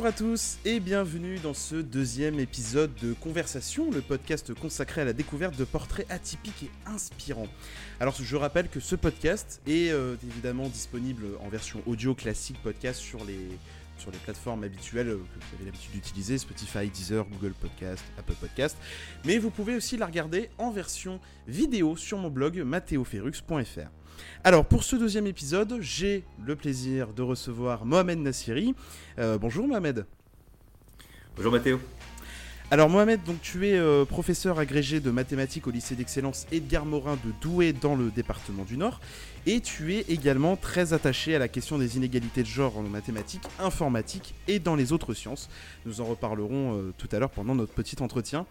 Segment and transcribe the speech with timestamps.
[0.00, 5.04] Bonjour à tous et bienvenue dans ce deuxième épisode de Conversation, le podcast consacré à
[5.04, 7.48] la découverte de portraits atypiques et inspirants.
[8.00, 12.98] Alors je rappelle que ce podcast est euh, évidemment disponible en version audio classique podcast
[12.98, 13.46] sur les,
[13.98, 18.78] sur les plateformes habituelles que vous avez l'habitude d'utiliser, Spotify, Deezer, Google Podcast, Apple Podcast.
[19.26, 23.99] Mais vous pouvez aussi la regarder en version vidéo sur mon blog mathéoferrux.fr.
[24.44, 28.74] Alors pour ce deuxième épisode, j'ai le plaisir de recevoir Mohamed Nassiri.
[29.18, 30.06] Euh, bonjour Mohamed.
[31.36, 31.80] Bonjour Mathéo.
[32.72, 37.18] Alors Mohamed, donc tu es euh, professeur agrégé de mathématiques au lycée d'excellence Edgar Morin
[37.24, 39.00] de Douai dans le département du Nord
[39.44, 43.42] et tu es également très attaché à la question des inégalités de genre en mathématiques,
[43.58, 45.50] informatique et dans les autres sciences.
[45.84, 48.46] Nous en reparlerons euh, tout à l'heure pendant notre petit entretien.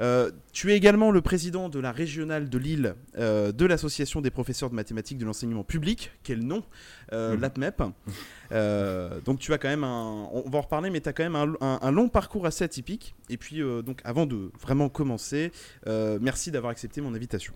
[0.00, 4.30] Euh, tu es également le président de la régionale de Lille euh, de l'Association des
[4.30, 6.12] professeurs de mathématiques de l'enseignement public.
[6.22, 6.64] Quel nom
[7.12, 7.40] euh, mhm.
[7.40, 7.82] L'APMEP.
[9.24, 10.28] donc tu as quand même un...
[10.32, 13.14] On va en reparler, mais tu as quand même un, long parcours assez atypique.
[13.30, 15.52] Et puis, donc avant de vraiment commencer,
[15.86, 17.54] merci d'avoir accepté mon invitation.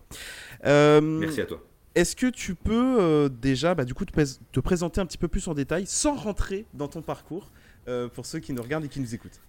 [0.65, 1.63] merci à toi.
[1.97, 4.13] Est-ce que tu peux déjà, bah, du coup, te,
[4.53, 7.51] te, présenter un petit peu plus en détail, sans rentrer dans ton parcours,
[8.15, 9.41] pour ceux qui nous regardent et qui nous écoutent?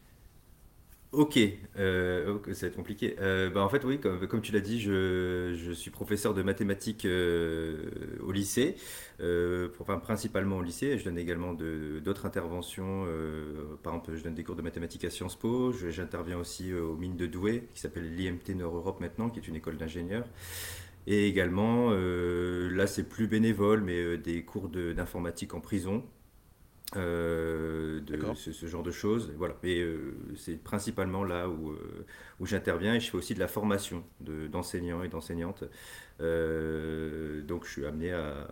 [1.13, 1.37] Ok,
[1.77, 3.17] euh, ça va être compliqué.
[3.19, 7.89] Euh, bah en fait, oui, comme, tu l'as dit, je, suis professeur de mathématiques euh,
[8.21, 8.77] au lycée,
[10.03, 10.97] principalement au lycée.
[10.97, 13.05] Je donne également d'autres interventions.
[13.83, 15.73] Par exemple, je donne des cours de mathématiques à Sciences Po.
[15.73, 19.75] J'interviens aussi aux mines de Douai, qui s'appelle l'IMT Nord-Europe maintenant, qui est une école
[19.75, 20.25] d'ingénieurs.
[21.07, 26.05] Et également, là c'est plus bénévole, mais des cours d'informatique en prison.
[26.97, 29.31] Euh, de ce, genre de choses.
[29.37, 29.55] Voilà.
[29.63, 32.05] Et euh, c'est principalement là où, euh,
[32.41, 35.63] où j'interviens et je fais aussi de la formation d'enseignants et d'enseignantes.
[36.19, 38.45] donc je suis amené à,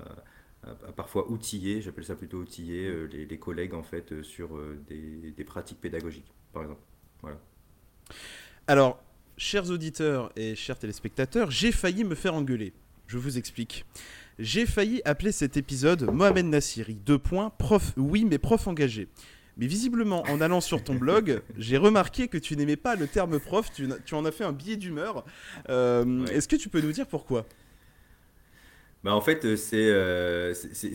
[0.95, 4.57] parfois outiller, j'appelle ça plutôt outiller les, collègues en fait sur
[4.87, 6.81] des, des, pratiques pédagogiques, par exemple.
[7.21, 7.39] Voilà.
[8.67, 9.03] Alors,
[9.35, 12.73] chers auditeurs et chers téléspectateurs, j'ai failli me faire engueuler.
[13.09, 13.85] Je vous explique.
[14.37, 16.93] J'ai failli appeler cet épisode Mohamed Nassiri.
[16.93, 19.07] Deux points, prof, oui, mais prof engagé.
[19.57, 23.39] Mais visiblement, en allant sur ton blog, j'ai remarqué que tu n'aimais pas le terme
[23.39, 25.25] prof, tu, en as fait un billet d'humeur.
[25.69, 27.47] Euh, est-ce que tu peux nous dire pourquoi?
[29.05, 30.91] Bah en fait, euh, euh, c'est,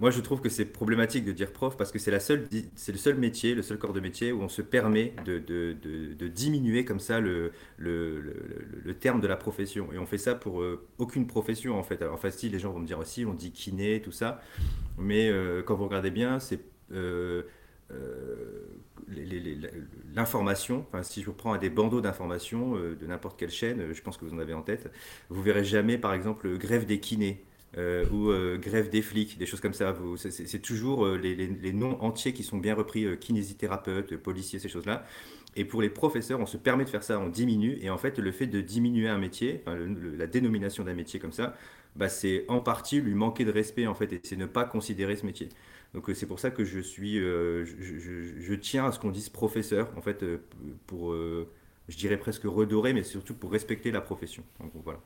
[0.00, 2.92] moi je trouve que c'est problématique de dire prof parce que c'est la seule, c'est
[2.92, 6.28] le seul métier, le seul corps de métier où on se permet de, de, de,
[6.28, 8.20] diminuer comme ça le, le,
[8.84, 9.92] le, terme de la profession.
[9.92, 12.00] Et on fait ça pour euh, aucune profession en fait.
[12.00, 14.40] Alors en fait, si les gens vont me dire aussi, on dit kiné, tout ça,
[14.96, 15.28] mais
[15.66, 16.60] quand vous regardez bien, c'est
[20.14, 24.00] l'information, enfin, si je vous prends à des bandeaux d'information de n'importe quelle chaîne, je
[24.00, 24.92] pense que vous en avez en tête,
[25.28, 27.44] vous verrez jamais par exemple grève des kinés.
[27.76, 29.94] Euh, ou euh, grève des flics, des choses comme ça.
[30.16, 35.04] C'est toujours euh, les, noms entiers qui sont bien repris, kinésithérapeute, policier, ces choses-là.
[35.54, 37.78] Et pour les professeurs, on se permet de faire ça, on diminue.
[37.82, 39.62] Et en fait, le fait de diminuer un métier,
[40.16, 41.54] la dénomination d'un métier comme ça,
[41.96, 45.16] bah, c'est en partie lui manquer de respect, en fait, et c'est ne pas considérer
[45.16, 45.48] ce métier.
[45.94, 50.02] Donc c'est pour ça que je suis, je, tiens à ce qu'on dise professeur, en
[50.02, 50.24] fait,
[50.86, 54.44] pour, je dirais presque redorer, mais surtout pour respecter la profession.
[54.60, 55.00] Donc voilà.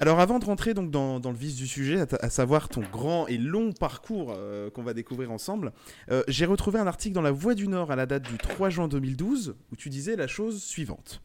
[0.00, 3.38] Alors avant de rentrer donc dans, le vif du sujet, à, savoir ton grand et
[3.38, 5.72] long parcours euh, qu'on va découvrir ensemble,
[6.10, 8.70] euh, j'ai retrouvé un article dans La Voix du Nord à la date du 3
[8.70, 11.22] juin 2012 où tu disais la chose suivante.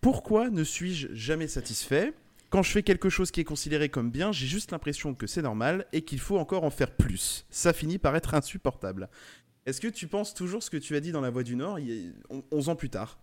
[0.00, 2.12] Pourquoi ne suis-je jamais satisfait?
[2.50, 5.42] Quand je fais quelque chose qui est considéré comme bien, j'ai juste l'impression que c'est
[5.42, 7.46] normal et qu'il faut encore en faire plus.
[7.50, 9.08] Ça finit par être insupportable.
[9.66, 11.78] Est-ce que tu penses toujours ce que tu as dit dans La Voix du Nord
[12.50, 13.18] 11 ans plus tard?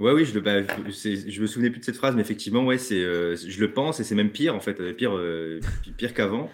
[0.00, 2.78] Ouais, oui, je, le, bah, je me souvenais plus de cette phrase, mais effectivement, ouais,
[2.78, 5.60] c'est, euh, je le pense et c'est même pire en fait, euh, pire, euh,
[5.98, 6.50] pire qu'avant,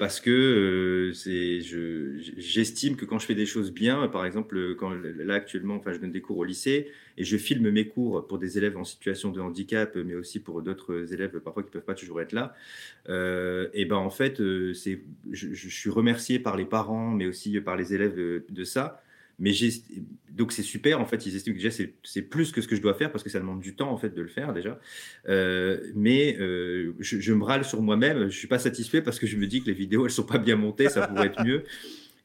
[0.00, 4.90] parce que c'est, je, j'estime que quand je fais des choses bien, par exemple, quand
[4.90, 8.38] là actuellement, enfin, je donne des cours au lycée et je filme mes cours pour
[8.38, 11.94] des élèves en situation de handicap, mais aussi pour d'autres élèves parfois qui peuvent pas
[11.94, 12.54] toujours être là.
[13.08, 14.42] et ben en fait,
[14.74, 15.00] c'est,
[15.30, 19.01] je, je, suis remercié par les parents, mais aussi par les élèves de ça
[20.30, 22.82] donc c'est super, en fait, ils estiment que déjà c'est plus que ce que je
[22.82, 24.78] dois faire parce que ça demande du temps en fait de le faire déjà.
[25.28, 29.36] Euh, mais euh, je, me râle sur moi-même, je suis pas satisfait parce que je
[29.36, 31.64] me dis que les vidéos elles sont pas bien montées, ça pourrait être mieux.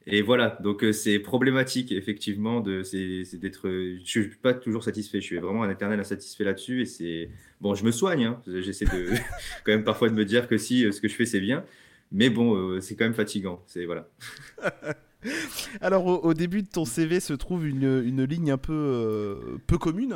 [0.06, 5.20] Et voilà, donc euh, c'est problématique effectivement de c'est d'être, je suis pas toujours satisfait,
[5.20, 7.28] je suis vraiment un éternel insatisfait là-dessus et c'est
[7.60, 8.42] bon, je me soigne, hein.
[8.46, 9.10] j'essaie de
[9.64, 11.62] quand même parfois de me dire que si ce que je fais c'est bien,
[12.10, 14.08] mais bon, c'est quand même fatigant, c'est voilà.
[15.80, 20.14] Alors, au, début de ton CV se trouve une, ligne un peu, euh, peu commune.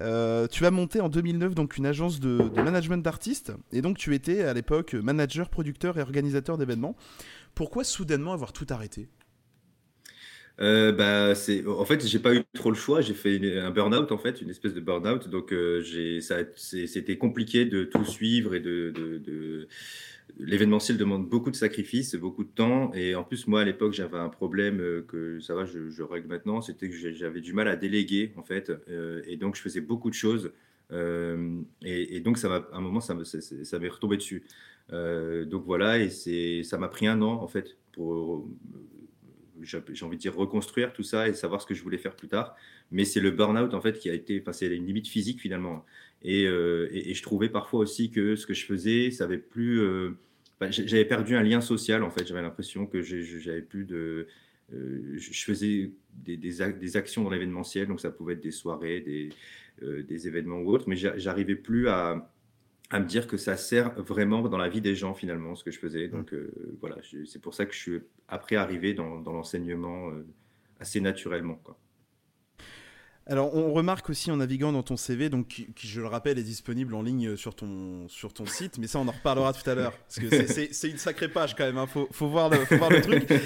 [0.00, 4.14] Euh, tu as monté en 2009 donc une agence de, management d'artistes et donc tu
[4.14, 6.96] étais à l'époque manager, producteur et organisateur d'événements.
[7.54, 9.08] Pourquoi soudainement avoir tout arrêté?
[10.60, 13.00] Euh, bah, c'est, en fait, j'ai pas eu trop le choix.
[13.00, 15.28] J'ai fait un burn-out, en fait, une espèce de burn-out.
[15.28, 19.68] Donc, j'ai, ça, c'était compliqué de tout suivre et de,
[20.38, 22.92] l'événementiel demande beaucoup de sacrifices, beaucoup de temps.
[22.94, 26.28] Et en plus, moi, à l'époque, j'avais un problème euh, que ça va, je, règle
[26.28, 26.60] maintenant.
[26.60, 28.72] C'était que j'avais du mal à déléguer, en fait.
[29.26, 30.52] et donc, je faisais beaucoup de choses.
[30.90, 34.44] Et, donc, ça à un moment, ça, m'est retombé dessus.
[34.90, 38.46] donc voilà, et ça m'a pris un an, en fait, pour
[39.62, 42.28] j'ai envie de dire reconstruire tout ça et savoir ce que je voulais faire plus
[42.28, 42.54] tard.
[42.90, 45.84] Mais c'est le burn-out en fait qui a été, enfin c'est une limite physique finalement.
[46.24, 49.80] Euh, et, et, je trouvais parfois aussi que ce que je faisais, ça avait plus,
[49.80, 50.12] euh,
[50.70, 52.26] j'avais perdu un lien social en fait.
[52.26, 54.28] J'avais l'impression que j'avais plus de,
[54.72, 59.30] euh, je faisais des, des, actions dans l'événementiel, donc ça pouvait être des soirées, des,
[60.02, 62.28] des événements ou autres, mais j'arrivais plus à
[62.92, 65.70] à me dire que ça sert vraiment dans la vie des gens finalement ce que
[65.70, 66.08] je faisais.
[66.08, 70.10] Donc euh, voilà, c'est pour ça que je suis après arrivé dans, dans l'enseignement
[70.78, 71.58] assez naturellement.
[71.64, 71.78] Quoi.
[73.28, 76.42] Alors, on remarque aussi en naviguant dans ton CV, donc qui, je le rappelle, est
[76.42, 79.74] disponible en ligne sur ton, sur ton site, mais ça, on en reparlera tout à
[79.74, 81.86] l'heure, parce que c'est une sacrée page quand même, il hein.
[81.86, 83.28] faut, faut, voir le, faut voir le truc.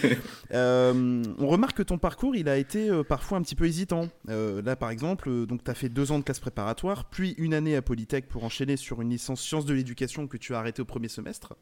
[0.52, 4.08] Euh, on remarque que ton parcours, il a été euh, parfois un petit peu hésitant.
[4.28, 7.52] Euh, là, par exemple, donc tu as fait deux ans de classe préparatoire, puis une
[7.52, 10.82] année à Polytech pour enchaîner sur une licence sciences de l'éducation que tu as arrêté
[10.82, 11.54] au premier semestre.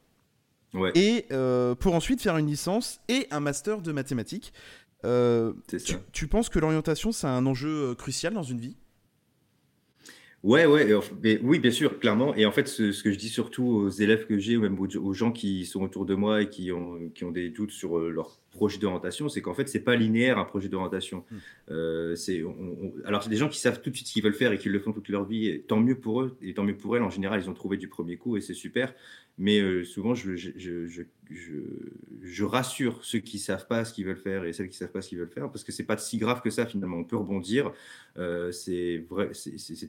[0.74, 0.92] Ouais.
[0.94, 1.26] Et
[1.80, 4.52] pour ensuite faire une licence et un master de mathématiques.
[5.04, 5.52] Euh,
[6.12, 8.76] tu, penses que l'orientation, c'est un enjeu euh, crucial dans une vie?
[10.42, 10.86] Ouais, ouais,
[11.42, 12.34] oui, bien sûr, clairement.
[12.34, 15.12] Et en fait, ce, que je dis surtout aux élèves que j'ai, ou même aux,
[15.14, 18.10] gens qui sont autour de moi et qui ont, qui ont des doutes sur euh,
[18.10, 21.24] leur projet d'orientation, c'est qu'en fait, c'est pas linéaire un projet d'orientation.
[21.30, 22.14] Hmm.
[22.16, 22.42] c'est,
[23.04, 24.70] alors, c'est des gens qui savent tout de suite ce qu'ils veulent faire et qui
[24.70, 27.02] le font toute leur vie, et tant mieux pour eux, et tant mieux pour elles.
[27.02, 28.94] En général, ils ont trouvé du premier coup et c'est super.
[29.36, 31.02] Mais euh, souvent, je, je, je,
[32.22, 34.78] je, rassure ceux qui ne savent pas ce qu'ils veulent faire et celles qui ne
[34.78, 36.66] savent pas ce qu'ils veulent faire, parce que ce n'est pas si grave que ça,
[36.66, 36.98] finalement.
[36.98, 37.72] On peut rebondir.
[38.16, 39.04] Euh, c'est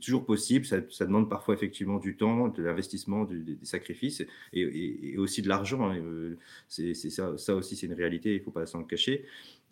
[0.01, 0.65] toujours possible.
[0.65, 5.47] Ça, ça, demande parfois effectivement du temps, de l'investissement, des, sacrifices et, et, aussi de
[5.49, 5.91] l'argent.
[5.91, 5.97] Hein.
[5.97, 6.37] Euh,
[6.67, 8.33] c'est ça, ça aussi, c'est une réalité.
[8.33, 9.25] Il faut pas s'en cacher.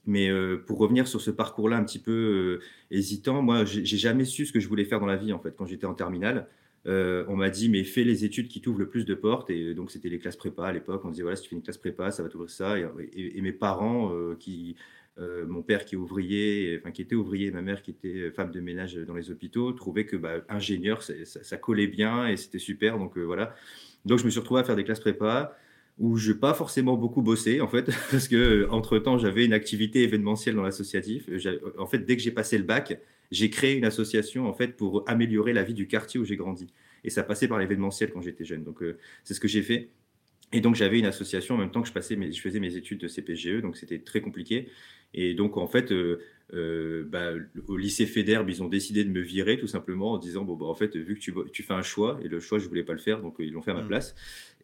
[0.05, 2.59] Mais euh, pour revenir sur ce parcours-là un petit peu
[2.91, 5.55] hésitant, moi, j'ai jamais su ce que je voulais faire dans la vie, en fait,
[5.57, 6.47] quand j'étais en terminale.
[6.85, 9.49] Euh, on m'a dit, mais fais les études qui t'ouvrent le plus de portes.
[9.49, 11.01] Et donc, c'était les classes prépa à l'époque.
[11.05, 12.75] On disait, voilà, si tu fais une classe prépa, ça va t'ouvrir ça.
[12.77, 14.75] Et, mes parents, euh, qui,
[15.17, 18.51] euh, mon père qui est ouvrier, enfin, qui était ouvrier, ma mère qui était femme
[18.51, 22.59] de ménage dans les hôpitaux, trouvaient que bah, ingénieur, ça, ça, collait bien et c'était
[22.59, 22.97] super.
[22.97, 23.55] Donc, voilà.
[24.05, 25.57] Donc, je me suis retrouvé à faire des classes prépa
[25.99, 29.53] où je n'ai pas forcément beaucoup bossé, en fait, parce que entre temps, j'avais une
[29.53, 31.29] activité événementielle dans l'associatif.
[31.77, 32.99] En fait, dès que j'ai passé le bac,
[33.31, 36.67] j'ai créé une association en fait pour améliorer la vie du quartier où j'ai grandi.
[37.03, 38.63] Et ça passait par l'événementiel quand j'étais jeune.
[38.63, 39.89] Donc euh, c'est ce que j'ai fait.
[40.51, 42.75] Et donc j'avais une association en même temps que je passais mes, je faisais mes
[42.75, 44.69] études de CPGE, donc c'était très compliqué.
[45.15, 46.19] Et donc en fait, euh,
[46.53, 47.31] euh, bah,
[47.67, 50.65] au lycée Fédère, ils ont décidé de me virer tout simplement en disant bon bah
[50.65, 52.93] en fait vu que tu, tu fais un choix et le choix je voulais pas
[52.93, 53.87] le faire, donc ils l'ont fait à ma mmh.
[53.87, 54.15] place.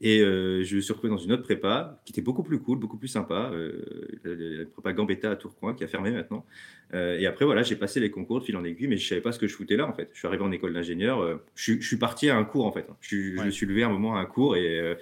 [0.01, 2.79] Et euh, je me suis retrouvé dans une autre prépa qui était beaucoup plus cool,
[2.79, 3.83] beaucoup plus sympa, euh,
[4.23, 6.45] la, prépa Gambetta à Tourcoing qui a fermé maintenant.
[6.93, 9.21] Euh, et après, voilà, j'ai passé les concours de fil en aiguille, mais je savais
[9.21, 10.09] pas ce que je foutais là en fait.
[10.13, 12.85] Je suis arrivé en école d'ingénieur, je, suis parti à un cours en fait.
[13.01, 14.95] Je, je me suis levé un moment à un cours et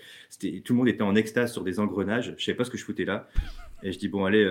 [0.65, 2.33] tout le monde était en extase sur des engrenages.
[2.37, 3.29] Je savais pas ce que je foutais là.
[3.83, 4.43] Et je dis, bon, allez,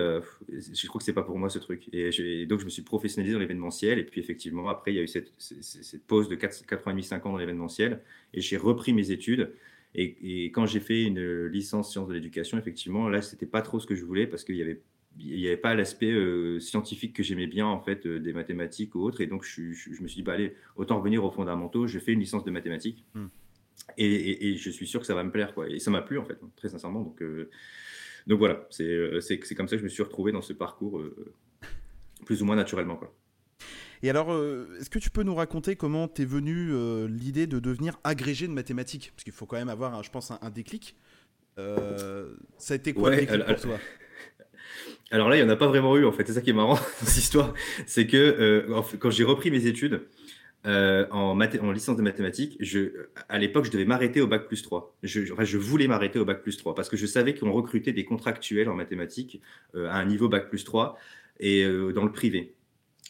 [0.49, 1.89] je crois que c'est pas pour moi ce truc.
[1.91, 3.99] Et, donc, je me suis professionnalisé dans l'événementiel.
[3.99, 6.91] Et puis, effectivement, après, il y a eu cette, cette, pause de 4, 4 ans
[6.91, 8.01] et demi, 5 ans dans l'événementiel.
[8.33, 9.51] Et j'ai repris mes études.
[9.95, 13.87] Et, quand j'ai fait une licence sciences de l'éducation, effectivement, là, c'était pas trop ce
[13.87, 14.81] que je voulais parce qu'il y avait
[15.19, 18.95] il n'y avait pas l'aspect euh, scientifique que j'aimais bien en fait euh, des mathématiques
[18.95, 19.61] ou autres et donc je,
[20.01, 23.03] me suis dit bah allez autant revenir aux fondamentaux je fais une licence de mathématiques
[23.15, 23.25] hmm.
[23.97, 26.23] et, je suis sûr que ça va me plaire quoi et ça m'a plu en
[26.23, 27.49] fait très sincèrement donc euh,
[28.27, 31.01] donc voilà c'est c'est comme ça que je me suis retrouvé dans ce parcours
[32.25, 33.15] plus ou moins naturellement quoi
[34.03, 37.59] et alors, euh, est-ce que tu peux nous raconter comment t'es venu euh, l'idée de
[37.59, 39.11] devenir agrégé de mathématiques?
[39.15, 40.95] Parce qu'il faut quand même avoir, je pense, un, déclic.
[41.57, 43.79] Euh, ça a été quoi le déclic pour toi?
[45.11, 46.27] alors là, il n'y en a pas vraiment eu en fait.
[46.27, 47.53] C'est ça qui est marrant dans cette histoire.
[47.87, 48.67] C'est que
[48.99, 50.07] quand j'ai repris mes études
[50.67, 52.59] en, en, licence de mathématiques,
[53.29, 54.95] à l'époque, je devais m'arrêter au bac plus 3.
[55.03, 58.05] Je, je voulais m'arrêter au bac plus 3 parce que je savais qu'on recrutait des
[58.05, 59.41] contractuels en mathématiques
[59.75, 60.97] à un niveau bac plus 3
[61.39, 62.56] et dans le privé.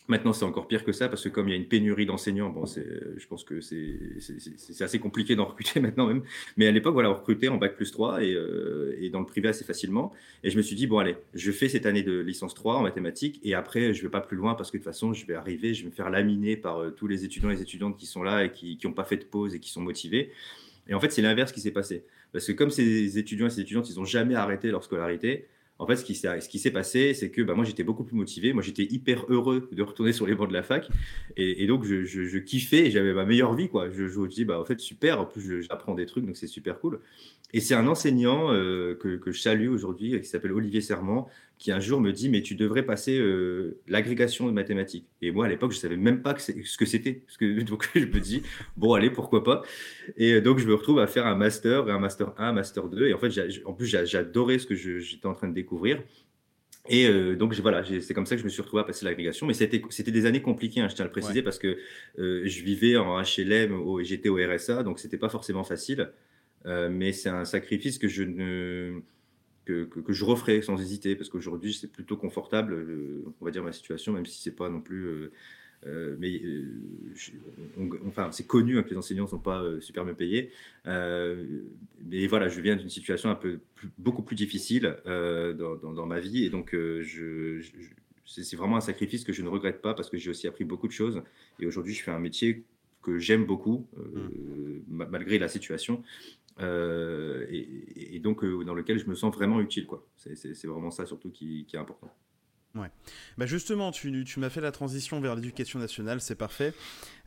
[0.10, 2.50] Maintenant, c'est encore pire que ça parce que comme il y a une pénurie d'enseignants,
[2.50, 6.24] bon, je pense que c'est assez compliqué d'en recruter maintenant même.
[6.56, 9.50] Mais à l'époque, voilà, on recrutait en bac plus 3 euh, et, dans le privé
[9.50, 10.14] assez facilement.
[10.44, 12.84] Et je me suis dit, bon, allez, je fais cette année de licence 3 en
[12.84, 15.36] mathématiques et après, je vais pas plus loin parce que de toute façon, je vais
[15.36, 18.06] arriver, je vais me faire laminer par euh, tous les étudiants et les étudiantes qui
[18.06, 20.32] sont là et qui n'ont pas fait de pause et qui sont motivés.
[20.88, 22.06] Et en fait, c'est l'inverse qui s'est passé.
[22.32, 25.48] Parce que comme ces étudiants et ces étudiantes, ils n'ont jamais arrêté leur scolarité,
[25.80, 28.52] En fait, ce qui s'est, passé, c'est que bah, moi, j'étais beaucoup plus motivé.
[28.52, 30.90] Moi, j'étais hyper heureux de retourner sur les bancs de la fac.
[31.36, 33.70] Et, donc, je, kiffais j'avais ma meilleure vie.
[33.70, 33.90] Quoi.
[33.92, 35.22] Je, je me dis, bah, en fait, super.
[35.22, 37.00] En plus, j'apprends des trucs, donc c'est super cool.
[37.54, 41.72] Et c'est un enseignant euh, que, que, je salue aujourd'hui, qui s'appelle Olivier Serment, qui
[41.72, 45.08] un jour me dit mais tu devrais passer euh, l'agrégation de mathématiques.
[45.22, 47.24] Et moi à l'époque je savais même pas que ce que c'était.
[47.66, 48.44] Donc je me dis
[48.76, 49.62] bon allez pourquoi pas.
[50.18, 52.88] Et euh, donc je me retrouve à faire un master, un master 1, un master
[52.88, 53.08] 2.
[53.08, 53.32] Et en fait
[53.66, 56.02] en plus j'adorais ce que j'étais en train de découvrir.
[56.90, 59.46] Et donc voilà, c'est comme ça que je me suis retrouvé à passer l'agrégation.
[59.46, 61.78] Mais c'était des années compliquées, hein, je tiens à le préciser, parce que
[62.18, 66.14] je vivais en HLM et j'étais au RSA, donc c'était pas forcément facile.
[66.68, 69.02] Euh, mais c'est un sacrifice que je ne
[69.68, 73.64] que, que, je referai sans hésiter parce qu'aujourd'hui c'est plutôt confortable, euh, on va dire
[73.64, 75.06] ma situation, même si c'est pas non plus.
[75.86, 76.42] Euh, mais
[78.08, 80.52] enfin, c'est connu hein, que les enseignants ne sont pas super bien payés.
[80.86, 83.60] mais voilà, je viens d'une situation un peu
[83.98, 87.62] beaucoup plus difficile dans, dans, ma vie et donc je,
[88.26, 90.88] c'est vraiment un sacrifice que je ne regrette pas parce que j'ai aussi appris beaucoup
[90.88, 91.22] de choses
[91.60, 92.64] et aujourd'hui je fais un métier
[93.04, 95.06] que j'aime beaucoup mmh.
[95.10, 96.04] malgré la situation
[96.60, 99.86] euh, et, donc euh, dans lequel je me sens vraiment utile.
[99.86, 100.06] quoi.
[100.16, 102.12] C'est vraiment ça surtout qui, est important.
[102.76, 102.92] Ouais.
[103.38, 106.74] Bah justement, tu, tu m'as fait la transition vers l'éducation nationale, c'est parfait.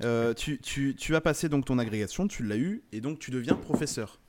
[0.03, 3.31] Euh, tu, tu, tu, as passé donc ton agrégation, tu l'as eu, et donc tu
[3.31, 4.21] deviens professeur.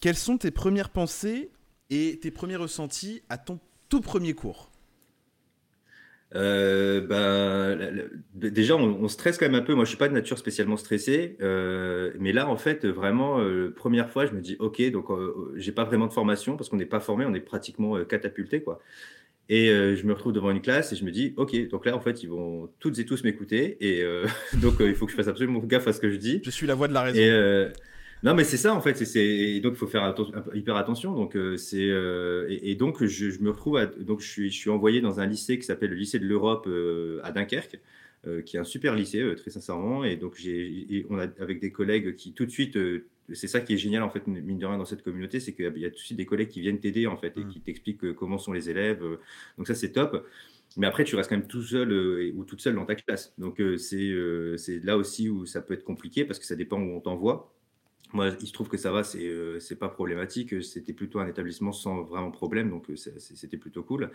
[0.00, 1.52] Quelles sont tes premières pensées
[1.90, 4.72] et tes premiers ressentis à ton tout premier cours?
[6.34, 9.74] Euh, ben, déjà, on, stresse quand même un peu.
[9.74, 13.72] Moi, je suis pas de nature spécialement stressée, euh, mais là, en fait, vraiment, euh,
[13.74, 15.06] première fois, je me dis, ok, donc
[15.56, 18.80] j'ai pas vraiment de formation parce qu'on n'est pas formé, on est pratiquement catapulté, quoi.
[19.50, 22.00] Et je me retrouve devant une classe et je me dis, ok, donc là, en
[22.00, 24.04] fait, ils vont toutes et tous m'écouter, et
[24.62, 26.42] donc il faut que je fasse absolument gaffe à ce que je dis.
[26.44, 27.72] Je suis la voix de la raison.
[28.24, 28.94] Non, mais c'est ça en fait.
[29.04, 30.14] C'est donc il faut faire
[30.54, 31.14] hyper attention.
[31.14, 35.00] Donc euh, c'est euh, et, donc je, me retrouve donc je suis je suis envoyé
[35.00, 37.80] dans un lycée qui s'appelle le lycée de l'Europe euh, à Dunkerque,
[38.44, 40.04] qui est un super lycée très sincèrement.
[40.04, 42.76] Et donc j'ai on a avec des collègues qui tout de suite
[43.32, 45.78] c'est ça qui est génial en fait mine de rien dans cette communauté, c'est qu'il
[45.78, 47.48] y a tout de suite des collègues qui viennent t'aider en fait et mmh.
[47.48, 49.02] qui t'expliquent comment sont les élèves.
[49.56, 50.26] donc ça c'est top.
[50.76, 51.92] Mais après, tu restes quand même tout seul
[52.36, 53.32] ou toute seule dans ta classe.
[53.38, 54.14] Donc, c'est
[54.58, 57.52] c'est là aussi où ça peut être compliqué parce que ça dépend où on t'envoie.
[58.12, 60.62] Moi, il se trouve que ça va, c'est euh, pas problématique.
[60.62, 64.10] C'était plutôt un établissement sans vraiment problème, donc euh, c'était plutôt cool.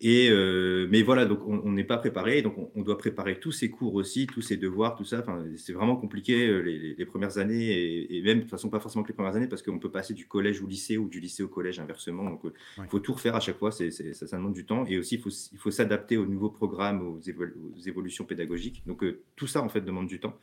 [0.00, 3.70] Et euh, mais voilà, donc on n'est pas préparé, donc on, doit préparer tous ces
[3.70, 5.20] cours aussi, tous ces devoirs, tout ça.
[5.20, 9.08] Enfin, c'est vraiment compliqué les, premières années et, même de toute façon pas forcément que
[9.08, 11.48] les premières années parce qu'on peut passer du collège au lycée ou du lycée au
[11.48, 12.24] collège inversement.
[12.28, 12.42] Donc
[12.78, 15.14] il faut tout refaire à chaque fois, c'est ça, ça demande du temps et aussi
[15.14, 18.82] il faut, il faut s'adapter aux nouveaux programmes, aux, aux, évolutions pédagogiques.
[18.86, 19.04] Donc
[19.36, 20.36] tout ça en fait demande du temps.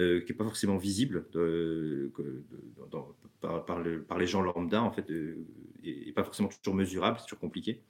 [0.00, 2.10] Euh, qui n'est pas forcément visible de,
[3.40, 5.36] par, les gens lambda, en fait, euh,
[5.84, 7.80] et, pas forcément toujours mesurable, c'est toujours compliqué.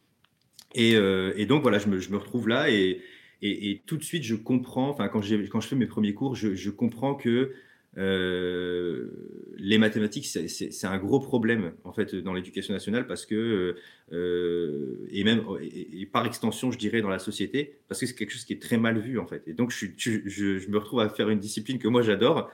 [0.74, 3.00] Et, euh, donc, voilà, je me, je me retrouve là et,
[3.40, 6.70] et, tout de suite, je comprends, enfin, quand, quand je fais mes premiers cours, je
[6.70, 7.54] comprends que
[7.96, 9.08] euh,
[9.56, 13.76] les mathématiques, c'est un gros problème en fait dans l'éducation nationale parce que
[14.12, 18.32] euh, et même et, par extension, je dirais dans la société parce que c'est quelque
[18.32, 19.46] chose qui est très mal vu en fait.
[19.46, 22.50] Et donc je, me retrouve à faire une discipline que moi j'adore,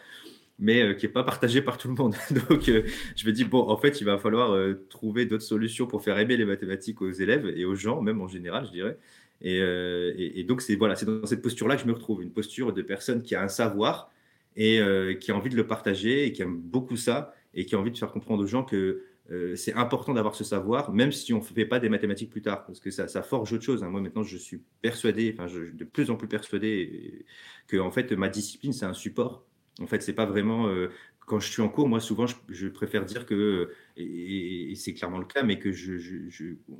[0.58, 2.14] mais euh, qui est pas partagée par tout le monde.
[2.48, 4.56] donc je me dis bon, en fait, il va falloir
[4.90, 8.28] trouver d'autres solutions pour faire aimer les mathématiques aux élèves et aux gens, même en
[8.28, 8.98] général, je dirais.
[9.42, 12.30] Et, et, et donc c'est voilà, c'est dans cette posture-là que je me retrouve, une
[12.30, 14.12] posture de personne qui a un savoir
[14.56, 17.74] et euh, qui a envie de le partager et qui aime beaucoup ça et qui
[17.74, 21.12] a envie de faire comprendre aux gens que euh, c'est important d'avoir ce savoir, même
[21.12, 23.84] si on ne fait pas des mathématiques plus tard, parce que ça, forge autre chose.
[23.84, 23.88] Hein.
[23.88, 27.24] Moi, maintenant, je suis persuadé, enfin, de plus en plus persuadé
[27.68, 29.44] que en fait, ma discipline, c'est un support.
[29.80, 30.68] En fait, c'est pas vraiment.
[30.68, 30.90] Euh,
[31.26, 35.26] quand je suis en cours, moi, souvent, je, préfère dire que, et, c'est clairement le
[35.26, 35.70] cas, mais que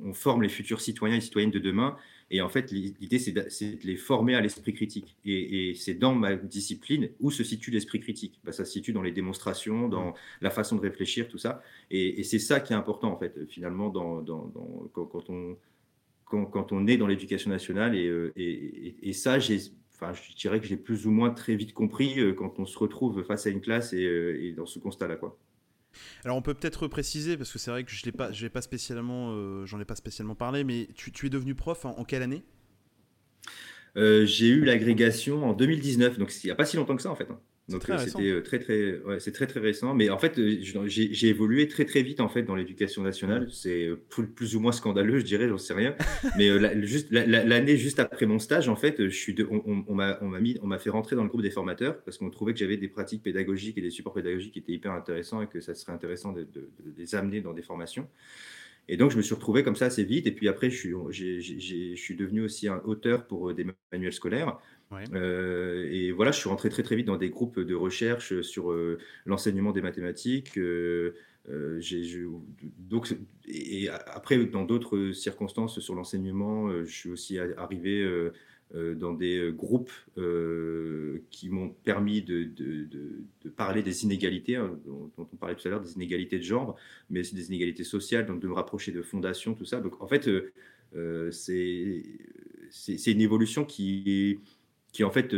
[0.03, 1.95] on forme les futurs citoyens et citoyennes de demain
[2.33, 3.45] et en fait, l'idée, c'est de,
[3.83, 5.17] les former à l'esprit critique.
[5.25, 8.39] Et, c'est dans ma discipline où se situe l'esprit critique.
[8.45, 11.61] Bah, ça se situe dans les démonstrations, dans la façon de réfléchir, tout ça.
[11.91, 13.91] Et, c'est ça qui est important, en fait, finalement,
[14.93, 17.95] quand, on, est dans l'éducation nationale.
[17.97, 18.31] Et, euh,
[19.11, 19.37] ça,
[20.01, 22.77] enfin, je dirais que j'ai plus ou moins très vite compris euh, quand on se
[22.77, 25.15] retrouve face à une classe et, euh, dans ce constat-là.
[25.15, 25.37] quoi.
[26.23, 29.31] Alors on peut peut-être préciser parce que c'est vrai que je l'ai pas, pas spécialement,
[29.31, 32.43] euh, j'en ai pas spécialement parlé, mais tu, es devenu prof en, quelle année?
[33.97, 37.11] Euh, J'ai eu l'agrégation en 2019, donc il n'y a pas si longtemps que ça
[37.11, 37.29] en fait.
[37.29, 37.39] Hein.
[37.71, 39.93] Donc c'était euh, très très, ouais, c'est très très récent.
[39.93, 43.47] Mais en fait, euh, j'ai évolué très très vite en fait dans l'éducation nationale.
[43.51, 45.95] C'est euh, plus, ou moins scandaleux, je dirais, j'en sais rien.
[46.37, 46.49] Mais
[46.85, 50.67] juste l'année juste après mon stage, en fait, je suis, on, on, m'a mis, on
[50.67, 53.23] m'a fait rentrer dans le groupe des formateurs parce qu'on trouvait que j'avais des pratiques
[53.23, 56.47] pédagogiques et des supports pédagogiques qui étaient hyper intéressants et que ça serait intéressant de,
[56.97, 58.07] les amener dans des formations.
[58.87, 60.27] Et donc, je me suis retrouvé comme ça assez vite.
[60.27, 64.57] Et puis après, je suis, je suis devenu aussi un auteur pour des manuels scolaires.
[65.13, 68.73] Et voilà, je suis rentré très très vite dans des groupes de recherche sur
[69.25, 70.59] l'enseignement des mathématiques.
[71.47, 73.15] donc,
[73.47, 78.05] et après, dans d'autres circonstances sur l'enseignement, je suis aussi arrivé
[78.73, 82.49] euh, dans des euh, groupes euh, qui m'ont permis de,
[83.57, 86.77] parler des inégalités, hein, dont, on parlait tout à l'heure, des inégalités de genre,
[87.09, 89.81] mais aussi des inégalités sociales, donc de me rapprocher de fondations, tout ça.
[89.81, 90.29] Donc en fait,
[91.31, 92.01] c'est
[93.11, 94.39] une évolution qui,
[94.91, 95.33] qui en fait,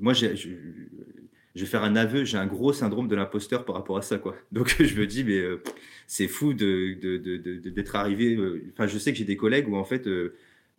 [0.00, 3.96] moi, je, je, vais faire un aveu, j'ai un gros syndrome de l'imposteur par rapport
[3.96, 4.36] à ça, quoi.
[4.52, 5.42] Donc je me dis, mais
[6.06, 8.38] c'est fou d'être arrivé.
[8.72, 10.06] Enfin, je sais que j'ai des collègues où en fait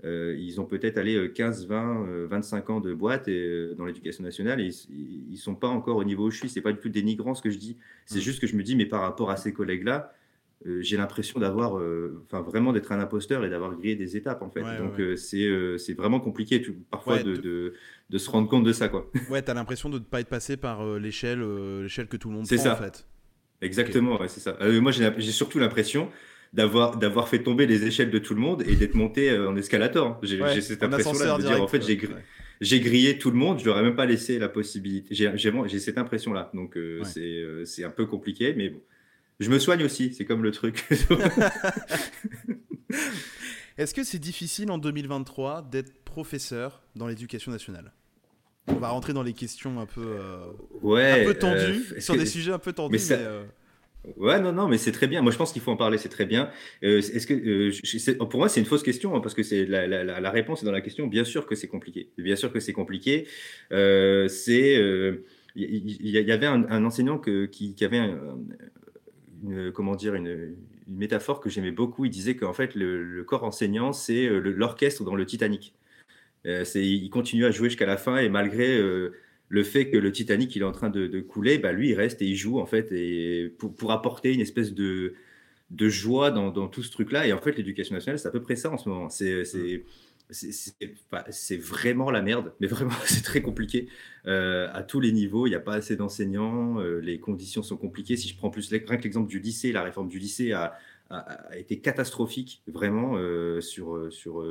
[0.05, 4.23] euh, ils ont peut-être allé 15, 20, 25 ans de boîte et, euh, dans l'éducation
[4.23, 6.49] nationale et ils ne sont pas encore au niveau où je suis.
[6.49, 7.77] C'est pas du tout dénigrant ce que je dis.
[8.05, 8.21] C'est mm.
[8.21, 10.22] juste que je me dis, mais par rapport à ces collègues-là, euh,
[10.79, 11.81] j'ai l'impression d'avoir,
[12.23, 14.61] enfin vraiment d'être un imposteur et d'avoir grillé des étapes en fait.
[14.61, 17.73] Donc c'est vraiment compliqué parfois de,
[18.09, 19.11] de, se rendre compte de ça quoi.
[19.29, 21.43] Ouais, t'as l'impression de ne pas être passé par l'échelle
[21.81, 22.73] l'échelle que tout le monde prend ça.
[22.73, 23.05] en fait.
[23.61, 24.57] Exactement, c'est ça.
[24.81, 26.09] moi j'ai surtout l'impression
[26.53, 29.55] d'avoir d'avoir fait tomber les échelles de tout le monde et d'être monté euh, en
[29.55, 30.19] escalator.
[30.21, 31.99] J'ai cette impression-là de dire en fait j'ai
[32.61, 35.13] j'ai grillé tout le monde, je leur ai même pas laissé la possibilité.
[35.15, 38.81] J'ai j'ai cette impression-là, donc euh, c'est euh, c'est un peu compliqué, mais bon,
[39.39, 40.87] je me soigne aussi, c'est comme le truc.
[43.77, 47.91] Est-ce que c'est difficile en 2023 d'être professeur dans l'éducation nationale?
[48.67, 50.17] On va rentrer dans les questions un peu,
[50.81, 52.97] ouais, un peu tendues, sur des sujets un peu tendus.
[53.09, 53.17] Mais,
[54.17, 55.21] Ouais, non, non, mais c'est très bien.
[55.21, 56.49] Moi, je pense qu'il faut en parler, c'est très bien.
[56.83, 59.87] Euh, est-ce que, euh, pour moi, c'est une fausse question hein, parce que c'est la,
[59.87, 61.07] la, la, réponse est dans la question.
[61.07, 62.09] Bien sûr que c'est compliqué.
[62.17, 63.27] Bien sûr que c'est compliqué.
[63.71, 64.73] Euh, c'est,
[65.55, 68.01] il y, avait un, enseignant que, qui, qui, avait
[69.43, 70.55] une, comment dire, une,
[70.87, 72.05] métaphore que j'aimais beaucoup.
[72.05, 75.75] Il disait qu'en fait, le, corps enseignant, c'est l'orchestre dans le Titanic.
[76.45, 78.79] c'est, il continue à jouer jusqu'à la fin et malgré
[79.53, 82.21] le fait que le Titanic il est en train de, couler, bah lui il reste
[82.21, 85.13] et il joue en fait et pour, apporter une espèce de,
[85.69, 87.27] de joie dans, tout ce truc-là.
[87.27, 89.09] Et en fait, l'éducation nationale, c'est à peu près ça en ce moment.
[89.09, 89.43] C'est
[90.33, 93.87] c'est vraiment la merde, mais vraiment c'est très compliqué.
[94.25, 95.47] Euh, à tous les niveaux.
[95.47, 98.15] Il n'y a pas assez d'enseignants, euh, les conditions sont compliquées.
[98.15, 100.77] Si je prends plus rien que l'exemple du lycée, la réforme du lycée a,
[101.55, 104.43] été catastrophique vraiment euh, sur sur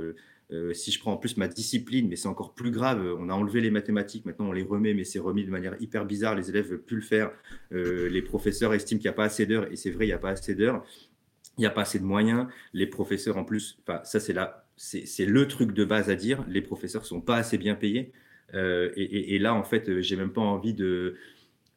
[0.74, 3.60] si je prends en plus ma discipline, mais c'est encore plus grave, on a enlevé
[3.60, 6.66] les mathématiques, maintenant on les remet, mais c'est remis de manière hyper bizarre, les élèves
[6.66, 7.32] ne veulent plus le faire,
[7.72, 10.18] les professeurs estiment qu'il n'y a pas assez d'heures, et c'est vrai, il n'y a
[10.18, 10.84] pas assez d'heures,
[11.58, 15.26] il n'y a pas assez de moyens, les professeurs en plus, ça c'est là, c'est
[15.26, 18.12] le truc de base à dire, les professeurs sont pas assez bien payés,
[18.54, 21.16] euh, et, là en fait, j'ai même pas envie de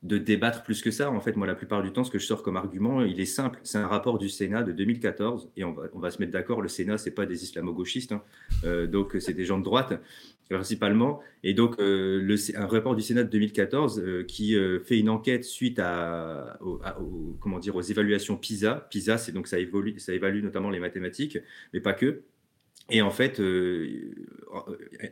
[0.02, 1.12] débattre plus que ça.
[1.12, 3.26] En fait, moi, la plupart du temps, ce que je sors comme argument, il est
[3.26, 3.60] simple.
[3.64, 6.98] C'est un rapport du Sénat de 2014, et on va, se mettre d'accord, le Sénat,
[6.98, 8.24] c'est pas des islamo-gauchistes, hein.
[8.64, 10.02] euh, donc c'est des gens de droite,
[10.50, 11.22] principalement.
[11.44, 15.78] Et donc, euh, un rapport du Sénat de 2014 euh, qui fait une enquête suite
[15.78, 16.58] à,
[17.40, 18.88] comment dire, aux évaluations PISA.
[18.90, 21.38] PISA, c'est donc ça, évolue, ça évalue notamment les mathématiques,
[21.72, 22.24] mais pas que.
[22.90, 24.14] Et en fait, il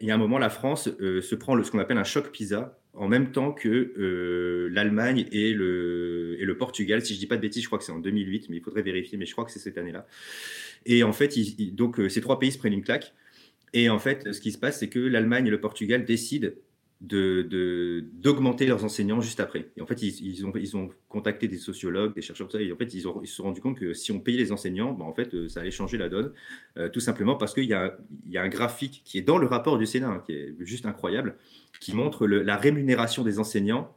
[0.02, 2.78] y a un moment, la France se prend le, ce qu'on appelle un choc PISA,
[2.94, 7.04] en même temps que euh, l'Allemagne et le, et le Portugal.
[7.04, 8.84] Si je dis pas de bêtises, je crois que c'est en 2008, mais il faudrait
[8.84, 10.06] vérifier, mais je crois que c'est cette année-là.
[10.86, 11.36] Et en fait,
[11.74, 13.14] donc euh, ces trois pays se prennent une claque.
[13.74, 16.50] Et en fait, ce qui se passe, c'est que l'Allemagne et le Portugal décident
[17.04, 19.70] d'augmenter de, leurs enseignants juste après.
[19.78, 23.26] Et en fait, ils, ont, contacté des sociologues, des chercheurs, et en fait, ils, se
[23.26, 25.72] sont rendus compte que si on payait les enseignants, ben, en fait, euh, ça allait
[25.72, 26.32] changer la donne,
[26.78, 27.98] euh, tout simplement parce qu'il y, a
[28.36, 31.36] un graphique qui est dans le rapport du Sénat, hein, qui est juste incroyable,
[31.80, 33.94] qui montre la rémunération des enseignants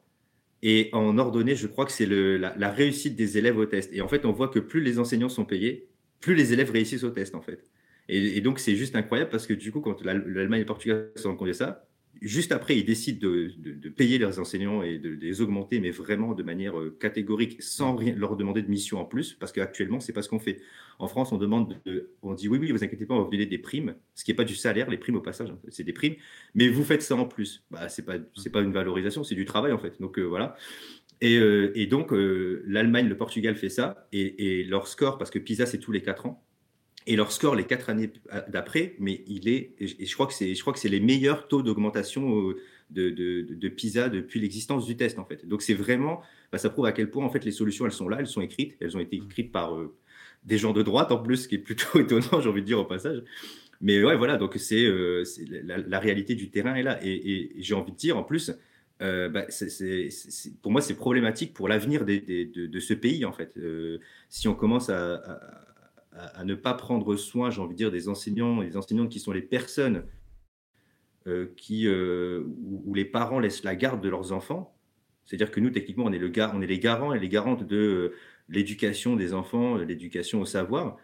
[0.62, 3.90] et en ordonnée, je crois que c'est la, réussite des élèves au test.
[3.92, 5.88] Et en fait, on voit que plus les enseignants sont payés,
[6.20, 7.70] plus les élèves réussissent au test, en fait.
[8.08, 11.26] Et, donc, c'est juste incroyable parce que du coup, quand l'Allemagne et le Portugal se
[11.26, 11.85] rendent compte de ça,
[12.22, 16.42] juste après, ils décident de, payer leurs enseignants et de, les augmenter, mais vraiment de
[16.42, 20.22] manière euh, catégorique, sans rien leur demander de mission en plus, parce qu'actuellement, c'est pas
[20.22, 20.60] ce qu'on fait.
[20.98, 21.80] En France, on demande,
[22.22, 24.30] on dit oui, oui, vous inquiétez pas, on va vous donner des primes, ce qui
[24.30, 26.16] n'est pas du salaire, les primes au passage, hein, c'est des primes,
[26.54, 27.64] mais vous faites ça en plus.
[27.70, 30.00] Bah, c'est pas, pas une valorisation, c'est du travail en fait.
[30.00, 30.56] Donc euh, voilà.
[31.20, 35.66] Et, euh, donc l'Allemagne, le Portugal fait ça, et, et leur score, parce que PISA
[35.66, 36.45] c'est tous les 4 ans,
[37.06, 38.10] et leur score les quatre années
[38.48, 41.46] d'après, mais il est, et je crois que c'est, je crois que c'est les meilleurs
[41.46, 42.56] taux d'augmentation euh,
[42.90, 45.46] de, de, PISA depuis l'existence du test en fait.
[45.46, 48.08] Donc c'est vraiment, bah, ça prouve à quel point en fait les solutions elles sont
[48.08, 49.94] là, elles sont écrites, elles ont été écrites par euh,
[50.44, 52.80] des gens de droite en plus, ce qui est plutôt étonnant, j'ai envie de dire
[52.80, 53.22] au passage.
[53.80, 55.22] Mais ouais, voilà, donc c'est, euh,
[55.64, 58.50] la, réalité du terrain est là, et, et j'ai envie de dire en plus,
[58.98, 59.46] bah,
[60.62, 63.52] pour moi, c'est problématique pour l'avenir de, de, ce pays, en fait.
[64.30, 65.65] si on commence à, à,
[66.44, 69.32] ne pas prendre soin, j'ai envie de dire, des enseignants et des enseignantes qui sont
[69.32, 70.04] les personnes
[71.56, 74.76] qui, où, les parents laissent la garde de leurs enfants,
[75.26, 78.12] c'est-à-dire que nous, techniquement, on est, le on est les garants et les garantes de
[78.48, 80.96] l'éducation des enfants, l'éducation au savoir.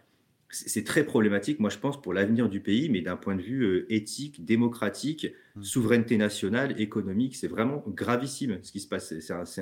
[0.49, 3.63] C'est très problématique, moi je pense, pour l'avenir du pays, mais d'un point de vue
[3.63, 5.63] euh, éthique, démocratique, mmh.
[5.63, 9.19] souveraineté nationale, économique, c'est vraiment gravissime ce qui se passe.
[9.19, 9.61] C'est un, c'est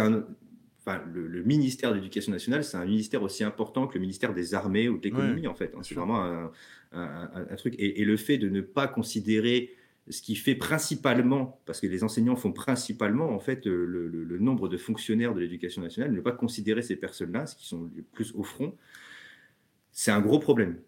[0.00, 0.26] un,
[0.88, 4.54] enfin, le, ministère de l'Éducation nationale, c'est un ministère aussi important que le ministère des
[4.54, 5.74] Armées ou de l'économie, en fait.
[5.76, 5.80] Hein.
[5.82, 6.50] c'est vraiment un,
[6.92, 7.74] un, truc.
[7.78, 9.76] Et, et, le fait de ne pas considérer
[10.10, 14.68] ce qui fait principalement, parce que les enseignants font principalement en fait euh, le, nombre
[14.68, 18.42] de fonctionnaires de l'éducation nationale, ne pas considérer ces personnes-là, ce qui sont plus au
[18.42, 18.74] front,
[19.92, 20.78] c'est un gros problème.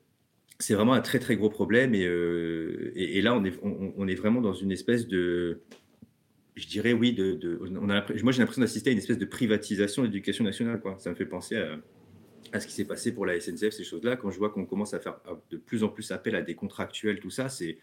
[0.58, 4.14] C'est vraiment un très très gros problème et, euh, et, là on est, on, est
[4.14, 5.62] vraiment dans une espèce de,
[6.60, 10.02] je dirais oui, de, on a, moi j'ai l'impression d'assister à une espèce de privatisation
[10.02, 10.80] de l'éducation nationale.
[10.80, 10.96] Quoi.
[10.98, 11.78] Ça me fait penser à,
[12.52, 14.16] à ce qui s'est passé pour la SNCF, ces choses-là.
[14.16, 15.20] Quand je vois qu'on commence à faire
[15.50, 17.78] de plus en plus appel à des contractuels, tout ça, c'est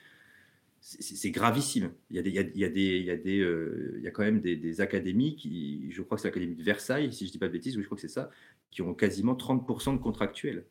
[0.79, 1.91] c'est gravissime.
[2.11, 3.39] Il y a, des, il y a, il y a, des, il y a, des,
[3.39, 6.55] euh, il y a quand même des, des, académies qui, je crois que c'est l'académie
[6.55, 8.29] de Versailles, si je ne dis pas de bêtises, oui, je crois que c'est ça,
[8.71, 10.65] qui ont quasiment 30% de contractuels.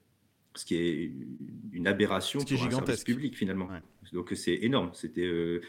[0.54, 1.12] Ce qui est
[1.72, 3.68] une aberration pour un service public finalement.
[4.12, 4.90] Donc c'est énorme.
[4.94, 5.60] C'était euh,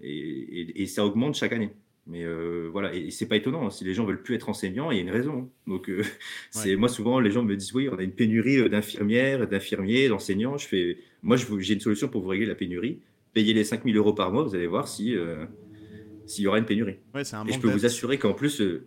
[0.00, 1.72] et, et, ça augmente chaque année.
[2.08, 3.66] Mais euh, voilà, et, c'est pas étonnant.
[3.66, 3.70] Hein.
[3.70, 5.50] Si les gens veulent plus être enseignants, il y a une raison.
[5.66, 5.90] Donc
[6.50, 10.56] c'est moi souvent les gens me disent oui, on a une pénurie d'infirmières, d'infirmiers, d'enseignants.
[10.56, 13.00] Je fais, moi j'ai une solution pour vous régler la pénurie
[13.36, 15.44] payez les 5000 euros par mois, vous allez voir si euh,
[16.24, 16.96] s'il y aura une pénurie.
[17.14, 18.62] Ouais, un et je peux vous assurer qu'en plus.
[18.62, 18.86] Euh,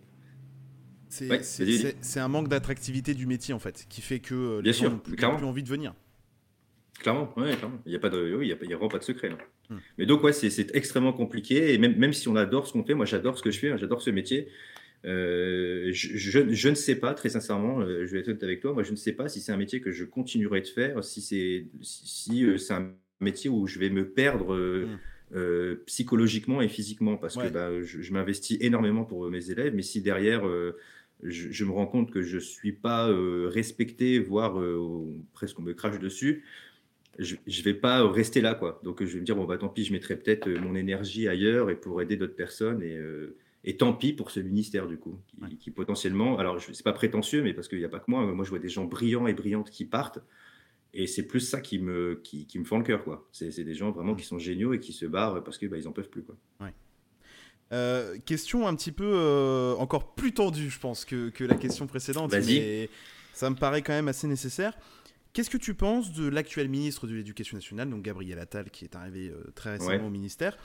[1.08, 4.78] c'est un manque d'attractivité du métier en fait, qui fait que euh, les Bien gens
[4.78, 5.94] sûr, plus, plus envie de venir.
[6.98, 7.78] Clairement, ouais, clairement.
[7.86, 9.28] Il n'y a, pas de, oui, il y a, vraiment pas de secret.
[9.28, 9.38] Là.
[9.70, 9.78] Hmm.
[9.96, 11.72] Mais donc, ouais, c'est extrêmement compliqué.
[11.72, 13.70] Et même, même si on adore ce qu'on fait, moi j'adore ce que je fais,
[13.70, 14.48] hein, j'adore ce métier.
[15.04, 18.82] je, je, je, ne sais pas, très sincèrement, je vais être honnête avec toi, moi
[18.82, 21.66] je ne sais pas si c'est un métier que je continuerai de faire, si c'est
[21.80, 25.36] si, c'est un métier où je vais me perdre euh, mmh.
[25.36, 30.00] euh, psychologiquement et physiquement parce que bah, je, m'investis énormément pour mes élèves, mais si
[30.00, 30.76] derrière euh,
[31.22, 33.08] je, me rends compte que je ne suis pas
[33.48, 34.58] respecté, voire
[35.32, 36.44] presque on me crache dessus,
[37.20, 38.54] je ne vais pas rester là.
[38.54, 38.80] quoi.
[38.82, 41.70] Donc je vais me dire, bon, bah, tant pis, je mettrai peut-être mon énergie ailleurs
[41.70, 42.82] et pour aider d'autres personnes.
[42.82, 42.98] Et,
[43.64, 46.92] et tant pis pour ce ministère, du coup, qui, qui potentiellement, alors ce n'est pas
[46.92, 49.26] prétentieux, mais parce qu'il n'y a pas que moi, moi je vois des gens brillants
[49.26, 50.20] et brillantes qui partent.
[50.92, 53.04] Et c'est plus ça qui me, qui, qui me fend le cœur.
[53.04, 53.28] quoi.
[53.32, 55.92] C'est des gens vraiment qui sont géniaux et qui se barrent parce qu'ils bah, n'en
[55.92, 56.22] peuvent plus.
[56.22, 56.36] Quoi.
[57.72, 61.86] Euh, question un petit peu euh, encore plus tendue, je pense, que, que la question
[61.86, 62.32] précédente.
[62.32, 62.88] Mais
[63.32, 64.76] ça me paraît quand même assez nécessaire.
[65.32, 68.96] Qu'est-ce que tu penses de l'actuel ministre de l'Éducation nationale, donc Gabriel Attal, qui est
[68.96, 70.58] arrivé euh, très récemment au ministère,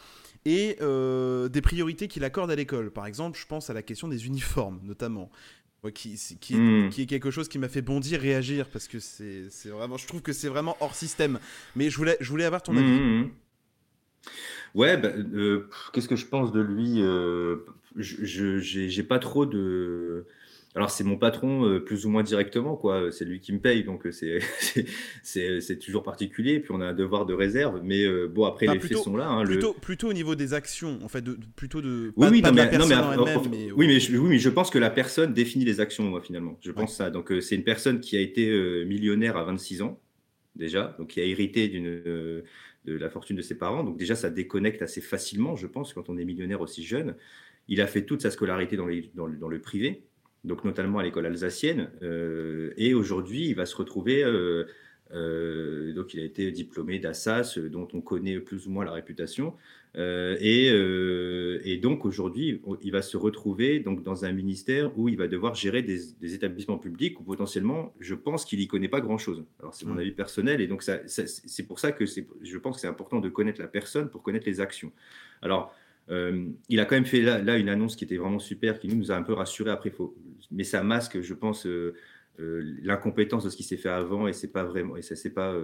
[0.46, 2.92] et des priorités qu'il accorde à l'école?
[2.92, 5.30] Par exemple, je pense à la question des uniformes, notamment
[5.92, 6.90] qui, qui, hmm.
[6.90, 10.22] qui, est quelque chose qui m'a fait bondir, réagir, parce que c'est vraiment, je trouve
[10.22, 11.40] que c'est vraiment hors système.
[11.76, 13.00] Mais je voulais, je voulais avoir ton hmm, avis.
[13.00, 13.30] Hmm,
[14.76, 17.58] ouais, bah, euh, qu'est-ce que je pense de lui euh,
[17.96, 20.26] Je j'ai pas trop de
[20.76, 23.10] alors c'est mon patron euh, plus ou moins directement, quoi.
[23.10, 24.12] C'est lui qui me paye, donc euh,
[25.24, 26.60] c'est c'est toujours particulier.
[26.60, 29.30] Puis on a un devoir de réserve, mais euh, bon après les faits sont là.
[29.30, 32.12] Hein, plutôt, plutôt au niveau des actions, en fait, de, plutôt de.
[32.18, 32.70] Oui, oui, non, mais,
[33.74, 36.60] oui, mais je, oui, mais je pense que la personne définit les actions, moi finalement.
[36.62, 37.10] Je pense ça.
[37.10, 40.02] Donc c'est une personne qui a été millionnaire à 26 ans
[40.58, 42.44] déjà, donc qui a hérité d'une de
[42.86, 43.86] la fortune de ses parents.
[43.86, 47.16] Donc déjà ça déconnecte assez facilement, je pense, quand on est millionnaire aussi jeune.
[47.70, 50.04] Il a fait toute sa scolarité dans, les, dans, dans le privé
[50.46, 51.90] donc notamment à l'école alsacienne.
[52.02, 54.24] Euh, et aujourd'hui, il va se retrouver.
[54.24, 54.66] Euh,
[55.14, 59.54] euh, donc, il a été diplômé d'Assas, dont on connaît plus ou moins la réputation.
[59.98, 65.30] Et, et, donc, aujourd'hui, il va se retrouver donc, dans un ministère où il va
[65.30, 69.46] devoir gérer des, établissements publics où potentiellement, je pense qu'il n'y connaît pas grand-chose.
[69.62, 70.00] Alors, c'est mon mmh.
[70.00, 70.60] avis personnel.
[70.60, 73.70] Et donc, ça, c'est pour ça que je pense que c'est important de connaître la
[73.70, 74.92] personne pour connaître les actions.
[75.42, 75.74] Alors,
[76.10, 79.12] euh, il a quand même fait là, une annonce qui était vraiment super, qui nous
[79.12, 79.72] a un peu rassuré.
[79.72, 80.16] Après, faut,
[80.52, 81.96] mais ça masque, je pense, euh,
[82.40, 85.34] euh, l'incompétence de ce qui s'est fait avant, et c'est pas vraiment, et ça c'est
[85.34, 85.56] pas,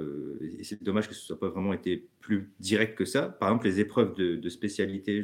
[0.42, 3.24] et c'est dommage que ce soit pas vraiment été plus direct que ça.
[3.24, 5.24] Par exemple, les épreuves de, spécialité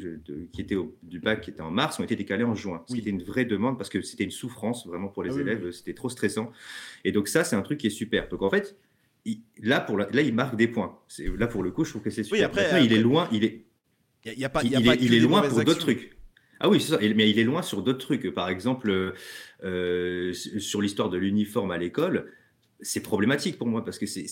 [0.52, 2.84] qui étaient du bac, qui étaient en mars, ont été décalées en juin.
[2.88, 5.94] C'était une vraie demande parce que c'était une souffrance vraiment pour les ah élèves, c'était
[5.94, 6.52] trop stressant.
[7.06, 8.28] Et donc ça, c'est un truc qui est super.
[8.28, 8.78] Donc en fait,
[9.62, 11.00] là pour là, il marque des points.
[11.38, 12.48] Là pour le coup, je trouve que c'est super.
[12.48, 13.67] après, il est loin, il est
[14.26, 14.74] il, y a pas, il,
[15.14, 16.18] est, loin pour d'autres trucs.
[16.60, 17.00] Ah oui, c'est ça.
[17.16, 18.34] Mais il est loin sur d'autres trucs.
[18.34, 19.14] Par exemple,
[19.64, 22.32] euh, sur l'histoire de l'uniforme à l'école,
[22.82, 24.26] c'est problématique pour moi parce que c'est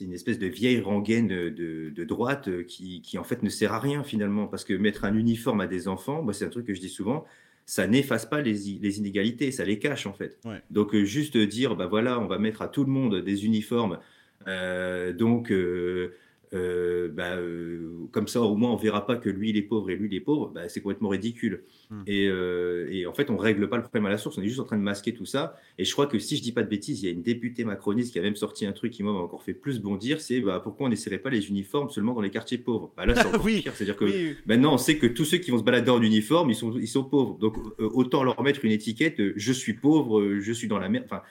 [0.00, 3.80] une espèce de vieille rengaine de, droite euh, qui, qui, en fait ne sert à
[3.80, 6.74] rien finalement parce que mettre un uniforme à des enfants, moi c'est un truc que
[6.74, 7.24] je dis souvent,
[7.66, 10.38] ça n'efface pas les, les, inégalités, ça les cache en fait.
[10.70, 13.98] Donc euh, juste dire bah voilà on va mettre à tout le monde des uniformes,
[14.46, 16.14] euh, donc euh,
[16.52, 19.96] bah, euh, comme ça au moins on verra pas que lui il est pauvre et
[19.96, 21.64] lui il est pauvre, bah, c'est complètement ridicule.
[21.90, 22.02] Hmm.
[22.06, 24.48] Et, euh, et, en fait on règle pas le problème à la source, on est
[24.48, 25.56] juste en train de masquer tout ça.
[25.78, 27.64] Et je crois que si je dis pas de bêtises, il y a une députée
[27.64, 30.60] macroniste qui a même sorti un truc qui m'a encore fait plus bondir, c'est bah,
[30.62, 32.92] pourquoi on n'essaierait pas les uniformes seulement dans les quartiers pauvres?
[32.96, 35.58] Bah, là c'est encore pire, c'est-à-dire que maintenant on sait que tous ceux qui vont
[35.58, 39.20] se balader en uniforme ils sont ils sont pauvres, donc autant leur mettre une étiquette
[39.36, 41.06] je suis pauvre, je suis dans la merde.
[41.06, 41.22] Enfin,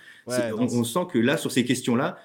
[0.58, 2.18] on sent que là sur ces questions là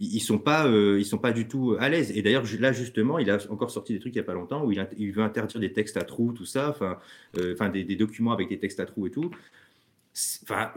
[0.00, 2.10] ils sont pas euh, ils sont pas du tout à l'aise.
[2.16, 4.64] Et d'ailleurs là justement il a encore sorti des trucs il y a pas longtemps
[4.64, 6.98] où il, veut interdire des textes à trous tout ça enfin
[7.36, 9.30] euh, des, documents avec des textes à trous et tout.
[10.42, 10.72] Enfin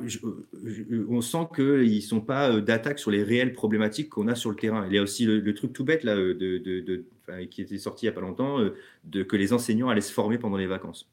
[1.10, 4.58] on sent qu'ils sont pas euh, d'attaque sur les réelles problématiques qu'on a sur le
[4.58, 4.86] terrain.
[4.88, 7.06] Il y a aussi le, truc tout bête là de,
[7.50, 8.60] qui était sorti il y a pas longtemps
[9.06, 11.08] de que les enseignants allaient se former pendant les vacances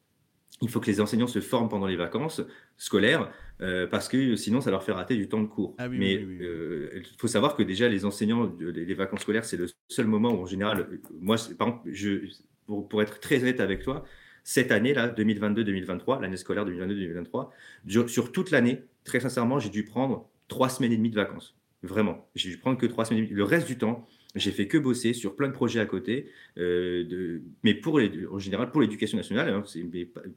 [0.62, 2.42] il faut que les enseignants se forment pendant les vacances
[2.76, 5.74] scolaires euh, parce que sinon ça leur fait rater du temps de cours.
[5.78, 9.66] Ah Mais euh, il faut savoir que déjà les enseignants, les vacances scolaires, c'est le
[9.88, 10.88] seul moment où en général,
[11.20, 12.26] moi, par exemple, je,
[12.66, 14.04] pour, être très honnête avec toi,
[14.44, 20.28] cette année là, 2022-2023, l'année scolaire 2022-2023, sur toute l'année, très sincèrement, j'ai dû prendre
[20.48, 21.56] trois semaines et demie de vacances.
[21.82, 23.36] Vraiment, j'ai dû prendre que trois semaines et demie.
[23.36, 27.40] Le reste du temps, j'ai fait que bosser sur plein de projets à côté, euh,
[27.62, 29.64] mais pour en général pour l'éducation nationale, hein,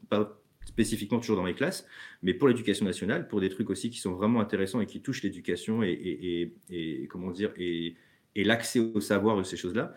[0.10, 1.86] pas, spécifiquement toujours dans mes classes,
[2.22, 5.24] mais pour l'éducation nationale, pour des trucs aussi qui sont vraiment intéressants et qui touchent
[5.24, 7.96] l'éducation et, et, comment dire et,
[8.36, 9.96] l'accès au savoir de ces choses-là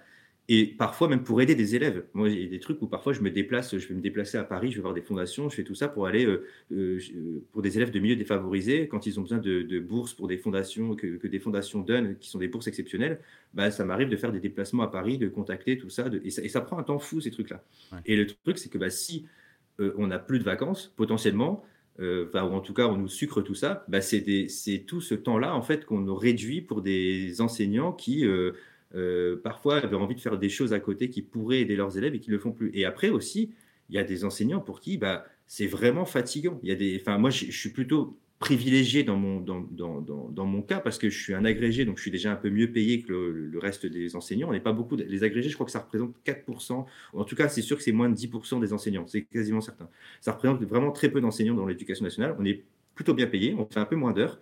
[0.48, 2.04] et parfois même pour aider des élèves.
[2.14, 4.38] Moi, il y a des trucs où parfois je me déplace, je vais me déplacer
[4.38, 7.00] à Paris, je vais voir des fondations, je fais tout ça pour aller euh, euh,
[7.52, 10.94] pour des élèves de milieux défavorisés quand ils ont besoin de, bourses pour des fondations
[10.94, 13.20] que, des fondations donnent, qui sont des bourses exceptionnelles.
[13.54, 16.60] Bah, ça m'arrive de faire des déplacements à Paris, de contacter tout ça, et, ça
[16.60, 17.64] prend un temps fou ces trucs-là.
[18.04, 19.26] Et le truc, c'est que bah, si
[19.80, 21.64] euh, on n'a plus de vacances, potentiellement,
[21.98, 25.62] ou en tout cas on nous sucre tout ça, bah, c'est tout ce temps-là en
[25.62, 28.52] fait qu'on nous réduit pour des enseignants qui euh,
[29.42, 32.20] parfois avaient envie de faire des choses à côté qui pourraient aider leurs élèves et
[32.20, 32.70] qui ne le font plus.
[32.74, 33.52] Et après aussi,
[33.88, 36.58] il y a des enseignants pour qui bah, c'est vraiment fatigant.
[36.62, 40.44] Il y a des, enfin, moi, je, suis plutôt privilégié dans mon, dans, dans, dans,
[40.44, 42.70] mon cas parce que je suis un agrégé, donc je suis déjà un peu mieux
[42.70, 44.48] payé que le, reste des enseignants.
[44.48, 44.96] On n'est pas beaucoup.
[44.96, 46.84] Les agrégés, je crois que ça représente 4%.
[47.12, 49.06] En tout cas, c'est sûr que c'est moins de 10% des enseignants.
[49.06, 49.88] C'est quasiment certain.
[50.20, 52.36] Ça représente vraiment très peu d'enseignants dans l'éducation nationale.
[52.38, 54.40] On est plutôt bien payé, on fait un peu moins d'heures.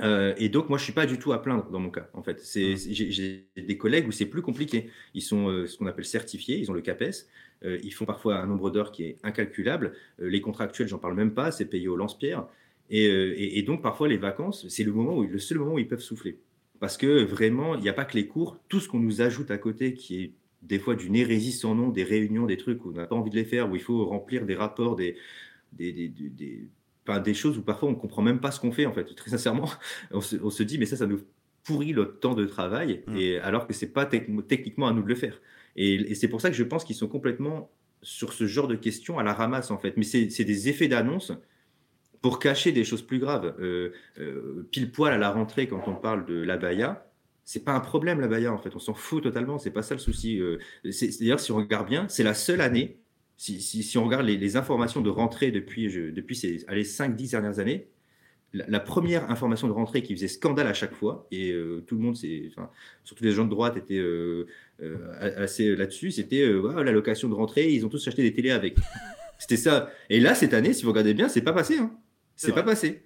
[0.00, 2.08] Euh, et donc, moi, je suis pas du tout à plaindre dans mon cas.
[2.14, 4.90] En fait, c'est, j'ai, des collègues où c'est plus compliqué.
[5.14, 7.26] Ils sont euh, ce qu'on appelle certifiés, ils ont le CAPES.
[7.64, 9.94] Euh, ils font parfois un nombre d'heures qui est incalculable.
[10.18, 12.46] les contractuels, j'en parle même pas, c'est payé au lance-pierre.
[12.90, 15.88] Et, et, donc, parfois, les vacances, c'est le moment où, le seul moment où ils
[15.88, 16.38] peuvent souffler.
[16.80, 19.50] Parce que vraiment, il n'y a pas que les cours, tout ce qu'on nous ajoute
[19.50, 22.90] à côté, qui est des fois d'une hérésie sans nom, des réunions, des trucs où
[22.90, 25.16] on n'a pas envie de les faire, où il faut remplir des rapports, des,
[25.72, 26.68] des, des, des
[27.22, 29.14] des choses où parfois on comprend même pas ce qu'on fait en fait.
[29.14, 29.70] Très sincèrement,
[30.10, 31.20] on se, dit mais ça, ça nous
[31.64, 33.16] pourrit le temps de travail, mmh.
[33.16, 35.40] et alors que c'est pas techniquement à nous de le faire.
[35.76, 37.70] Et, c'est pour ça que je pense qu'ils sont complètement
[38.02, 39.96] sur ce genre de questions à la ramasse en fait.
[39.96, 41.32] Mais c'est des effets d'annonce
[42.20, 43.54] pour cacher des choses plus graves.
[43.60, 47.10] Euh, euh, pile poil à la rentrée quand on parle de la Baïa,
[47.44, 48.74] c'est pas un problème la Baïa en fait.
[48.74, 49.58] On s'en fout totalement.
[49.58, 50.38] C'est pas ça le souci.
[50.40, 50.58] Euh,
[51.20, 52.98] d'ailleurs, si on regarde bien, c'est la seule année
[53.36, 57.88] si, on regarde les, informations de rentrée depuis, depuis ces 5-10 dernières années,
[58.54, 62.02] la, première information de rentrée qui faisait scandale à chaque fois, et euh, tout le
[62.02, 62.16] monde,
[62.48, 62.70] enfin,
[63.02, 64.46] surtout les gens de droite étaient euh,
[64.80, 68.76] euh, assez là-dessus, c'était la location de rentrée, ils ont tous acheté des télés avec.
[69.38, 69.90] c'était ça.
[70.08, 71.78] Et là, cette année, si vous regardez bien, c'est pas passé.
[71.78, 71.92] Hein.
[72.36, 73.02] C'est pas passé.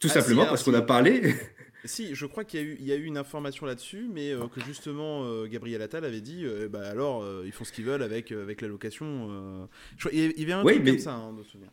[0.00, 1.34] Tout ah, simplement parce qu'on a parlé.
[1.84, 4.30] Si, je crois qu'il y, a eu, il y a eu une information là-dessus, mais
[4.30, 7.84] euh, que justement euh, Gabriel Attal avait dit, euh, bah alors ils font ce qu'ils
[7.84, 9.68] veulent avec avec l'allocation.
[10.12, 11.70] il, y avait un truc comme ça, hein, de souvenir.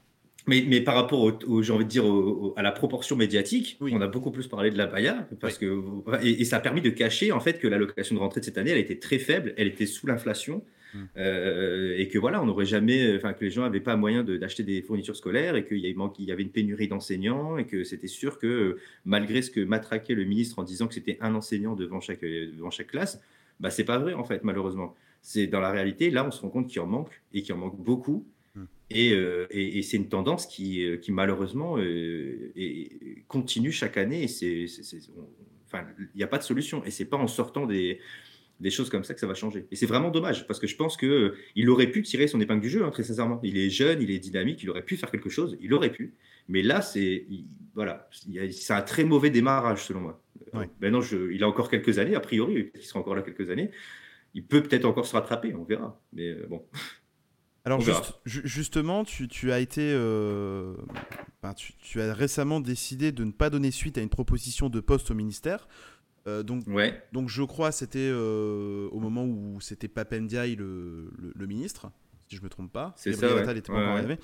[0.47, 2.05] Mais, mais, par rapport au, j'ai envie de dire
[2.55, 5.83] à la proportion médiatique, on a beaucoup plus parlé de la Baïa parce que
[6.23, 8.57] et, et, ça a permis de cacher en fait que l'allocation de rentrée de cette
[8.57, 10.63] année, elle était très faible, elle était sous l'inflation.
[10.93, 10.99] Mm.
[11.17, 14.63] Euh, et que voilà, on n'aurait jamais, enfin que les gens n'avaient pas moyen d'acheter
[14.63, 18.39] des fournitures scolaires et qu'il y, y, avait une pénurie d'enseignants et que c'était sûr
[18.39, 22.21] que malgré ce que matraquait le ministre en disant que c'était un enseignant devant chaque,
[22.21, 23.21] devant chaque classe,
[23.59, 24.95] bah c'est pas vrai en fait malheureusement.
[25.21, 27.57] C'est dans la réalité, là on se rend compte qu'il en manque et qu'il en
[27.57, 28.25] manque beaucoup.
[28.55, 28.63] Mm.
[28.95, 31.77] Euh, et, et, c'est une tendance qui, euh, qui malheureusement
[33.27, 34.23] continue chaque année.
[34.23, 34.65] Et c'est,
[35.67, 36.83] enfin, il n'y a pas de solution.
[36.85, 37.99] Et c'est pas en sortant des,
[38.59, 39.67] des choses comme ça que ça va changer.
[39.71, 42.41] Et c'est vraiment dommage parce que je pense que euh, il aurait pu tirer son
[42.41, 43.39] épingle du jeu, hein, très sincèrement.
[43.43, 46.15] Il est jeune, il est dynamique, il aurait pu faire quelque chose, il aurait pu.
[46.47, 47.25] Mais là, c'est
[47.73, 48.09] voilà,
[48.51, 50.23] c'est un très mauvais démarrage selon moi.
[50.81, 53.71] Maintenant, je, il a encore quelques années, a priori, il sera encore là quelques années.
[54.33, 55.99] Il peut peut-être encore se rattraper, on verra.
[56.11, 56.65] Mais bon.
[57.65, 57.81] Alors
[58.25, 60.73] justement, tu, as été, euh,
[61.81, 65.13] tu, as récemment décidé de ne pas donner suite à une proposition de poste au
[65.13, 65.67] ministère.
[66.27, 67.01] Euh, donc, ouais.
[67.13, 71.91] donc je crois c'était euh, au moment où c'était Papendiaï le, le, ministre,
[72.27, 72.93] si je me trompe pas.
[72.97, 73.33] C'est ça.
[73.35, 74.17] Ouais.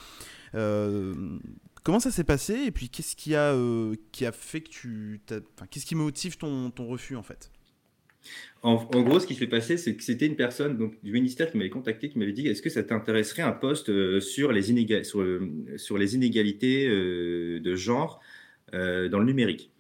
[1.84, 3.56] comment ça s'est passé et puis qu'est-ce qui a
[4.12, 5.22] qui a fait que tu,
[5.70, 7.50] qu'est-ce qui motive ton, ton refus en fait?
[8.64, 11.58] En, gros, ce qui s'est passé, c'est que c'était une personne donc, du ministère qui
[11.58, 14.64] m'avait contacté, qui m'avait dit Est-ce que ça t'intéresserait un poste euh, sur, les
[15.04, 15.24] sur,
[15.78, 18.22] sur, les inégalités euh, de genre
[18.74, 19.72] euh, dans le numérique?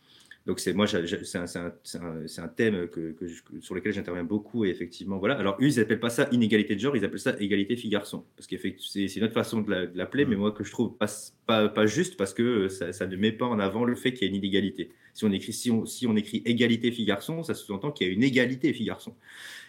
[0.46, 3.16] Donc c'est moi, c'est un, thème que,
[3.62, 5.40] sur lequel j'interviens beaucoup et effectivement voilà.
[5.40, 8.46] Alors eux, ils appellent pas ça inégalité de genre, ils appellent ça égalité fille-garçon parce
[8.46, 10.40] que c'est une autre façon de l'appeler, mais mmh.
[10.40, 11.08] moi que je trouve pas,
[11.48, 14.26] pas, pas juste parce que ça, ne met pas en avant le fait qu'il y
[14.26, 14.92] a une inégalité.
[15.16, 18.14] Si on écrit si on, si on écrit égalité fille-garçon, ça sous-entend qu'il y a
[18.14, 19.16] une égalité fille-garçon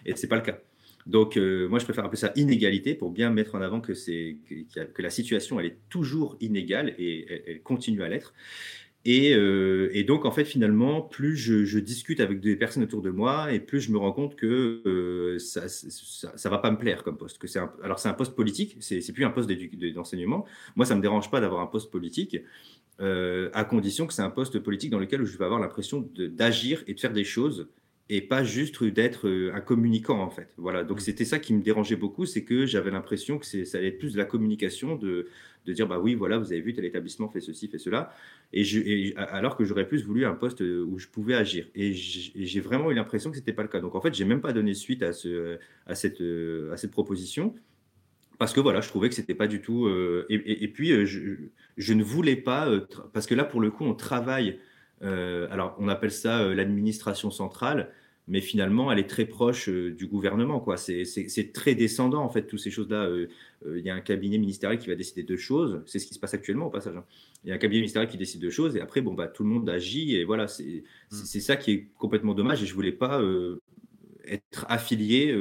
[0.04, 0.58] et c'est pas le cas.
[1.06, 4.36] Donc, euh, moi, je préfère appeler ça inégalité pour bien mettre en avant que, c'est,
[4.48, 8.34] que, la situation, elle est toujours inégale et elle continue à l'être.
[9.06, 13.52] Euh, et, donc, en fait, finalement, plus je, discute avec des personnes autour de moi,
[13.52, 17.16] et plus je me rends compte que euh, ça, ne va pas me plaire comme
[17.16, 17.38] poste.
[17.38, 19.50] Que c'est alors, c'est un poste politique, c'est, plus un poste
[19.94, 20.44] d'enseignement.
[20.74, 22.38] Moi, ça me dérange pas d'avoir un poste politique,
[23.00, 26.82] euh, à condition que c'est un poste politique dans lequel je vais avoir l'impression d'agir
[26.86, 27.68] et de faire des choses
[28.08, 30.54] et pas juste d'être un communicant en fait.
[30.56, 31.00] Voilà, donc mmh.
[31.00, 34.12] c'était ça qui me dérangeait beaucoup, c'est que j'avais l'impression que ça allait être plus
[34.12, 35.26] de la communication, de,
[35.66, 38.12] de dire bah oui voilà vous avez vu tel établissement fait ceci fait cela.
[38.52, 41.66] Et, je, alors que j'aurais plus voulu un poste où je pouvais agir.
[41.74, 43.80] Et j'ai vraiment eu l'impression que c'était pas le cas.
[43.80, 46.22] Donc en fait j'ai même pas donné suite à ce à cette
[46.72, 47.54] à cette proposition
[48.38, 51.20] parce que voilà je trouvais que c'était pas du tout euh, et, puis euh, je,
[51.76, 54.58] je, ne voulais pas euh, parce que là pour le coup on travaille
[55.02, 57.90] alors on appelle ça l'administration centrale
[58.28, 60.58] mais finalement, elle est très proche euh, du gouvernement.
[60.58, 60.76] Quoi.
[60.76, 61.04] C'est,
[61.52, 63.04] très descendant, en fait, toutes ces choses-là.
[63.04, 63.28] Euh,
[63.66, 65.82] euh, il y a un cabinet ministériel qui va décider de choses.
[65.86, 66.96] C'est ce qui se passe actuellement, au passage.
[66.96, 67.04] Hein.
[67.44, 69.44] Il y a un cabinet ministériel qui décide de choses, et après, bon, bah, tout
[69.44, 70.16] le monde agit.
[70.16, 71.24] Et voilà, c'est, mm.
[71.24, 72.62] ça qui est complètement dommage.
[72.62, 73.22] Et je ne voulais pas
[74.26, 75.32] être affilié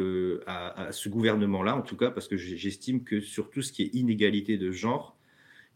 [0.45, 3.95] à, ce gouvernement-là, en tout cas, parce que j'estime que sur tout ce qui est
[3.95, 5.17] inégalité de genre,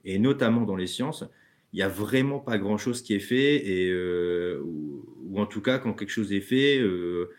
[0.05, 1.25] et notamment dans les sciences,
[1.73, 5.77] il n'y a vraiment pas grand-chose qui est fait, et, euh, ou, en tout cas,
[5.77, 7.29] quand quelque chose est fait, euh,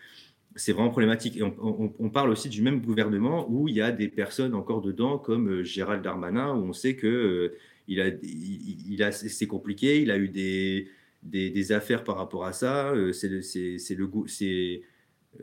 [0.55, 1.37] c'est vraiment problématique.
[1.37, 5.17] Et on, parle aussi du même gouvernement où il y a des personnes encore dedans,
[5.17, 7.53] comme euh, Gérald Darmanin, où on sait que
[7.87, 10.87] il a, il, a, c'est compliqué, il a eu des,
[11.23, 12.93] des, affaires par rapport à ça.
[13.11, 14.81] C'est le, c'est, le, c'est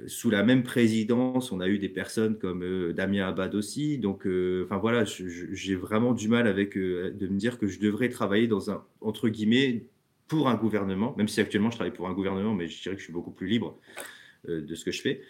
[0.07, 3.98] sous la même présidence, on a eu des personnes comme euh, Damien Abad aussi.
[3.98, 8.09] Donc, euh, enfin voilà, j'ai vraiment du mal avec de me dire que je devrais
[8.11, 9.87] travailler dans un entre guillemets
[10.29, 13.01] pour un gouvernement, même si actuellement je travaille pour un gouvernement, mais je dirais que
[13.01, 13.79] je suis beaucoup plus libre
[14.46, 15.22] de ce que je fais.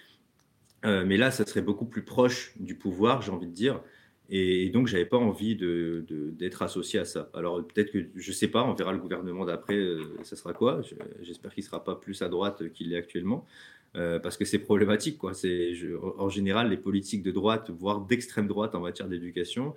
[0.82, 3.80] mais là, ça serait beaucoup plus proche du pouvoir, j'ai envie de dire.
[4.28, 7.30] Et, donc, j'avais pas envie d'être de, associé à ça.
[7.32, 9.80] Alors, peut-être que, je sais pas, on verra le gouvernement d'après,
[10.24, 10.82] ça sera quoi.
[11.22, 13.46] J'espère qu'il sera pas plus à droite qu'il est actuellement.
[13.96, 15.18] Euh, parce que c'est problématique.
[15.18, 15.34] Quoi.
[15.34, 15.74] C'est,
[16.18, 19.74] en général, les politiques de droite, voire d'extrême droite en matière d'éducation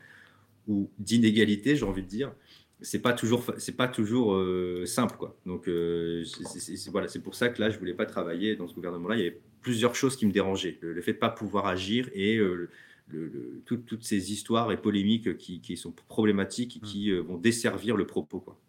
[0.68, 2.34] ou d'inégalité, j'ai envie de dire,
[2.82, 5.16] c'est pas toujours, c'est pas toujours euh, simple.
[5.18, 5.38] Quoi.
[5.46, 8.76] Donc, euh, c'est, voilà, c'est pour ça que là, je voulais pas travailler dans ce
[8.76, 9.16] gouvernement-là.
[9.16, 10.78] Il y avait plusieurs choses qui me dérangeaient.
[10.82, 12.70] Le, fait de pas pouvoir agir et le,
[13.66, 18.40] toutes ces histoires et polémiques qui, qui sont problématiques et qui vont desservir le propos.
[18.40, 18.60] Quoi.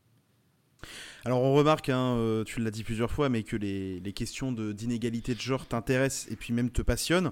[1.24, 5.34] Alors on remarque, hein, euh, tu l'as dit plusieurs fois, mais que les, questions d'inégalité
[5.34, 7.30] de, genre t'intéressent et puis même te passionnent.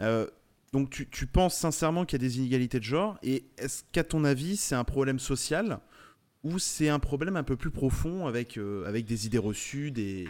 [0.00, 0.26] Euh,
[0.72, 4.24] donc tu, penses sincèrement qu'il y a des inégalités de genre et est-ce qu'à ton
[4.24, 5.80] avis c'est un problème social
[6.44, 10.28] ou c'est un problème un peu plus profond avec, euh, avec des idées reçues, des,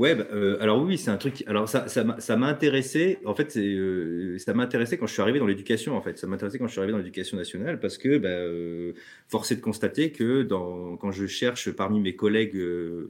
[0.00, 1.44] Ouais, bah, euh, alors oui, c'est un truc.
[1.46, 3.18] Alors ça, ça m'a intéressé.
[3.26, 5.94] En fait, euh, ça m'a intéressé quand je suis arrivé dans l'éducation.
[5.94, 8.30] En fait, ça m'a intéressé quand je suis arrivé dans l'éducation nationale parce que, bah,
[8.30, 8.94] euh,
[9.28, 12.58] force est de constater que dans, quand je cherche parmi mes collègues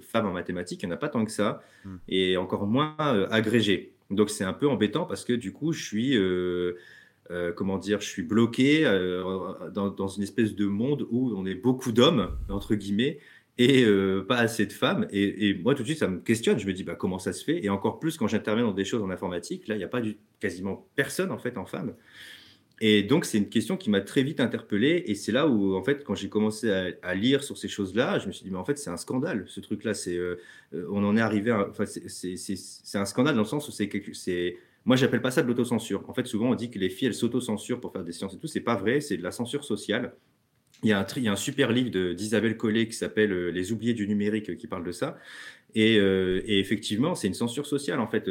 [0.00, 1.96] femmes en mathématiques, il n'y en a pas tant que ça, hmm.
[2.08, 2.96] et encore moins
[3.30, 3.92] agrégées.
[4.10, 6.18] Donc c'est un peu embêtant parce que du coup, je suis
[7.54, 8.82] comment dire, je suis bloqué
[9.72, 13.20] dans, dans, une espèce de monde où on est beaucoup d'hommes entre guillemets
[13.60, 15.06] et euh, pas assez de femmes.
[15.12, 16.58] Et, moi, tout de suite, ça me questionne.
[16.58, 17.62] Je me dis, bah, comment ça se fait?
[17.62, 20.00] Et encore plus quand j'interviens dans des choses en informatique, là, il n'y a pas
[20.40, 21.92] quasiment personne, en fait, en femme.
[22.80, 25.04] Et donc, c'est une question qui m'a très vite interpellé.
[25.08, 26.70] Et c'est là où, en fait, quand j'ai commencé
[27.02, 29.44] à, lire sur ces choses-là, je me suis dit, mais en fait, c'est un scandale,
[29.46, 29.92] ce truc-là.
[29.92, 30.40] C'est, euh,
[30.72, 31.52] euh, on en est arrivé.
[31.52, 33.90] Enfin, c'est un scandale dans le sens où c'est.
[34.14, 34.56] c'est
[34.86, 36.02] moi, j'appelle pas ça de l'autocensure.
[36.08, 38.38] En fait, souvent, on dit que les filles, elles s'autocensurent pour faire des sciences et
[38.38, 38.46] tout.
[38.46, 39.02] C'est pas vrai.
[39.02, 40.14] C'est de la censure sociale
[40.82, 44.66] Il y, a un, super livre d'Isabelle Collet qui s'appelle Les oubliés du numérique qui
[44.66, 45.18] parle de ça.
[45.74, 48.00] Et, et effectivement, c'est une censure sociale.
[48.00, 48.30] En fait,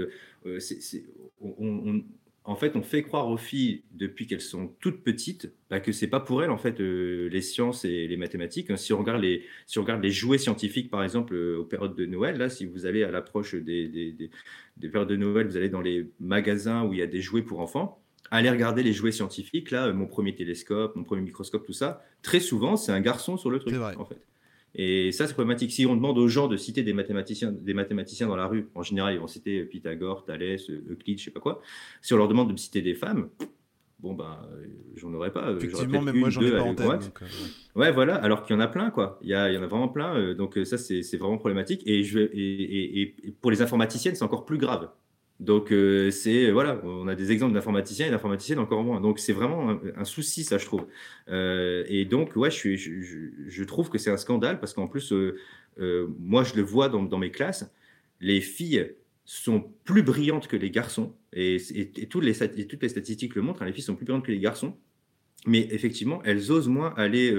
[1.41, 2.01] on,
[2.49, 6.07] en fait, on fait croire aux filles depuis qu'elles sont toutes petites bah, que c'est
[6.07, 8.75] pas pour elles en fait euh, les sciences et les mathématiques.
[8.75, 11.95] Si on regarde les, si on regarde les jouets scientifiques par exemple euh, aux périodes
[11.95, 15.69] de Noël, là, si vous allez à l'approche des, des, périodes de Noël, vous allez
[15.69, 17.98] dans les magasins où il y a des jouets pour enfants.
[18.31, 22.01] Allez regarder les jouets scientifiques, là, mon premier télescope, mon premier microscope, tout ça.
[22.21, 24.21] Très souvent, c'est un garçon sur le truc, en fait.
[24.75, 25.71] Et ça, c'est problématique.
[25.71, 28.83] Si on demande aux gens de citer des mathématiciens, des mathématiciens dans la rue, en
[28.83, 31.61] général, ils vont citer Pythagore, Thalès, Euclide, je sais pas quoi.
[32.01, 33.29] Si on leur demande de citer des femmes,
[33.99, 34.37] bon, ben,
[34.95, 35.53] j'en aurais pas.
[35.53, 37.11] Effectivement, même moi, j'en ai pas en tête.
[37.21, 37.91] Euh, ouais.
[37.91, 38.13] voilà.
[38.17, 39.17] Alors qu'il y en a plein, quoi.
[39.23, 40.15] Il y, a, il y en a vraiment plein.
[40.15, 41.81] Euh, donc, ça, c'est vraiment problématique.
[41.87, 44.91] Et, je, et, et pour les informaticiennes, c'est encore plus grave.
[45.39, 48.99] Donc euh, c'est voilà, on a des exemples d'informaticiens et d'informaticiennes encore moins.
[48.99, 50.85] Donc c'est vraiment un, souci ça je trouve.
[51.29, 56.43] Euh, et donc ouais, je, trouve que c'est un scandale parce qu'en plus euh, moi
[56.43, 57.71] je le vois dans, mes classes,
[58.19, 58.91] les filles
[59.23, 61.57] sont plus brillantes que les garçons et,
[62.09, 63.61] toutes, les, toutes les statistiques le montrent.
[63.61, 64.75] Hein, les filles sont plus brillantes que les garçons,
[65.45, 67.33] mais effectivement elles osent moins aller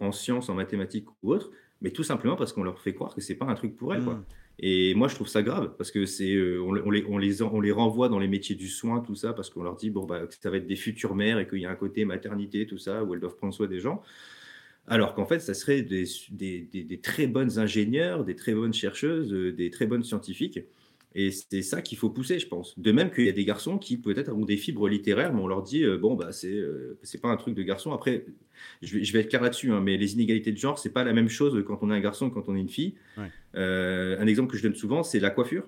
[0.00, 1.50] en sciences, en mathématiques ou autres,
[1.80, 4.04] mais tout simplement parce qu'on leur fait croire que c'est pas un truc pour elles
[4.04, 4.22] quoi.
[4.58, 7.60] Et moi, je trouve ça grave parce que c'est, euh, on, les, on, les, on
[7.60, 10.26] les renvoie dans les métiers du soin, tout ça, parce qu'on leur dit bon, bah,
[10.26, 12.78] que ça va être des futures mères et qu'il y a un côté maternité, tout
[12.78, 14.02] ça, où elles doivent prendre soin des gens.
[14.88, 19.32] Alors qu'en fait, ça serait des, des, des, très bonnes ingénieurs, des très bonnes chercheuses,
[19.32, 20.60] euh, des très bonnes scientifiques.
[21.18, 22.78] Et c'est ça qu'il faut pousser, je pense.
[22.78, 25.46] De même qu'il y a des garçons qui peut-être ont des fibres littéraires, mais on
[25.46, 27.92] leur dit euh, bon bah c'est euh, c'est pas un truc de garçon.
[27.92, 28.26] Après,
[28.82, 31.04] je vais, je vais être clair là-dessus, hein, mais les inégalités de genre, c'est pas
[31.04, 32.96] la même chose quand on est un garçon que quand on est une fille.
[33.54, 35.66] Euh, un exemple que je donne souvent, c'est la coiffure.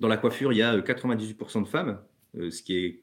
[0.00, 2.00] Dans la coiffure, il y a 98% de femmes,
[2.34, 3.02] ce qui est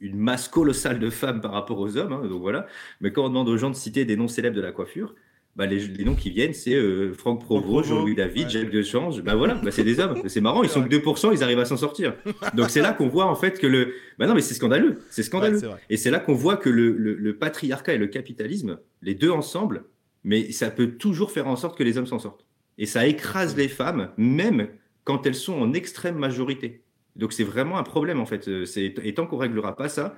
[0.00, 2.12] une masse colossale de femmes par rapport aux hommes.
[2.12, 2.66] Hein, donc voilà.
[3.00, 5.14] Mais quand on demande aux gens de citer des noms célèbres de la coiffure,
[5.56, 9.22] bah, les, noms qui viennent, c'est euh, Franck Provost, Jean-Louis David, Jacques Dechange.
[9.22, 10.20] Bah voilà, bah, c'est des hommes.
[10.26, 12.14] C'est marrant, ils sont que 2%, ils arrivent à s'en sortir.
[12.54, 13.94] Donc c'est là qu'on voit en fait que le.
[14.18, 14.98] Bah non, mais c'est scandaleux.
[15.08, 15.60] C'est scandaleux.
[15.88, 19.84] et c'est là qu'on voit que le, le, patriarcat et le capitalisme, les deux ensemble,
[20.24, 22.44] mais ça peut toujours faire en sorte que les hommes s'en sortent.
[22.76, 24.68] Et ça écrase les femmes, même
[25.04, 26.82] quand elles sont en extrême majorité.
[27.14, 28.46] Donc c'est vraiment un problème en fait.
[28.48, 30.16] Euh, et tant qu'on réglera pas ça,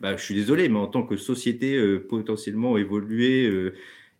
[0.00, 3.72] bah, je suis désolé, mais en tant que société euh, potentiellement évoluée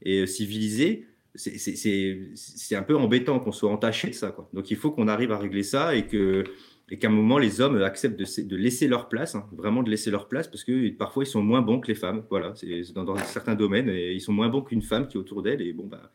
[0.04, 4.36] et euh, civilisé, c'est un peu embêtant qu'on soit entaché de ça.
[4.52, 8.18] Donc il faut qu'on arrive à régler ça et qu'à un moment les hommes acceptent
[8.18, 11.42] de, laisser leur place, hein, vraiment de laisser leur place, parce que parfois ils sont
[11.42, 12.24] moins bons que les femmes.
[12.30, 15.20] Voilà, c'est dans, dans, certains domaines, et ils sont moins bons qu'une femme qui est
[15.20, 15.60] autour d'elle.
[15.60, 16.12] Et bon, bah,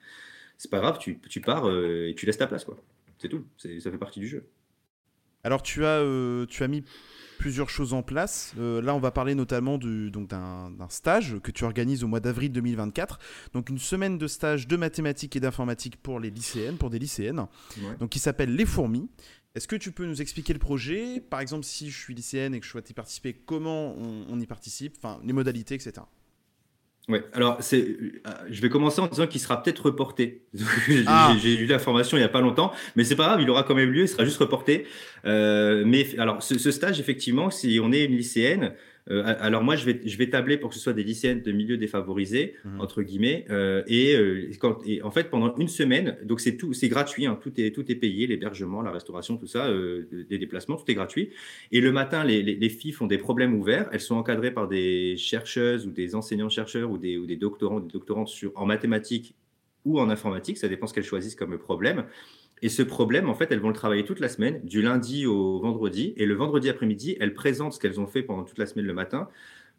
[0.58, 2.78] c'est pas grave, tu, tu pars euh, et tu laisses ta place, quoi.
[3.18, 3.44] C'est tout.
[3.58, 4.46] Ça fait partie du jeu.
[5.44, 6.84] Alors tu as, euh, tu as mis
[7.40, 8.54] plusieurs choses en place.
[8.60, 13.18] Euh, là, on va parler notamment d'un stage que tu organises au mois d'avril 2024.
[13.54, 17.48] Donc, une semaine de stage de mathématiques et d'informatique pour les lycéennes, pour des lycéennes.
[18.00, 19.10] Donc, qui s'appelle Les Fourmis.
[19.56, 21.20] Est-ce que tu peux nous expliquer le projet?
[21.20, 24.40] Par exemple, si je suis lycéenne et que je souhaite y participer, comment on, on
[24.40, 24.96] y participe?
[24.98, 26.02] Enfin, les modalités, etc.
[27.10, 30.44] Ouais, alors c'est, euh, je vais commencer en disant qu'il sera peut-être reporté.
[31.08, 31.36] Ah.
[31.42, 33.74] J'ai eu l'information il y a pas longtemps, mais c'est pas grave, il aura quand
[33.74, 34.86] même lieu, il sera juste reporté.
[35.26, 38.74] Euh, mais alors ce, ce, stage, effectivement, si on est une lycéenne,
[39.12, 41.52] euh, alors moi, je vais, je vais tabler pour que ce soit des lycéennes de
[41.52, 42.82] milieux défavorisés, mhm.
[42.82, 43.46] entre guillemets.
[43.50, 47.26] Euh, et, euh, quand, et, en fait, pendant une semaine, donc c'est tout, c'est gratuit,
[47.26, 50.96] hein, tout est tout est payé, l'hébergement, la restauration, tout ça, les déplacements, tout est
[50.96, 51.32] gratuit.
[51.72, 53.90] Et le matin, les, les, filles font des problèmes ouverts.
[53.92, 57.80] Elles sont encadrées par des chercheuses ou des enseignants chercheurs ou des, ou des doctorants,
[57.80, 59.36] des doctorantes sur, en mathématiques
[59.86, 62.06] ou en informatique, ça dépend ce qu'elles choisissent comme problème.
[62.62, 65.60] Et ce problème, en fait, elles vont le travailler toute la semaine, du lundi au
[65.60, 66.14] vendredi.
[66.18, 68.94] Et le vendredi après-midi, elles présentent ce qu'elles ont fait pendant toute la semaine le
[68.94, 69.30] matin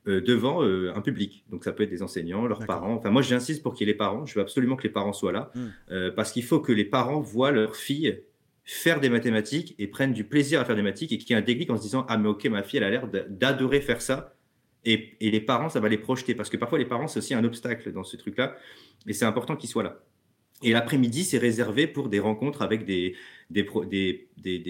[0.08, 1.44] euh, devant euh, un public.
[1.50, 2.94] Donc ça peut être des enseignants, leurs parents.
[2.94, 4.24] Enfin, moi, j'insiste pour qu'il y ait les parents.
[4.24, 5.50] Je veux absolument que les parents soient là.
[5.54, 5.66] Hmm.
[5.90, 8.22] Euh, parce qu'il faut que les parents voient leur fille
[8.64, 11.42] faire des mathématiques et prennent du plaisir à faire des mathématiques et qu'il y ait
[11.42, 14.00] un déclic en se disant Ah, mais ok, ma fille, elle a l'air d'adorer faire
[14.00, 14.34] ça.
[14.86, 16.34] Et, et les parents, ça va les projeter.
[16.34, 18.56] Parce que parfois, les parents, c'est aussi un obstacle dans ce truc-là.
[19.06, 20.00] Et c'est important qu'ils soient là.
[20.62, 23.14] Et l'après-midi, c'est réservé pour des rencontres avec des,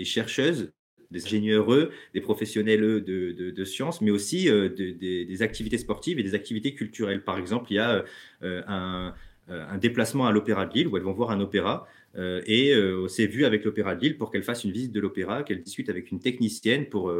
[0.05, 0.72] chercheuses,
[1.11, 6.74] des ingénieurs, des professionnels de, sciences, mais aussi euh, des activités sportives et des activités
[6.74, 7.24] culturelles.
[7.24, 8.05] Par exemple, il y a
[8.43, 9.14] euh, un,
[9.49, 11.88] un, déplacement à l'Opéra de Lille où elles vont voir un opéra.
[12.16, 12.72] Euh, et
[13.09, 15.88] c'est vu avec l'Opéra de Lille pour qu'elles fassent une visite de l'opéra, qu'elles discutent
[15.88, 17.12] avec une technicienne pour,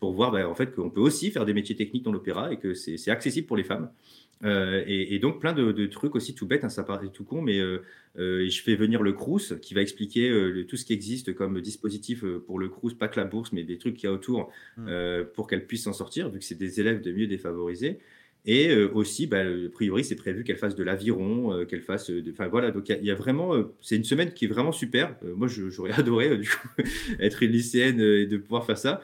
[0.00, 2.58] pour voir bah, en fait, qu'on peut aussi faire des métiers techniques dans l'opéra et
[2.58, 3.90] que c'est accessible pour les femmes.
[4.44, 7.58] Euh, et, donc plein de, trucs aussi tout bêtes, hein, ça paraît tout con, mais
[7.58, 7.82] euh,
[8.18, 10.30] euh, je fais venir le Crous qui va expliquer
[10.68, 13.78] tout ce qui existe comme dispositif pour le Crous, pas que la bourse, mais des
[13.78, 14.88] trucs qu'il y a autour mmh.
[15.34, 17.98] pour qu'elle puisse s'en sortir, vu que c'est des élèves de mieux défavorisés.
[18.46, 22.10] Et aussi, bah, a priori, c'est prévu qu'elle fasse de l'aviron, qu'elle fasse.
[22.30, 23.54] Enfin voilà, donc il y, a vraiment.
[23.80, 25.16] c'est une semaine qui est vraiment super.
[25.22, 26.68] moi, j'aurais adoré du coup,
[27.20, 29.00] être une lycéenne et de pouvoir faire ça.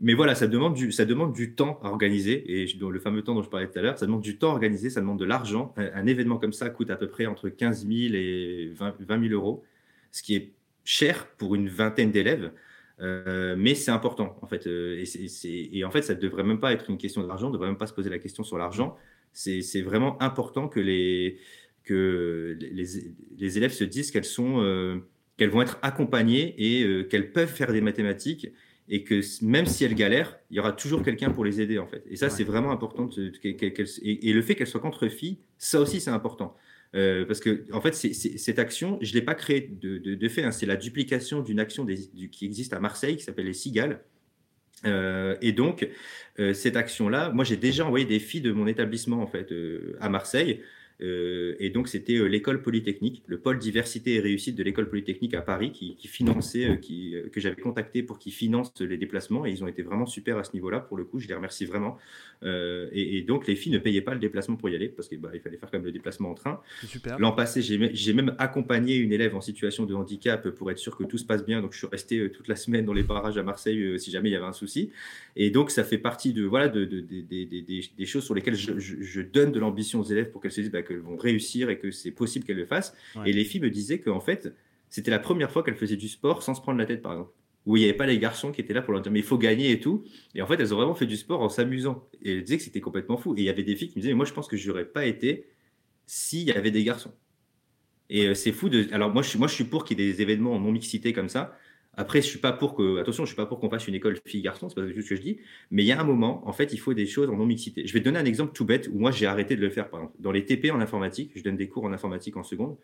[0.00, 2.62] Mais voilà, ça demande, du, ça demande du temps à organiser.
[2.62, 4.52] Et le fameux temps dont je parlais tout à l'heure, ça demande du temps à
[4.52, 5.72] organiser, ça demande de l'argent.
[5.76, 9.64] Un, événement comme ça coûte à peu près entre 15 000 et 20, 000 euros,
[10.10, 10.52] ce qui est
[10.84, 12.52] cher pour une vingtaine d'élèves.
[13.00, 14.66] Euh, mais c'est important en fait.
[14.66, 15.04] Euh,
[15.44, 17.68] et, en fait, ça ne devrait même pas être une question d'argent, on ne devrait
[17.68, 18.96] même pas se poser la question sur l'argent.
[19.32, 21.38] C'est vraiment important que les,
[21.82, 24.98] que les élèves se disent qu'elles sont, euh,
[25.36, 28.48] qu'elles vont être accompagnées et qu'elles peuvent faire des mathématiques
[28.88, 31.86] et que même si elles galèrent, il y aura toujours quelqu'un pour les aider en
[31.86, 32.04] fait.
[32.10, 33.08] Et ça, c'est vraiment important.
[33.16, 36.56] et, le fait qu'elles soient contre filles, ça aussi, c'est important.
[36.94, 40.44] Euh, parce que, en fait, cette action, je ne l'ai pas créée de, fait.
[40.44, 40.52] Hein.
[40.52, 44.00] c'est la duplication d'une action qui existe à Marseille qui s'appelle les Cigales.
[44.86, 45.88] Euh, et donc,
[46.38, 49.52] euh, cette action-là, moi, j'ai déjà envoyé des filles de mon établissement en fait
[50.00, 50.60] à Marseille
[51.00, 55.42] et donc, c'était euh, l'école polytechnique, le pôle diversité et réussite de l'école polytechnique à
[55.42, 59.44] Paris qui, finançait, euh, qui, que j'avais contacté pour qu'ils financent les déplacements.
[59.44, 60.80] Et ils ont été vraiment super à ce niveau-là.
[60.80, 61.98] Pour le coup, je les remercie vraiment.
[62.42, 65.30] et, donc, les filles ne payaient pas le déplacement pour y aller parce qu'il bah,
[65.42, 66.60] fallait faire quand même le déplacement en train.
[67.18, 71.04] L'an passé, j'ai même accompagné une élève en situation de handicap pour être sûr que
[71.04, 71.60] tout se passe bien.
[71.60, 74.32] Donc, je suis resté toute la semaine dans les parages à Marseille si jamais il
[74.32, 74.90] y avait un souci.
[75.36, 79.58] Et donc, ça fait partie de, voilà, de, des choses sur lesquelles je, donne de
[79.58, 82.44] l'ambition aux élèves pour qu'elles se disent bah, qu'elles vont réussir et que c'est possible
[82.44, 82.94] qu'elles le fassent.
[83.26, 84.54] Et les filles me disaient qu'en fait,
[84.88, 87.32] c'était la première fois qu'elles faisaient du sport sans se prendre la tête, par exemple.
[87.66, 89.24] Où il n'y avait pas les garçons qui étaient là pour leur dire mais il
[89.24, 90.04] faut gagner et tout.
[90.34, 92.08] Et en fait, elles ont vraiment fait du sport en s'amusant.
[92.22, 93.34] Et elles disaient que c'était complètement fou.
[93.36, 94.68] Et il y avait des filles qui me disaient mais moi je pense que je
[94.68, 95.46] n'aurais pas été
[96.06, 97.12] s'il y avait des garçons.
[98.10, 98.86] Et euh, c'est fou de.
[98.92, 101.12] Alors moi je, suis, moi, je suis pour qu'il y ait des événements en non-mixité
[101.14, 101.56] comme ça.
[101.96, 104.18] Après, je suis pas pour que, attention, je suis pas pour qu'on fasse une école
[104.24, 105.38] filles-garçons, c'est pas juste ce que je dis,
[105.70, 107.86] mais il y a un moment, en fait, il faut des choses en non-mixité.
[107.86, 109.90] Je vais te donner un exemple tout bête où moi j'ai arrêté de le faire,
[109.90, 110.16] par exemple.
[110.20, 112.76] Dans les TP en informatique, je donne des cours en informatique en seconde.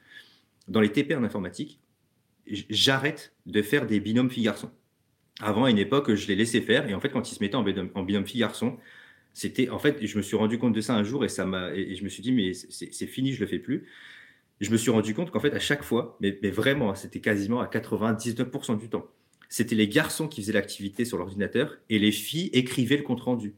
[0.69, 1.81] Dans les TP en informatique,
[2.47, 4.71] j'arrête de faire des binômes filles-garçons.
[5.41, 7.57] Avant, à une époque, je les laissais faire, et en fait, quand ils se mettaient
[7.57, 8.77] en binôme, binôme filles-garçons,
[9.33, 11.73] c'était, en fait, je me suis rendu compte de ça un jour, et ça m'a,
[11.75, 13.87] et je me suis dit, mais c'est fini, je le fais plus
[14.61, 17.67] je me suis rendu compte qu'en fait, à chaque fois, mais, vraiment, c'était quasiment à
[17.67, 19.07] 99% du temps,
[19.49, 23.55] c'était les garçons qui faisaient l'activité sur l'ordinateur et les filles écrivaient le compte rendu.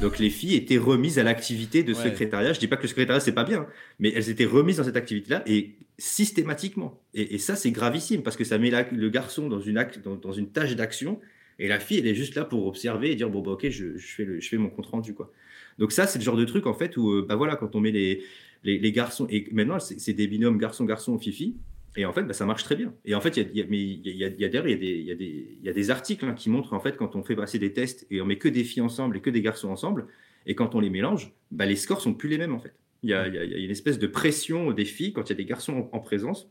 [0.00, 2.52] Donc les filles étaient remises à l'activité de secrétariat.
[2.52, 3.66] Je dis pas que le secrétariat c'est pas bien,
[3.98, 7.00] mais elles étaient remises dans cette activité-là et systématiquement.
[7.14, 9.86] Et, ça c'est gravissime parce que ça met le garçon dans une,
[10.20, 11.20] dans, une tâche d'action
[11.58, 13.96] et la fille elle est juste là pour observer et dire bon bah ok je,
[13.98, 15.30] fais, le, je fais mon compte rendu quoi.
[15.78, 17.80] Donc ça c'est le genre de truc en fait où euh, bah voilà quand on
[17.80, 18.24] met les
[18.64, 21.56] les, garçons, et maintenant, c'est des binômes garçon-garçon, fifi.
[21.96, 22.92] Et en fait, bah, ça marche très bien.
[23.04, 26.72] Et en fait, il y a, y a, y a des articles hein, qui montrent,
[26.72, 29.16] en fait, quand on fait passer des tests et on met que des filles ensemble
[29.16, 30.06] et que des garçons ensemble,
[30.46, 32.74] et quand on les mélange, bah, les scores sont plus les mêmes, en fait.
[33.02, 35.90] Il y, a, une espèce de pression des filles quand il y a des garçons
[35.92, 36.48] en, présence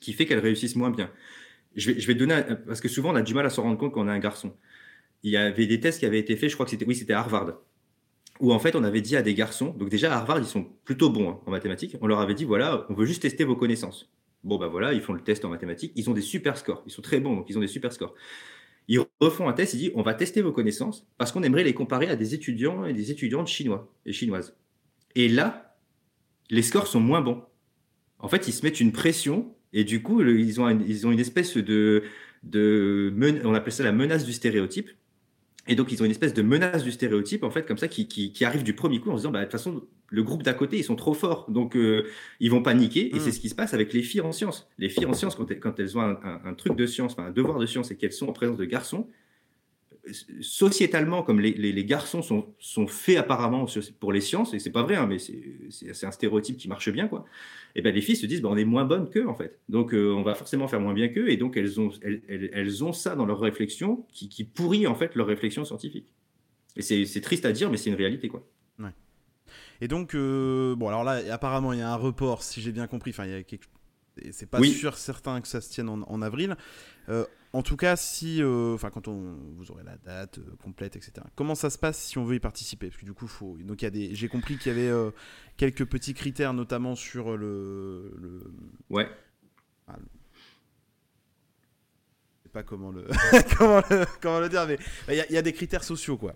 [0.00, 1.10] qui fait qu'elles réussissent moins bien.
[1.74, 3.78] Je vais, je vais donner, parce que souvent, on a du mal à se rendre
[3.78, 4.54] compte qu'on a un garçon.
[5.22, 7.14] Il y avait des tests qui avaient été faits, je crois que c'était, oui, c'était
[7.14, 7.58] Harvard
[8.40, 10.66] où en fait on avait dit à des garçons, donc déjà à Harvard ils sont
[10.84, 13.56] plutôt bons hein, en mathématiques, on leur avait dit voilà, on veut juste tester vos
[13.56, 14.10] connaissances.
[14.44, 16.92] Bon bah voilà, ils font le test en mathématiques, ils ont des super scores, ils
[16.92, 18.14] sont très bons, donc ils ont des super scores.
[18.86, 21.74] Ils refont un test, ils disent on va tester vos connaissances parce qu'on aimerait les
[21.74, 24.56] comparer à des étudiants et des étudiantes chinois et chinoises.
[25.14, 25.76] Et là,
[26.50, 27.42] les scores sont moins bons.
[28.18, 31.20] En fait, ils se mettent une pression et du coup, ils ont, ils ont une
[31.20, 32.02] espèce de,
[32.42, 33.12] de
[33.44, 34.90] on appelle ça la menace du stéréotype
[35.68, 38.08] et donc, ils ont une espèce de menace du stéréotype, en fait, comme ça, qui,
[38.08, 40.54] qui, arrive du premier coup en se disant, bah, de toute façon, le groupe d'à
[40.54, 42.06] côté, ils sont trop forts, donc euh,
[42.40, 43.14] ils vont paniquer.
[43.14, 43.32] Et c'est mm.
[43.32, 44.68] ce qui se passe avec les filles en sciences.
[44.78, 47.30] Les filles en sciences, quand elles, quand elles ont un, un, truc de science, un
[47.30, 49.08] devoir de science, et qu'elles sont en présence de garçons,
[50.40, 53.66] sociétalement, comme les, garçons sont, sont, faits apparemment
[54.00, 57.08] pour les sciences, et c'est pas vrai, hein, mais c'est un stéréotype qui marche bien,
[57.08, 57.24] quoi.
[57.74, 59.60] Et ben les filles se disent, ben, on est moins bonnes qu'eux, en fait.
[59.68, 62.92] Donc euh, on va forcément faire moins bien qu'eux, et donc elles ont, elles, ont
[62.92, 66.06] ça dans leur réflexion qui, qui, pourrit en fait leur réflexion scientifique.
[66.76, 68.46] Et c'est triste à dire, mais c'est une réalité, quoi.
[69.80, 72.86] Et donc, euh, bon, alors là, apparemment, il y a un report, si j'ai bien
[72.86, 73.10] compris.
[73.10, 73.66] Enfin, il y a quelque
[74.32, 76.56] c'est pas sûr certain que ça se tienne en, avril.
[77.08, 80.96] Euh, en tout cas, si, euh, enfin, quand on, vous aurez la date euh, complète,
[80.96, 81.12] etc.
[81.34, 82.88] Comment ça se passe si on veut y participer?
[82.88, 85.12] Parce que du coup, faut, donc il y a des, j'ai compris qu'il y avait
[85.56, 88.52] quelques petits critères, notamment sur le, le...
[88.90, 89.08] ouais.
[89.86, 89.96] Ah,
[92.44, 93.06] sais pas comment le,
[93.58, 96.34] comment le, comment le dire, mais il y, y, a des critères sociaux, quoi.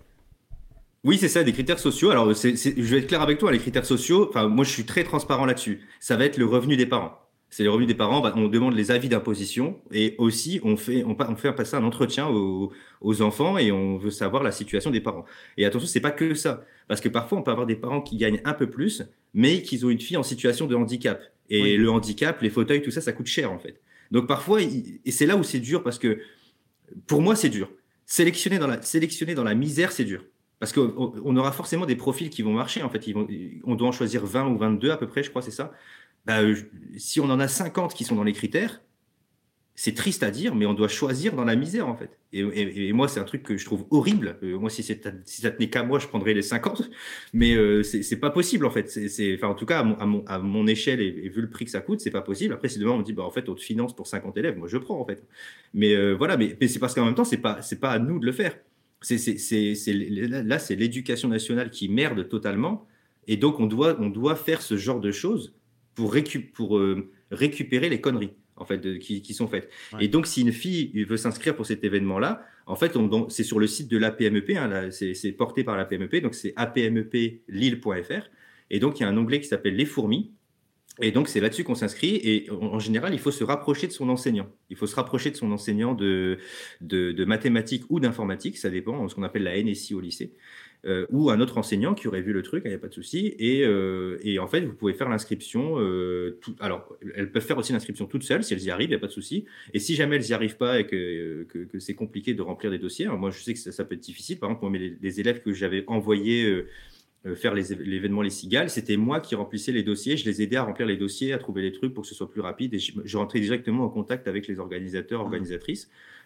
[1.03, 2.11] Oui, c'est ça, des critères sociaux.
[2.11, 5.03] Alors, je vais être clair avec toi, les critères sociaux, enfin, moi, je suis très
[5.03, 5.81] transparent là-dessus.
[5.99, 7.19] Ça va être le revenu des parents
[7.53, 11.03] c'est les revenus des parents, bah, on demande les avis d'imposition et aussi on fait,
[11.03, 14.89] on, on, fait passer un entretien aux, aux, enfants et on veut savoir la situation
[14.89, 15.23] des parents.
[15.57, 18.17] Et attention, c'est pas que ça, parce que parfois on peut avoir des parents qui
[18.17, 19.03] gagnent un peu plus,
[19.35, 21.21] mais qui ont une fille en situation de handicap.
[21.51, 23.79] Et le handicap, les fauteuils, tout ça, ça coûte cher en fait.
[24.09, 26.21] Donc parfois, et c'est là où c'est dur parce que
[27.05, 27.69] pour moi c'est dur.
[28.07, 30.23] Sélectionner dans la, sélectionner dans la misère, c'est dur.
[30.59, 32.83] Parce qu'on aura forcément des profils qui vont marcher.
[32.83, 33.27] En fait, Ils vont,
[33.65, 35.73] on doit en choisir 20 ou 22 à peu près, je crois, c'est ça.
[36.25, 36.55] Bah, euh,
[36.97, 38.81] si on en a 50 qui sont dans les critères,
[39.75, 42.19] c'est triste à dire, mais on doit choisir dans la misère, en fait.
[42.31, 44.37] Et, moi, c'est un truc que je trouve horrible.
[44.43, 44.93] Euh, moi, si, ça
[45.51, 46.89] tenait qu'à moi, je prendrais les 50.
[47.33, 48.89] Mais euh, c'est pas possible, en fait.
[48.89, 52.01] C'est, enfin, en tout cas, à mon, échelle et, vu le prix que ça coûte,
[52.01, 52.53] c'est pas possible.
[52.53, 54.57] Après, si demain on me dit, bah, en fait, on te finance pour 50 élèves,
[54.57, 55.23] moi, je prends, en fait.
[55.73, 58.25] Mais voilà, mais, c'est parce qu'en même temps, c'est pas, c'est pas à nous de
[58.25, 58.55] le faire.
[59.01, 62.87] C'est, là, c'est l'éducation nationale qui merde totalement.
[63.27, 65.55] Et donc, on doit, on doit faire ce genre de choses
[65.95, 66.15] pour,
[66.53, 69.69] pour euh, récupérer les conneries en fait qui, sont faites.
[69.99, 72.97] Et donc, si une fille veut s'inscrire pour cet événement-là, en fait,
[73.29, 78.29] c'est sur le site de l'APMEP, hein, c'est porté par l'APMEP, donc c'est apmeplille.fr.
[78.69, 80.31] Et donc, il y a un onglet qui s'appelle Les fourmis.
[81.01, 82.15] Et donc, c'est là-dessus qu'on s'inscrit.
[82.23, 84.47] Et en, général, il faut se rapprocher de son enseignant.
[84.69, 86.37] Il faut se rapprocher de son enseignant de,
[86.81, 90.33] de, de mathématiques ou d'informatique, ça dépend, ce qu'on appelle la NSI au lycée.
[90.85, 92.93] Euh, ou un autre enseignant qui aurait vu le truc, il n'y a pas de
[92.93, 93.35] souci.
[93.39, 95.79] Et, euh, et, en fait, vous pouvez faire l'inscription.
[95.79, 98.97] Euh, alors, elles peuvent faire aussi l'inscription toutes seules si elles y arrivent, il n'y
[98.97, 99.45] a pas de souci.
[99.73, 102.79] Et si jamais elles n'y arrivent pas et que, que, c'est compliqué de remplir des
[102.79, 104.39] dossiers, moi je sais que ça, peut être difficile.
[104.39, 106.65] Par exemple, les, les élèves que j'avais envoyés
[107.35, 110.17] faire l'événement Les Cigales, c'était moi qui remplissais les dossiers.
[110.17, 112.29] Je les aidais à remplir les dossiers, à trouver les trucs pour que ce soit
[112.29, 112.73] plus rapide.
[112.73, 115.31] Et je, je rentrais directement en contact avec les organisateurs, mmh.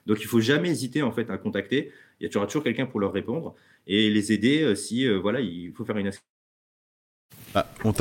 [0.08, 1.91] Donc, il faut jamais hésiter en fait à contacter.
[2.20, 3.55] Il y aura toujours quelqu'un pour leur répondre
[3.86, 6.12] et les aider euh, si euh, voilà, il faut faire une
[7.55, 7.91] ah, on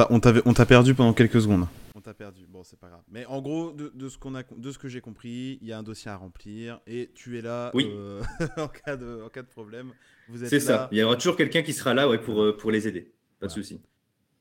[0.53, 1.67] t'a perdu pendant quelques secondes.
[1.95, 2.47] On t'a perdu.
[2.47, 3.03] Bon, c'est pas grave.
[3.09, 5.79] Mais en gros, de, ce qu'on a, de ce que j'ai compris, il y a
[5.79, 7.91] un dossier à remplir et tu es là oui.
[7.91, 8.23] Euh,
[8.57, 9.93] en, cas de, en cas de problème.
[10.45, 10.89] C'est ça.
[10.93, 13.13] Il y aura toujours quelqu'un qui sera là ouais, pour, pour les aider.
[13.41, 13.81] Pas de souci.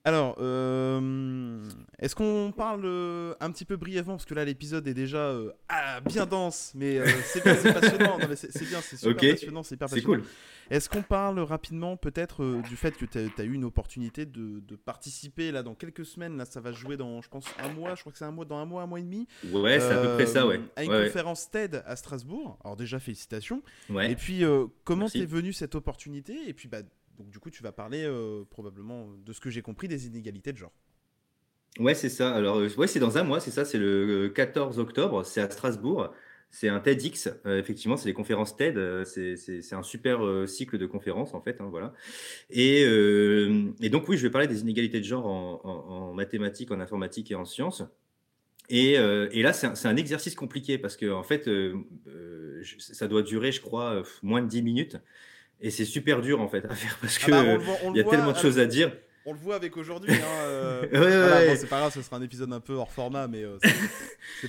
[0.08, 4.94] Alors, euh, est-ce qu'on parle euh, un petit peu brièvement parce que là l'épisode est
[4.94, 8.20] déjà euh, ah, bien dense, mais c'est bien, c'est passionnant.
[8.36, 10.18] c'est bien, c'est super passionnant, c'est hyper passionnant.
[10.20, 10.24] Cool.
[10.70, 15.52] Est-ce qu'on parle rapidement peut-être du fait que tu as, eu une opportunité de, participer
[15.52, 16.38] là dans quelques semaines?
[16.38, 17.96] Là, ça va jouer dans, je pense, un mois.
[17.96, 19.28] Je crois que c'est un mois, dans un mois, un mois et demi.
[19.52, 20.62] Ouais, c'est à peu près ça, ouais.
[20.76, 22.60] À une conférence TED à Strasbourg.
[22.64, 23.64] Alors déjà félicitations.
[23.90, 24.12] Ouais.
[24.12, 24.44] Et puis
[24.84, 26.48] comment t'es venu cette opportunité?
[26.48, 26.82] Et puis bah
[27.18, 30.52] donc du coup, tu vas parler euh, probablement de ce que j'ai compris des inégalités
[30.52, 30.74] de genre.
[31.80, 32.34] Ouais, c'est ça.
[32.34, 35.50] Alors, euh, ouais, c'est dans un mois, c'est ça, c'est le 14 octobre, c'est à
[35.50, 36.14] Strasbourg.
[36.52, 39.04] C'est un TEDx, euh, effectivement, c'est les conférences TED.
[39.04, 41.60] c'est un super cycle de conférences, en fait.
[41.60, 41.94] Hein, voilà.
[42.50, 47.32] Et, et, donc, oui, je vais parler des inégalités de genre en, mathématiques, en informatique
[47.32, 47.84] et en sciences.
[48.70, 51.50] Et, et là, c'est un, un, exercice compliqué parce que, en fait,
[52.78, 54.98] ça doit durer, je crois, moins de 10 minutes.
[55.62, 58.04] Et c'est super dur en fait à faire parce ah que bah, il y a
[58.04, 58.92] tellement de choses à dire.
[59.28, 60.14] On le voit avec aujourd'hui.
[60.14, 63.58] Hein, euh, c'est pas grave, ce sera un épisode un peu hors format, mais euh,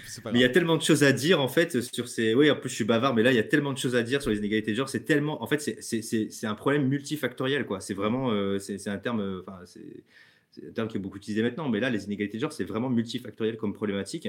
[0.06, 0.34] c'est pas grave.
[0.34, 2.34] Mais il y a tellement de choses à dire en fait sur ces.
[2.34, 4.02] Oui, en plus je suis bavard, mais là il y a tellement de choses à
[4.02, 4.90] dire sur les inégalités de genre.
[4.90, 5.42] C'est tellement.
[5.42, 7.80] En fait, c'est un problème multifactoriel quoi.
[7.80, 8.30] C'est vraiment.
[8.30, 9.42] Euh, c'est un terme.
[9.46, 12.52] Enfin, c'est un terme qui est beaucoup utilisé maintenant, mais là, les inégalités de genre,
[12.52, 14.28] c'est vraiment multifactoriel comme problématique.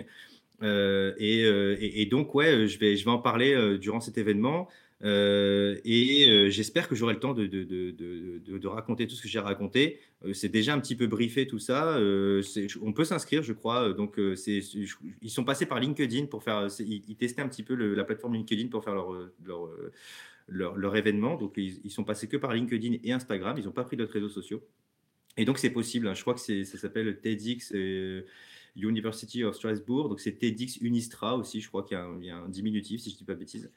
[0.61, 4.69] et, et, donc, ouais, je vais, je vais en parler durant cet événement.
[5.04, 9.22] Euh, et euh, j'espère que j'aurai le temps de, de, de, de, raconter tout ce
[9.22, 10.00] que j'ai raconté.
[10.26, 12.00] Euh, c'est déjà un petit peu briefé tout ça.
[12.82, 13.93] on peut s'inscrire, je crois.
[13.93, 16.68] Donc, ils sont passés par LinkedIn pour faire.
[16.80, 18.95] Ils, testaient un petit peu la plateforme LinkedIn pour faire
[20.48, 21.36] leur, événement.
[21.36, 23.56] Donc, ils, ils, sont passés que par LinkedIn et Instagram.
[23.58, 24.64] Ils n'ont pas pris d'autres réseaux sociaux.
[25.38, 26.08] Et donc, c'est possible.
[26.08, 26.16] Hein.
[26.16, 27.74] Je crois que ça s'appelle TEDx.
[28.76, 32.30] University of Strasbourg, donc c'est TEDx Unistra aussi, je crois qu'il y a un, y
[32.30, 33.72] a un diminutif si je ne dis pas bêtise.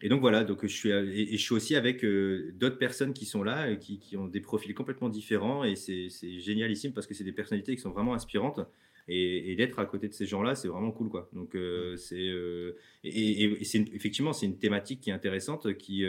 [0.00, 3.26] Et donc voilà, donc je suis, et, je suis aussi avec euh, d'autres personnes qui
[3.26, 6.08] sont là, et qui, qui, ont des profils complètement différents, et c'est
[6.40, 8.60] génialissime parce que c'est des personnalités qui sont vraiment inspirantes.
[9.06, 11.28] Et, d'être à côté de ces gens-là, c'est vraiment cool, quoi.
[11.34, 16.04] Donc euh, c'est euh, et, et c'est effectivement c'est une thématique qui est intéressante, qui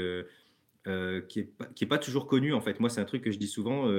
[1.27, 2.79] qui est pas, qui est pas toujours connue en fait.
[2.79, 3.91] Moi, c'est un truc que je dis souvent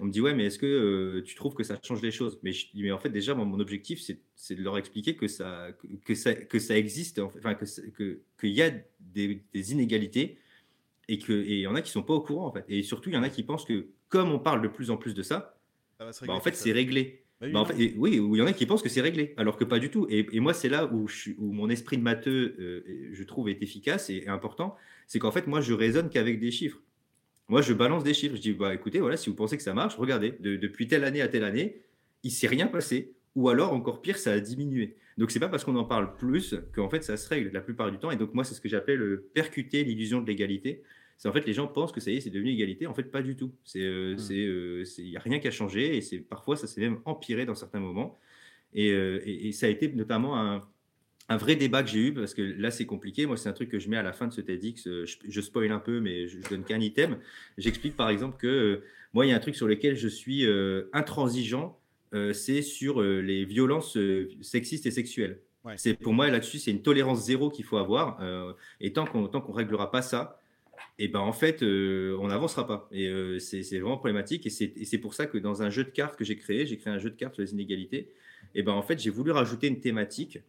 [0.00, 2.38] on me dit ouais mais est-ce que euh, tu trouves que ça change les choses?
[2.42, 4.00] Mais je dis mais en fait déjà mon objectif
[4.34, 5.68] c'est de leur expliquer que ça
[6.04, 8.70] que ça que ça existe enfin que qu'il y a
[9.00, 10.38] des, inégalités
[11.08, 12.82] et que et il y en a qui sont pas au courant en fait et
[12.82, 15.14] surtout il y en a qui pensent que comme on parle de plus en plus
[15.14, 15.58] de ça,
[15.98, 18.52] bah, en fait c'est réglé bah oui, bah, en fait, oui, il y en a
[18.52, 20.06] qui pensent que c'est réglé, alors que pas du tout.
[20.10, 23.62] Et, moi, c'est là où, je, où, mon esprit de matheux, euh, je trouve, est
[23.62, 24.76] efficace et important.
[25.06, 26.82] C'est qu'en fait, moi, je raisonne qu'avec des chiffres.
[27.50, 28.36] Moi, je balance des chiffres.
[28.36, 31.20] Je dis, bah, écoutez, voilà, si vous pensez que ça marche, regardez, depuis telle année
[31.20, 31.82] à telle année,
[32.22, 33.12] il s'est rien passé.
[33.34, 34.96] ou alors encore pire, ça a diminué.
[35.18, 37.90] Donc c'est pas parce qu'on en parle plus qu'en fait ça se règle la plupart
[37.90, 38.10] du temps.
[38.10, 40.82] Et donc moi c'est ce que j'appelle percuter l'illusion de l'égalité.
[41.16, 42.86] C'est en fait les gens pensent que ça y est, c'est devenu égalité.
[42.86, 43.52] En fait pas du tout.
[43.64, 44.84] C'est euh, mmh.
[44.84, 47.46] c'est il n'y a rien qui a changé et c'est parfois ça s'est même empiré
[47.46, 48.18] dans certains moments.
[48.72, 50.60] Et, et, ça a été notamment un,
[51.30, 53.68] un vrai débat que j'ai eu, parce que là c'est compliqué, moi c'est un truc
[53.68, 56.26] que je mets à la fin de ce TEDx, je, je spoil un peu, mais
[56.26, 57.18] je, donne qu'un item.
[57.56, 60.44] J'explique par exemple que euh, moi il y a un truc sur lequel je suis
[60.44, 61.78] euh, intransigeant,
[62.14, 63.96] euh, c'est sur les violences
[64.42, 65.40] sexistes et sexuelles.
[65.76, 68.20] C'est pour moi là-dessus c'est une tolérance zéro qu'il faut avoir,
[68.80, 70.40] et tant qu'on qu'on réglera pas ça,
[70.98, 72.88] et eh ben en fait on n'avancera pas.
[72.90, 76.24] Et c'est vraiment problématique, et c'est pour ça que dans un jeu de cartes que
[76.24, 78.10] j'ai créé, j'ai créé un jeu de cartes sur les inégalités,
[78.56, 80.40] et ben en fait j'ai voulu rajouter une thématique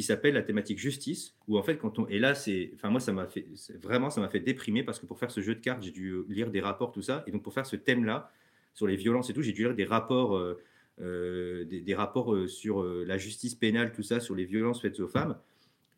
[0.00, 2.08] qui s'appelle la thématique justice, où en fait, quand on.
[2.08, 2.70] Et là, c'est.
[2.74, 3.46] Enfin, moi, ça m'a fait.
[3.82, 6.22] Vraiment, ça m'a fait déprimer parce que pour faire ce jeu de cartes, j'ai dû
[6.30, 7.22] lire des rapports, tout ça.
[7.26, 8.32] Et donc, pour faire ce thème-là,
[8.72, 10.36] sur les violences et tout, j'ai dû lire des rapports.
[10.36, 10.58] Euh,
[11.02, 15.08] euh, des, rapports euh, sur la justice pénale, tout ça, sur les violences faites aux
[15.08, 15.38] femmes.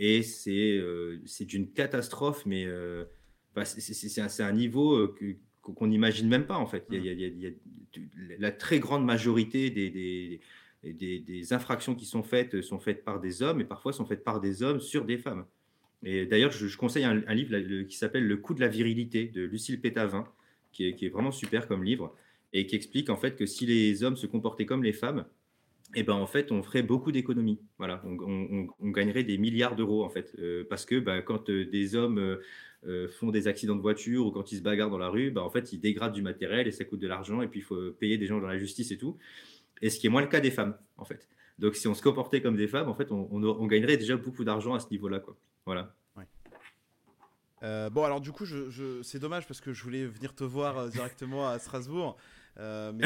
[0.00, 0.80] Et c'est
[1.24, 2.66] c'est d'une catastrophe, mais
[3.64, 5.14] c'est un, un, niveau
[5.60, 6.86] qu'on n'imagine même pas, en fait.
[6.90, 7.50] Il y, a, il y a,
[8.38, 10.40] la très grande majorité des, des
[10.82, 14.40] des, infractions qui sont faites sont faites par des hommes et parfois sont faites par
[14.40, 15.46] des hommes sur des femmes.
[16.04, 19.80] Et d'ailleurs, je, conseille un, livre qui s'appelle Le coup de la virilité de Lucille
[19.80, 20.24] Pétavin,
[20.72, 22.14] qui est, vraiment super comme livre
[22.52, 25.24] et qui explique en fait que si les hommes se comportaient comme les femmes,
[25.94, 27.60] eh ben en fait on ferait beaucoup d'économies.
[27.78, 31.94] Voilà, on, gagnerait des milliards d'euros en fait, euh, parce que ben, quand euh, des
[31.96, 32.38] hommes
[32.86, 35.42] euh, font des accidents de voiture ou quand ils se bagarrent dans la rue, ben,
[35.42, 37.92] en fait ils dégradent du matériel et ça coûte de l'argent et puis il faut
[37.92, 39.16] payer des gens dans la justice et tout
[39.82, 41.28] et ce qui est moins le cas des femmes, en fait.
[41.58, 44.74] Donc, si on se comportait comme des femmes, en fait, on, gagnerait déjà beaucoup d'argent
[44.74, 45.36] à ce niveau-là, quoi.
[45.66, 45.94] Voilà.
[47.62, 48.44] Euh, bon, alors du coup,
[49.02, 52.16] c'est dommage parce que je voulais venir te voir euh, directement à Strasbourg.
[52.58, 53.04] Euh, mais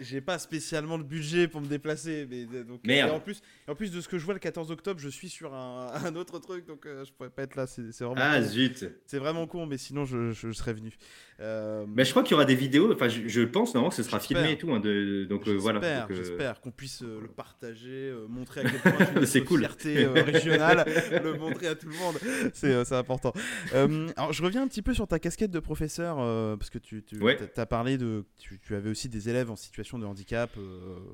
[0.00, 2.26] j'ai pas spécialement le budget pour me déplacer.
[2.28, 5.00] Mais, donc, Et en, plus, en plus de ce que je vois le 14 octobre,
[5.00, 7.66] je suis sur un, autre truc, donc je pourrais pas être là.
[7.66, 8.16] C'est vraiment.
[8.18, 10.94] Ah zut C'est vraiment con, mais sinon je, je serais venu.
[11.40, 12.92] Euh, mais je crois qu'il y aura des vidéos.
[12.92, 14.72] Enfin, je, pense normalement que ce sera filmé et tout.
[14.72, 15.80] Hein, de, donc euh, voilà.
[15.82, 19.60] Euh, j'espère qu'on puisse le partager, montrer à quel point c'est cool.
[19.60, 20.84] fierté régionale,
[21.22, 22.16] le montrer à tout le monde.
[22.52, 23.32] C'est important.
[23.72, 26.16] alors, je reviens un petit peu sur ta casquette de professeur
[26.58, 27.20] parce que tu, tu
[27.56, 30.50] as parlé de, tu, tu, avais aussi des élèves en situation de handicap.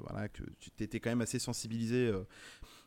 [0.08, 2.12] voilà, que tu étais quand même assez sensibilisé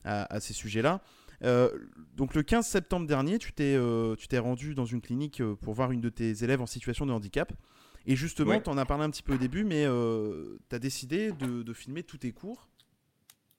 [0.03, 1.01] à, à, ces sujets-là.
[1.43, 1.69] Euh,
[2.15, 5.91] donc le 15 septembre dernier, tu t'es euh, rendu dans une clinique euh, pour voir
[5.91, 7.51] une de tes élèves en situation de handicap.
[8.05, 9.85] Et justement, tu en as parlé un petit peu au début, mais
[10.69, 12.67] tu as décidé de, de, filmer tous tes cours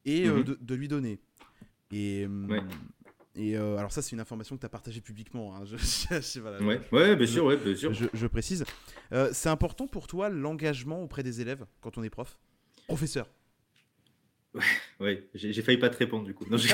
[0.05, 0.45] et mhm.
[0.45, 1.19] de, de, lui donner.
[1.91, 2.29] Et,
[3.37, 5.57] et alors ça, c'est une information que tu as partagée publiquement.
[5.57, 5.65] Hein.
[5.65, 7.17] Je, voilà, ouais.
[7.17, 7.95] bien sûr, ouais, bien sûr.
[7.95, 8.67] Je, précise.
[9.33, 12.39] c'est important pour toi l'engagement auprès des élèves quand on est prof?
[12.87, 13.27] Professeur
[15.01, 16.45] oui, j'ai failli pas te répondre du coup.
[16.49, 16.57] Non,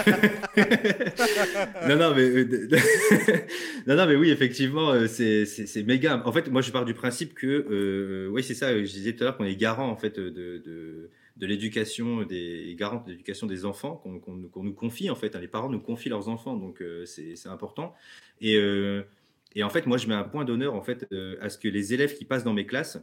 [1.97, 2.66] non, mais, euh,
[3.87, 6.22] non, non, mais oui, effectivement, euh, c'est méga.
[6.26, 9.22] En fait, moi, je pars du principe que, euh, oui, c'est ça, je disais tout
[9.24, 13.47] à l'heure qu'on est garant en fait de, de, de l'éducation des garants de l'éducation
[13.47, 15.35] des enfants qu'on nous confie en fait.
[15.35, 15.41] Hein.
[15.41, 17.95] les parents nous confient leurs enfants, donc c'est important.
[18.43, 18.57] Et,
[19.55, 21.07] et, en fait, moi, je mets un point d'honneur en fait
[21.41, 22.99] à ce que les élèves qui passent dans mes classes,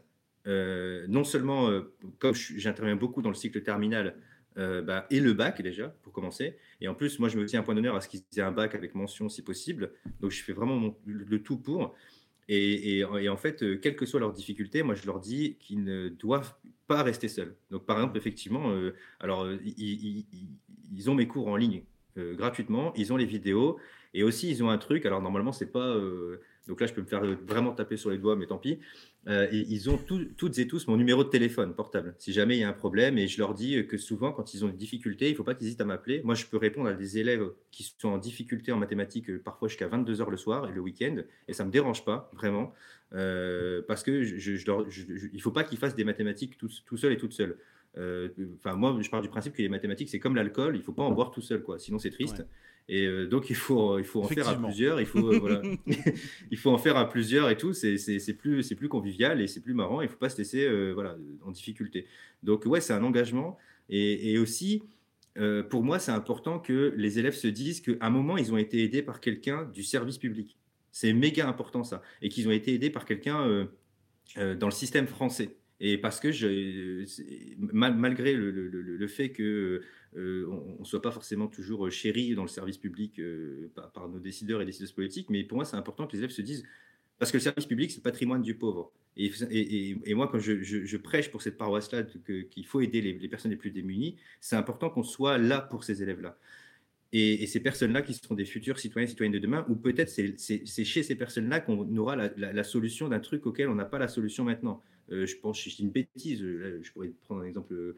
[0.46, 1.82] non seulement,
[2.20, 4.16] comme j'interviens beaucoup dans le cycle terminal,
[4.58, 6.58] euh, bah, et le bac déjà, pour commencer.
[6.82, 8.52] Et en plus, moi, je me tiens un point d'honneur à ce qu'ils aient un
[8.52, 9.92] bac avec mention si possible.
[10.22, 11.96] Donc, je fais vraiment le, tout pour.
[12.50, 16.10] Et, en fait, euh, quelles que soient leurs difficultés, moi, je leur dis qu'ils ne
[16.10, 16.56] doivent
[16.88, 17.56] pas rester seuls.
[17.72, 20.26] Donc, par exemple, effectivement, euh, alors, ils,
[20.94, 21.84] ils, ont mes cours en ligne
[22.16, 23.78] gratuitement, ils ont les vidéos,
[24.16, 25.96] et aussi, ils ont un truc, alors normalement, c'est pas
[26.68, 28.80] donc là, je peux me faire vraiment taper sur les doigts, mais tant pis.
[29.28, 32.64] Euh, ils ont toutes et tous mon numéro de téléphone portable, si jamais il y
[32.64, 33.18] a un problème.
[33.18, 35.54] Et je leur dis que souvent, quand ils ont une difficulté, il ne faut pas
[35.54, 36.22] qu'ils hésitent à m'appeler.
[36.24, 39.68] Moi, je peux répondre à des élèves qui sont en difficulté en mathématiques, euh, parfois
[39.68, 41.18] jusqu'à 22 heures le soir et le week-end.
[41.50, 42.74] Et ça ne me dérange pas, vraiment.
[43.14, 47.12] Euh, parce que je, il ne faut pas qu'ils fassent des mathématiques tout, tout seul
[47.12, 47.58] et toute seule.
[48.60, 50.94] Enfin, moi, je pars du principe que les mathématiques, c'est comme l'alcool, il ne faut
[50.94, 51.80] pas en boire tout seul, quoi.
[51.80, 52.46] Sinon, c'est triste.
[52.90, 55.02] Et euh, donc, il faut, il faut en faire à plusieurs.
[55.02, 55.62] Il faut, euh, voilà.
[56.52, 57.74] il faut en faire à plusieurs et tout.
[57.74, 60.02] C'est plus, plus convivial et c'est plus marrant.
[60.02, 62.08] Il ne faut pas se laisser euh, voilà, en difficulté.
[62.44, 63.58] Donc, ouais, c'est un engagement.
[63.90, 64.84] Et, et aussi,
[65.70, 68.84] pour moi, c'est important que les élèves se disent qu'à un moment, ils ont été
[68.84, 70.58] aidés par quelqu'un du service public.
[70.92, 72.02] C'est méga important ça.
[72.24, 73.68] Et qu'ils ont été aidés par quelqu'un
[74.36, 75.56] dans le système français.
[75.80, 77.06] Et parce que je,
[77.60, 79.84] malgré le, le, le, fait que
[80.16, 80.48] euh,
[80.78, 84.20] on ne soit pas forcément toujours euh, chéri dans le service public euh, par, nos
[84.20, 86.64] décideurs et décideuses politiques, mais pour moi c'est important que les élèves se disent
[87.20, 88.92] Parce que le service public, c'est le patrimoine du pauvre.
[89.20, 93.72] Et, moi, quand je, prêche pour cette paroisse-là qu'il faut aider les, personnes les plus
[93.72, 96.38] démunies, c'est important qu'on soit là pour ces élèves-là.
[97.14, 101.02] Et, ces personnes-là qui seront des futurs citoyens, citoyennes de demain, ou peut-être c'est chez
[101.02, 104.84] ces personnes-là qu'on aura la, solution d'un truc auquel on n'a pas la solution maintenant.
[105.10, 107.96] Je pense, je dis une bêtise, je pourrais prendre un exemple,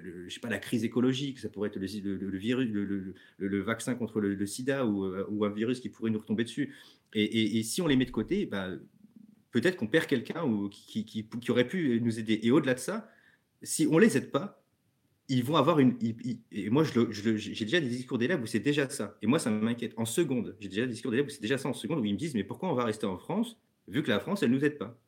[0.00, 3.94] le, je sais pas, la crise écologique, ça pourrait être le, le virus, le, vaccin
[3.94, 6.74] contre le, sida ou, euh, ou, un virus qui pourrait nous retomber dessus.
[7.14, 8.80] Et, si on les met de côté, ben,
[9.50, 12.40] peut-être qu'on perd quelqu'un ou qui, qui, qui, aurait pu nous aider.
[12.42, 13.10] Et au-delà de ça,
[13.62, 14.64] si on les aide pas,
[15.28, 15.96] ils vont avoir une.
[16.50, 19.16] et moi, j'ai déjà des discours d'élèves où c'est déjà ça.
[19.22, 19.94] Et moi, ça m'inquiète.
[19.96, 22.12] En seconde, j'ai déjà des discours d'élèves où c'est déjà ça en seconde, où ils
[22.12, 24.56] me disent Mais pourquoi on va rester en France, vu que la France, elle ne
[24.56, 24.98] nous aide pas?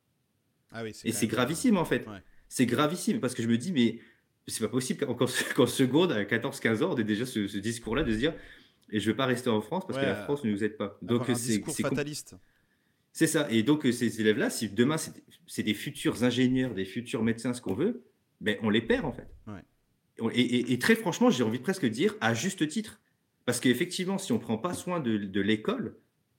[0.71, 2.07] Ah oui, Et c'est gravissime, en fait.
[2.47, 3.99] C'est gravissime, parce que je me dis Mais
[4.47, 8.17] c'est pas possible qu'en seconde, à 14-15 ans, on ait déjà ce, discours-là de se
[8.17, 8.33] dire
[8.91, 10.97] Et je veux pas rester en France parce que la France ne nous aide pas.
[11.01, 12.35] Donc, c'est fataliste.
[13.11, 13.47] C'est ça.
[13.49, 14.97] Et donc, ces élèves-là, si demain,
[15.47, 18.03] c'est des futurs ingénieurs, des futurs médecins, ce qu'on veut,
[18.41, 19.29] ben, on les perd, en fait.
[19.47, 20.33] Ouais.
[20.33, 22.99] Et, très franchement, j'ai envie de presque dire à juste titre.
[23.45, 25.95] Parce qu'effectivement, si on ne prend pas soin de, l'école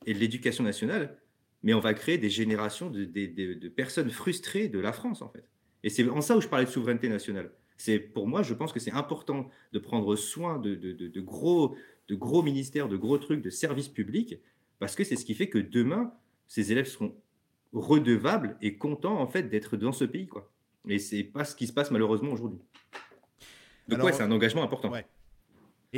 [0.06, 1.16] et de l'éducation nationale,
[1.62, 5.48] mais on va créer des générations de, personnes frustrées de la France, en fait.
[5.82, 7.50] Et c'est en ça où je parlais de souveraineté nationale.
[7.76, 11.76] C'est pour moi, je pense que c'est important de prendre soin de, gros,
[12.08, 14.38] de gros ministères, de gros trucs, de services publics,
[14.78, 16.12] parce que c'est ce qui fait que demain,
[16.48, 17.14] ces élèves seront
[17.72, 20.50] redevables et contents en fait d'être dans ce pays, quoi.
[20.88, 22.60] Et c'est pas ce qui se passe malheureusement aujourd'hui.
[23.88, 24.92] Donc ouais, c'est un engagement important.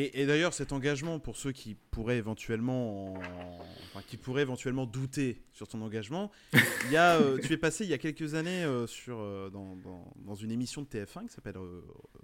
[0.01, 5.66] Et, d'ailleurs, cet engagement, pour ceux qui pourraient éventuellement, enfin, qui pourraient éventuellement douter sur
[5.66, 8.86] ton engagement, il y a, euh, tu es passé il y a quelques années euh,
[8.86, 9.76] sur, euh, dans,
[10.24, 11.57] dans, une émission de TF1 qui s'appelle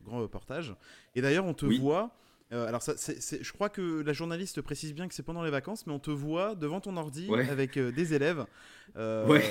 [0.04, 0.76] Grand Reportage.
[1.16, 2.16] Et d'ailleurs, on te voit
[2.52, 5.86] euh, alors, ça, je crois que la journaliste précise bien que c'est pendant les vacances,
[5.86, 8.44] mais on te voit devant ton ordi avec euh, des élèves.
[8.96, 9.42] Euh, ouais.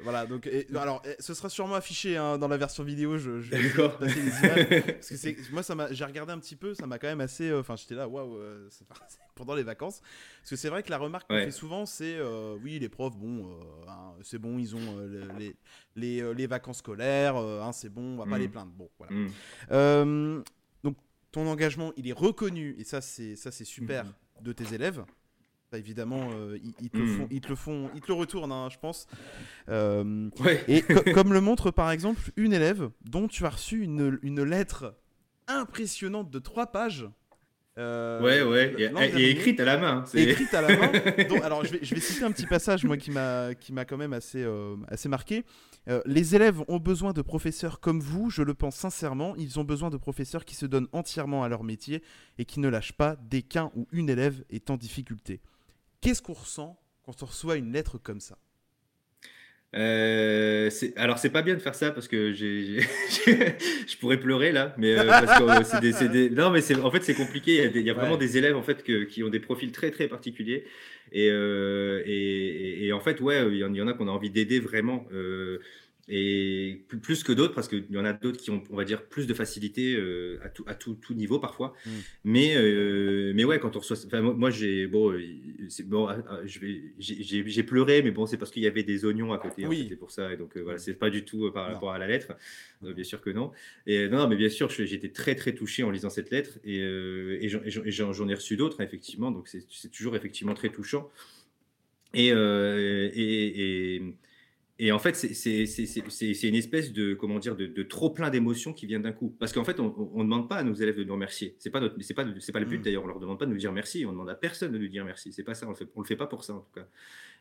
[0.02, 3.18] voilà, donc, alors, ce sera sûrement affiché hein, dans la version vidéo.
[3.18, 3.98] Je, je D'accord.
[3.98, 7.52] Parce que moi, ça j'ai regardé un petit peu, ça m'a quand même assez.
[7.52, 8.38] Enfin, j'étais là, waouh,
[9.34, 10.00] pendant les vacances.
[10.40, 12.18] Parce que c'est vrai que la remarque qu'on fait souvent, c'est
[12.62, 13.50] oui, les profs, bon,
[13.86, 14.98] hein, c'est bon, ils ont
[15.38, 15.54] les,
[15.94, 18.40] les, les, vacances scolaires, hein, c'est bon, on va pas mm.
[18.40, 18.72] les plaindre.
[18.72, 19.14] Bon, voilà.
[19.14, 20.42] Mm
[21.34, 24.12] ton engagement, il est reconnu, et ça, c'est ça c'est super, mhm.
[24.42, 25.04] de tes élèves.
[25.72, 27.16] évidemment, euh, ils, te le mhm.
[27.16, 29.08] font, ils, te le font, ils te le retournent, hein, je pense.
[29.68, 30.30] Euh,
[30.68, 30.82] et
[31.12, 34.94] comme le montre par exemple une élève dont tu as reçu une, une lettre
[35.48, 37.08] impressionnante de trois pages
[37.76, 38.76] euh, ouais, ouais,
[39.18, 40.04] et, écrite à la main.
[40.14, 40.92] Écrite à la main.
[41.42, 44.46] alors, je vais, je vais, citer un petit passage, moi, qui m'a quand même assez,
[44.86, 45.44] assez marqué.
[45.88, 49.36] Euh, les élèves ont besoin de professeurs comme vous, je le pense sincèrement.
[49.36, 52.02] Ils ont besoin de professeurs qui se donnent entièrement à leur métier
[52.38, 55.40] et qui ne lâchent pas dès qu'un ou une élève est en difficulté.
[56.00, 58.38] Qu'est-ce qu'on ressent quand on reçoit une lettre comme ça?
[59.74, 62.80] Euh, alors c'est pas bien de faire ça parce que j'ai,
[63.26, 67.02] je pourrais pleurer là, mais euh, parce que euh, des, non mais c'est en fait
[67.02, 67.70] c'est compliqué.
[67.74, 70.64] Il y a, vraiment des élèves en fait qui ont des profils très très particuliers
[71.12, 75.06] et, et, et, en fait ouais il y en, a qu'on a envie d'aider vraiment
[76.08, 79.04] et plus que d'autres parce qu'il y en a d'autres qui ont on va dire
[79.06, 81.74] plus de facilité euh, à, tout, à tout, tout, niveau parfois.
[81.86, 81.90] Mm.
[82.24, 85.22] mais euh, mais ouais quand on reçoit enfin, moi, j'ai bon euh,
[85.86, 89.06] bon ah, ah, je vais j'ai pleuré mais bon c'est parce qu'il y avait des
[89.06, 89.86] oignons à côté oui.
[89.88, 92.32] c'est pour ça et donc voilà c'est pas du tout par rapport à la lettre.
[92.82, 93.50] Bien sûr que non.
[93.86, 97.48] Et non mais bien sûr j'étais très très touché en lisant cette lettre et, et
[97.48, 101.10] j'en ai reçu d'autres effectivement donc c'est toujours effectivement très touchant.
[102.12, 104.02] Et, et, et
[104.80, 108.98] et en fait, c'est une espèce de comment dire de, trop plein d'émotions qui vient
[108.98, 109.34] d'un coup.
[109.38, 111.54] Parce qu'en fait, on ne demande pas à nos élèves de nous remercier.
[111.60, 112.82] C'est pas c'est pas c'est pas le but mmh.
[112.82, 113.04] d'ailleurs.
[113.04, 114.04] On leur demande pas de nous dire merci.
[114.04, 115.32] On demande à personne de nous dire merci.
[115.32, 115.66] C'est pas ça.
[115.66, 116.88] On le fait le fait pas pour ça en tout cas.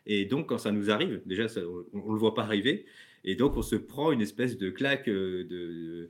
[0.06, 1.48] Et donc quand ça nous arrive, déjà
[1.94, 2.86] on, ne le voit pas arriver.
[3.24, 6.10] Et donc on se prend une espèce de claque euh, de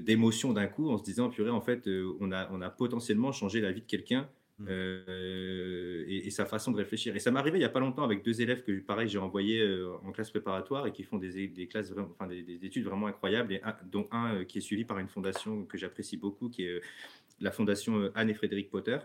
[0.00, 3.30] d'émotion d'un coup en se disant purée en fait euh, on a on a potentiellement
[3.32, 4.28] changé la vie de quelqu'un.
[4.68, 7.14] Euh, et, sa façon de réfléchir.
[7.14, 9.18] Et ça m'est arrivé il n'y a pas longtemps avec deux élèves que, pareil, j'ai
[9.18, 13.06] envoyés euh, en classe préparatoire et qui font des, des classes, enfin, des, études vraiment
[13.06, 13.60] incroyables, et
[13.90, 16.80] dont un euh, qui est suivi par une fondation que j'apprécie beaucoup, qui est
[17.40, 18.98] la fondation Anne et Frédéric Potter,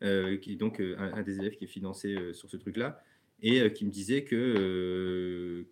[0.00, 3.02] qui est donc un, des élèves qui est financé sur ce truc-là
[3.42, 5.66] et qui me disait que,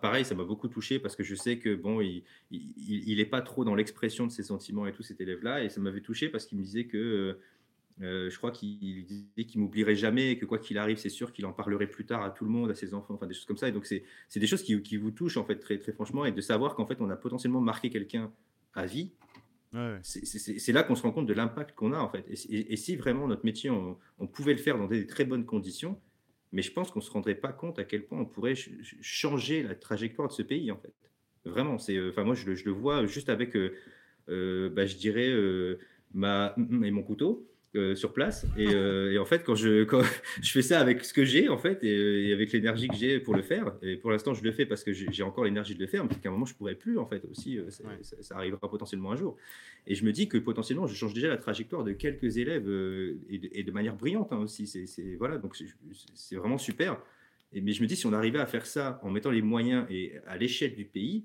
[0.00, 3.42] pareil, ça m'a beaucoup touché parce que je sais que bon, il, il, est pas
[3.42, 6.46] trop dans l'expression de ses sentiments et tout cet élève-là, et ça m'avait touché parce
[6.46, 7.38] qu'il me disait que
[8.02, 11.32] euh, je crois qu'il disait qu'il m'oublierait jamais et que quoi qu'il arrive, c'est sûr
[11.32, 13.44] qu'il en parlerait plus tard à tout le monde, à ses enfants, enfin des choses
[13.44, 13.68] comme ça.
[13.68, 16.32] Et donc c'est des choses qui, qui, vous touchent en fait très, très franchement et
[16.32, 18.32] de savoir qu'en fait on a potentiellement marqué quelqu'un
[18.74, 19.12] à vie.
[20.02, 22.26] C'est là qu'on se rend compte de l'impact qu'on a en fait.
[22.28, 25.98] Et, si vraiment notre métier, on, pouvait le faire dans des très bonnes conditions,
[26.50, 28.54] mais je pense qu'on ne se rendrait pas compte à quel point on pourrait
[29.00, 30.92] changer la trajectoire de ce pays, en fait.
[31.46, 35.32] Vraiment, c'est, enfin, moi, je le, je le, vois juste avec, bah, je dirais,
[36.12, 37.48] ma et mon couteau.
[37.74, 38.44] Euh, sur place.
[38.58, 40.02] Euh, et, en fait, quand je, quand
[40.42, 43.34] je fais ça avec ce que j'ai, en fait, et, avec l'énergie que j'ai pour
[43.34, 45.86] le faire, et pour l'instant, je le fais parce que j'ai encore l'énergie de le
[45.86, 47.58] faire, mais qu'à un moment, je pourrais plus, en fait, aussi.
[47.58, 47.70] Euh,
[48.20, 49.38] ça, arrivera potentiellement un jour.
[49.86, 52.68] Et je me dis que potentiellement, je change déjà la trajectoire de quelques élèves
[53.30, 54.66] et, de, manière brillante hein, aussi.
[54.66, 55.56] C'est voilà, donc
[56.12, 57.00] c'est vraiment super.
[57.54, 59.86] Et, mais je me dis, si on arrivait à faire ça en mettant les moyens
[59.88, 61.24] et à l'échelle du pays,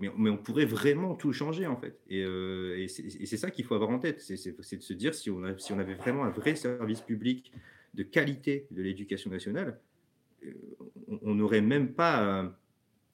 [0.00, 2.00] mais, on pourrait vraiment tout changer en fait.
[2.08, 5.42] Et, euh, c'est ça qu'il faut avoir en tête, c'est de se dire si on,
[5.44, 7.52] avait vraiment un vrai service public
[7.94, 9.78] de qualité de l'éducation nationale,
[10.44, 10.52] euh,
[11.22, 12.50] on n'aurait même pas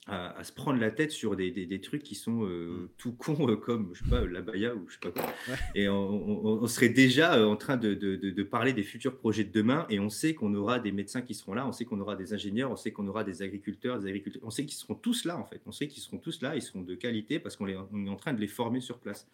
[0.08, 2.88] à, se prendre la tête sur des, des, trucs qui sont euh, mm.
[2.96, 5.32] tout cons euh, comme je sais pas la baya ou je sais pas quoi.
[5.74, 9.42] Et on, on, serait déjà euh, en train de, de, de, parler des futurs projets
[9.42, 11.98] de demain et on sait qu'on aura des médecins qui seront là, on sait qu'on
[11.98, 14.94] aura des ingénieurs, on sait qu'on aura des agriculteurs, des agriculteurs, on sait qu'ils seront
[14.94, 17.56] tous là en fait, on sait qu'ils seront tous là, ils seront de qualité parce
[17.56, 19.28] qu'on est en train de les former sur place.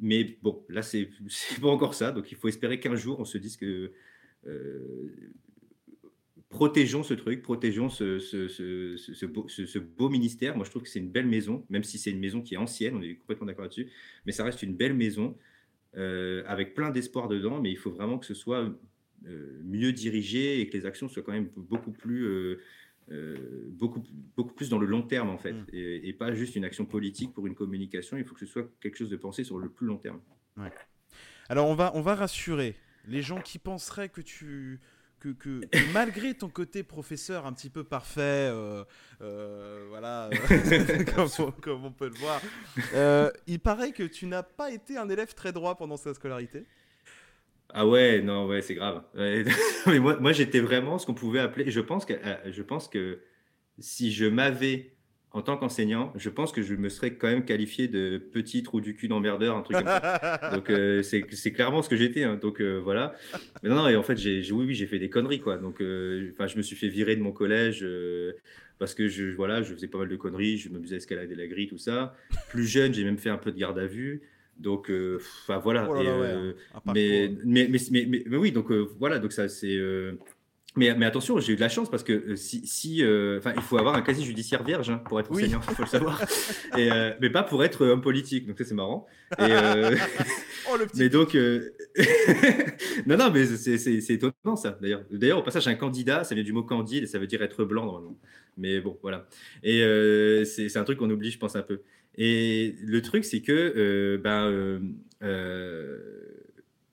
[0.00, 1.08] Mais bon, là c'est
[1.62, 3.90] pas encore ça, donc il faut espérer qu'un jour on se dise que
[6.54, 10.56] protégeons ce truc, protégeons ce, ce, beau, ministère.
[10.56, 12.56] Moi, je trouve que c'est une belle maison, même si c'est une maison qui est
[12.56, 13.90] ancienne, on est complètement d'accord là-dessus,
[14.24, 15.36] mais ça reste une belle maison
[15.96, 18.72] euh, avec plein d'espoir dedans, mais il faut vraiment que ce soit
[19.26, 22.24] euh, mieux dirigé et que les actions soient quand même beaucoup plus...
[22.24, 22.60] Euh,
[23.68, 24.02] beaucoup,
[24.34, 25.66] beaucoup plus dans le long terme en fait, mmh.
[25.74, 28.16] et, pas juste une action politique pour une communication.
[28.16, 30.22] Il faut que ce soit quelque chose de pensé sur le plus long terme.
[31.50, 32.76] Alors on va, on va rassurer
[33.06, 34.80] les gens qui penseraient que tu,
[35.32, 35.60] que,
[35.92, 38.20] malgré ton côté professeur un petit peu parfait,
[38.50, 38.84] euh,
[39.22, 40.30] euh, voilà,
[41.62, 42.40] comme, on, peut le voir,
[42.94, 46.64] euh, il paraît que tu n'as pas été un élève très droit pendant sa scolarité.
[47.72, 49.02] Ah ouais, non, ouais, c'est grave.
[49.14, 51.70] Mais moi, moi j'étais vraiment ce qu'on pouvait appeler.
[51.70, 52.14] Je pense que,
[52.46, 53.20] je pense que
[53.78, 54.93] si je m'avais
[55.34, 58.80] en tant qu'enseignant, je pense que je me serais quand même qualifié de petit trou
[58.80, 60.40] du cul d'emmerdeur, un truc comme ça.
[60.54, 62.22] Donc euh, c'est clairement ce que j'étais.
[62.22, 62.38] Hein.
[62.40, 63.16] Donc euh, voilà.
[63.62, 65.58] Mais non, non, et en fait, j'ai oui, oui, j'ai fait des conneries quoi.
[65.58, 67.84] Donc euh, enfin, je me suis fait virer de mon collège
[68.78, 71.48] parce que je voilà, je faisais pas mal de conneries, je m'amusais à escalader la
[71.48, 72.14] grille, tout ça.
[72.48, 74.22] Plus jeune, j'ai même fait un peu de garde à vue.
[74.60, 75.88] Donc, enfin voilà.
[75.90, 76.00] Oh
[76.94, 79.80] mais, mais, mais, mais, oui, donc voilà, donc ça c'est
[80.76, 83.62] mais, mais, attention, j'ai eu de la chance parce que euh, si, si euh, il
[83.62, 86.20] faut avoir un casier judiciaire vierge hein, pour être enseignant, il faut le savoir.
[86.76, 89.06] Et, euh, mais pas pour être homme politique, donc ça c'est marrant.
[89.38, 89.42] Et,
[90.70, 91.34] oh, le petit mais donc,
[93.06, 94.76] non, non, mais c'est étonnant ça.
[94.80, 97.42] D'ailleurs, d'ailleurs, au passage, un candidat, ça vient du mot candide et ça veut dire
[97.42, 98.18] être blanc normalement.
[98.56, 99.28] Mais bon, voilà.
[99.62, 99.80] Et
[100.44, 101.82] c'est un truc qu'on oublie, je pense un peu.
[102.16, 104.80] Et le truc, c'est que, ben,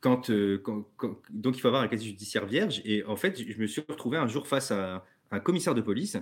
[0.05, 0.85] euh, quand,
[1.29, 2.81] donc il faut avoir un casier judiciaire vierge.
[2.85, 6.17] Et en fait, je me suis retrouvé un jour face à un, commissaire de police.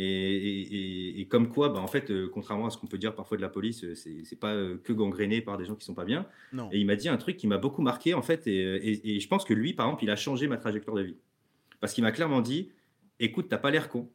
[0.00, 3.42] Et, comme quoi, bah, en fait, euh, contrairement à ce qu'on peut dire parfois de
[3.42, 4.54] la police, euh, c'est pas
[4.84, 6.26] que gangréné par des gens qui sont pas bien.
[6.70, 8.46] Et il m'a dit un truc qui m'a beaucoup marqué, en fait.
[8.46, 11.16] Et, je pense que lui, par exemple, il a changé ma trajectoire de vie.
[11.80, 12.70] Parce qu'il m'a clairement dit
[13.20, 14.10] écoute, t'as pas l'air con.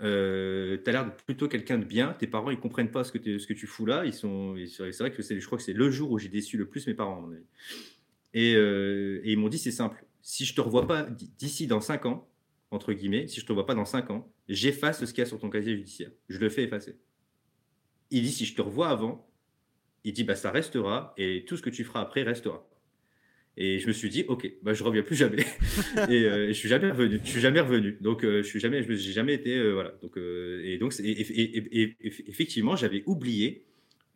[0.00, 2.14] Euh, tu as l'air plutôt quelqu'un de bien.
[2.18, 4.04] Tes parents, ils comprennent pas ce que, ce que tu fous là.
[4.04, 6.66] Ils sont, c'est vrai que je crois que c'est le jour où j'ai déçu le
[6.66, 7.28] plus mes parents,
[8.36, 10.04] Euh, et, ils m'ont dit c'est simple.
[10.22, 11.06] Si je te revois pas
[11.38, 12.28] d'ici dans 5 ans,
[12.70, 15.26] entre guillemets, si je te revois pas dans 5 ans, j'efface ce qu'il y a
[15.26, 16.10] sur ton casier judiciaire.
[16.28, 16.96] Je le fais effacer.
[18.10, 19.28] Il dit si je te revois avant,
[20.04, 22.68] il dit bah ça restera et tout ce que tu feras après restera.
[23.58, 25.44] Et je me suis dit ok, bah je reviens plus jamais.
[26.08, 27.20] et euh, je suis jamais revenu.
[27.22, 27.98] Je suis jamais revenu.
[28.00, 29.92] Donc euh, je suis jamais, je j'ai jamais été voilà.
[30.02, 33.64] Donc et donc et, effectivement j'avais oublié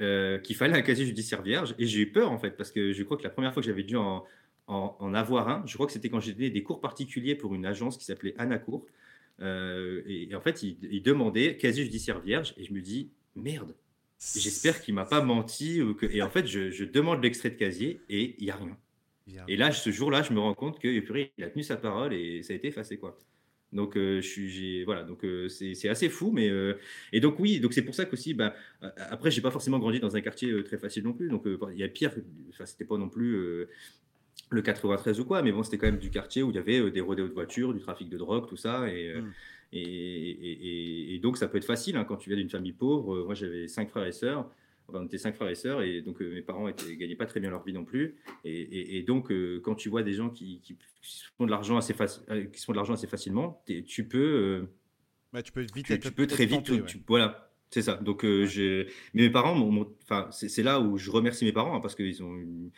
[0.01, 1.75] euh, qu'il fallait un casier judiciaire vierge.
[1.79, 3.67] Et j'ai eu peur, en fait, parce que je crois que la première fois que
[3.67, 4.25] j'avais dû en,
[4.67, 7.65] en, avoir un, je crois que c'était quand j'ai donné des cours particuliers pour une
[7.65, 8.87] agence qui s'appelait Anacour.
[9.41, 12.55] Euh, et, en fait, il, demandait casier judiciaire vierge.
[12.59, 13.75] Et je me dis, merde,
[14.19, 15.81] j'espère qu'il m'a pas menti.
[15.81, 16.07] Ou que...
[16.07, 18.77] Et en fait, je, demande l'extrait de casier et il n'y a rien.
[19.49, 22.43] Et là, ce jour-là, je me rends compte que il a tenu sa parole et
[22.43, 23.19] ça a été effacé, quoi.
[23.73, 26.79] Donc, euh, je suis, voilà, donc euh, c'est assez fou, mais euh,
[27.13, 28.55] et donc oui, donc c'est pour ça qu'aussi, bah,
[29.11, 31.29] après, j'ai pas forcément grandi dans un quartier très facile non plus.
[31.29, 32.13] Donc, il y a pire,
[32.49, 33.67] enfin, c'était pas non plus
[34.51, 36.91] le 93 ou quoi, mais bon, c'était quand même du quartier où il y avait
[36.91, 39.33] des rodéos de voitures, du trafic de drogue, tout ça, et, mmh.
[39.73, 43.25] et, et, donc ça peut être facile hein, quand tu viens d'une famille pauvre.
[43.25, 44.49] moi, j'avais cinq frères et sœurs
[44.93, 47.41] on était cinq frères et sœurs, et donc euh, mes parents ne gagnaient pas très
[47.41, 48.17] bien leur vie non plus.
[48.45, 50.63] Et, donc, euh, quand tu vois des gens qui,
[51.37, 51.95] font de l'argent assez,
[52.31, 54.67] euh, qui font de l'argent assez facilement, tu peux.
[55.33, 55.87] Bah, tu peux vite.
[55.87, 56.71] Tu, tu peux très vite.
[57.09, 57.97] voilà, c'est ça.
[57.97, 59.57] Donc, mais mes parents,
[60.05, 62.71] enfin, c'est là où je remercie mes parents hein, parce ont.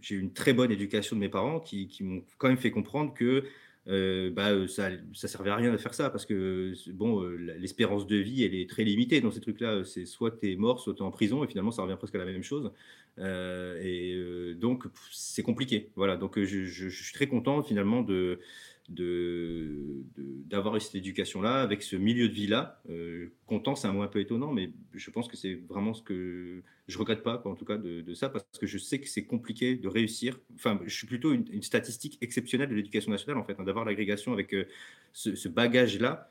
[0.00, 2.70] j'ai eu une très bonne éducation de mes parents qui, qui m'ont quand même fait
[2.70, 3.44] comprendre que
[3.86, 7.22] bah, ça, ça servait à rien de faire ça parce que bon,
[7.58, 9.84] l'espérance de vie, elle est très limitée dans ces trucs-là.
[9.84, 12.14] C'est soit tu es mort, soit tu es en prison, et finalement, ça revient presque
[12.14, 12.72] à la même chose.
[13.18, 15.90] et donc, c'est compliqué.
[15.96, 18.40] Voilà, donc je, je, suis très content finalement de,
[18.88, 22.80] d'avoir de, cette éducation-là, avec ce milieu de vie-là.
[22.88, 26.02] Euh, content, c'est un mot un peu étonnant, mais je pense que c'est vraiment ce
[26.02, 29.24] que je regrette pas, en tout cas, de, ça, parce que je sais que c'est
[29.24, 30.38] compliqué de réussir.
[30.54, 34.32] Enfin, je suis plutôt une, statistique exceptionnelle de l'éducation nationale, en fait, hein, d'avoir l'agrégation
[34.32, 34.66] avec euh,
[35.12, 36.30] ce, bagage-là.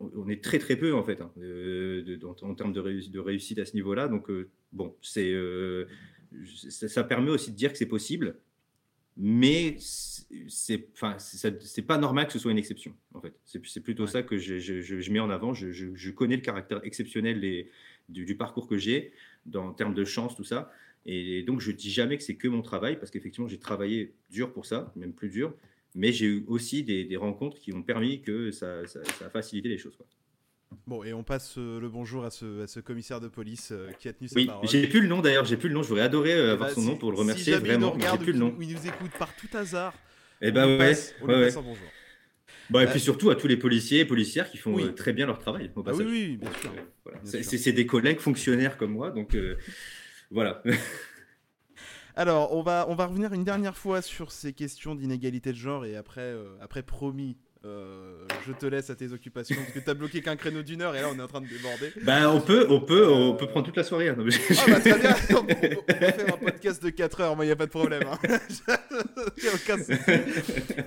[0.00, 1.30] On est très très peu en fait hein,
[2.42, 4.08] en, termes de, réussite à ce niveau-là.
[4.08, 5.32] Donc euh, bon, c'est
[6.68, 8.36] ça permet aussi de dire que c'est possible
[9.16, 13.34] mais c'est enfin c'est pas normal que ce soit une exception en fait.
[13.44, 15.54] C'est plutôt ça que je, je, mets en avant.
[15.54, 17.40] Je, je, connais le caractère exceptionnel
[18.08, 19.12] du, parcours que j'ai
[19.54, 20.72] en termes de chance tout ça.
[21.06, 24.52] Et donc je dis jamais que c'est que mon travail parce qu'effectivement j'ai travaillé dur
[24.52, 25.54] pour ça même plus dur.
[25.94, 29.30] Mais j'ai eu aussi des, des, rencontres qui ont permis que ça, ça, ça a
[29.30, 30.06] facilité les choses quoi.
[30.86, 34.12] Bon, et on passe euh, le bonjour à ce, commissaire de police euh, qui a
[34.12, 35.82] tenu sa oui, J'ai plus le nom d'ailleurs, j'ai plus le nom.
[35.82, 37.96] J'aurais adoré euh, avoir son nom pour le remercier vraiment.
[37.98, 38.54] J'ai plus le nom.
[38.60, 39.94] Il nous écoute par tout hasard.
[40.40, 41.88] Et eh ben ouais, passe, on ouais, bonjour.
[42.70, 45.38] Bah, et puis surtout à tous les policiers et policières qui font très bien leur
[45.38, 45.70] travail.
[45.86, 47.42] Ah oui, oui, bien sûr.
[47.42, 49.36] C'est des collègues fonctionnaires comme moi, donc
[50.30, 50.62] voilà.
[52.16, 55.84] Alors, on va, on va revenir une dernière fois sur ces questions d'inégalité de genre
[55.84, 57.36] et après, après promis,
[57.66, 60.94] euh, je te laisse à tes occupations parce que t'as bloqué qu'un créneau d'une heure
[60.94, 61.92] et là on est en train de déborder.
[62.02, 64.10] Bah on peut, on peut, on peut prendre toute la soirée.
[64.10, 64.16] Hein.
[64.18, 67.52] Ah bah très bien, on, peut faire un podcast de 4 heures, moi il n'y
[67.52, 68.02] a pas de problème.
[68.06, 68.18] Hein.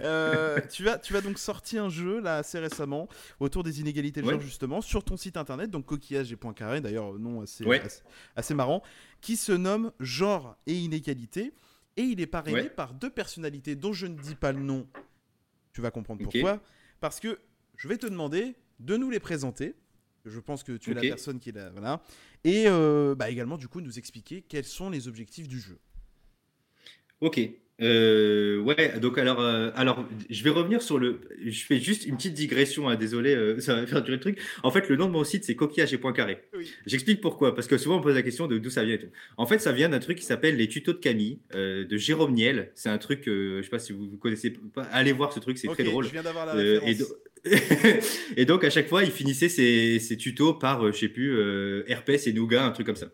[0.03, 3.07] euh, tu, as, tu vas donc sorti un jeu là assez récemment
[3.39, 6.79] autour des inégalités de genre justement sur ton site internet, donc coquillage et point carré,
[6.79, 7.65] d'ailleurs nom assez,
[8.35, 8.83] assez, marrant,
[9.21, 11.53] qui se nomme Genre et inégalité
[11.95, 14.87] et il est parrainé par deux personnalités dont je ne dis pas le nom
[15.77, 16.59] tu vas comprendre pourquoi.
[16.99, 17.39] Parce que
[17.75, 19.75] je vais te demander de nous les présenter.
[20.25, 21.69] Je pense que tu es la personne qui est là.
[21.69, 22.01] Voilà.
[22.43, 25.77] Et euh, bah, également, du coup, nous expliquer quels sont les objectifs du jeu.
[27.21, 27.39] Ok.
[27.81, 31.19] Euh, ouais, donc alors, euh, alors, je vais revenir sur le.
[31.45, 34.39] Je fais juste une petite digression, hein, désolé, euh, ça va faire durer le truc.
[34.63, 36.39] En fait, le nom de mon site, c'est coquillage et point carré.
[36.85, 39.11] J'explique pourquoi, parce que souvent on pose la question de d'où ça vient et tout.
[39.37, 42.71] En fait, ça vient d'un truc qui s'appelle les tutos de Camille, de Jérôme Niel.
[42.75, 45.67] C'est un truc, je sais pas si vous, connaissez pas, allez voir ce truc, c'est
[45.67, 46.05] très drôle.
[46.05, 46.89] Je viens d'avoir la référence.
[46.89, 46.97] Et,
[48.45, 51.39] donc, à chaque fois, il finissait ses, ses tutos par, je sais plus,
[51.87, 53.07] herpès et nougat, un truc comme ça.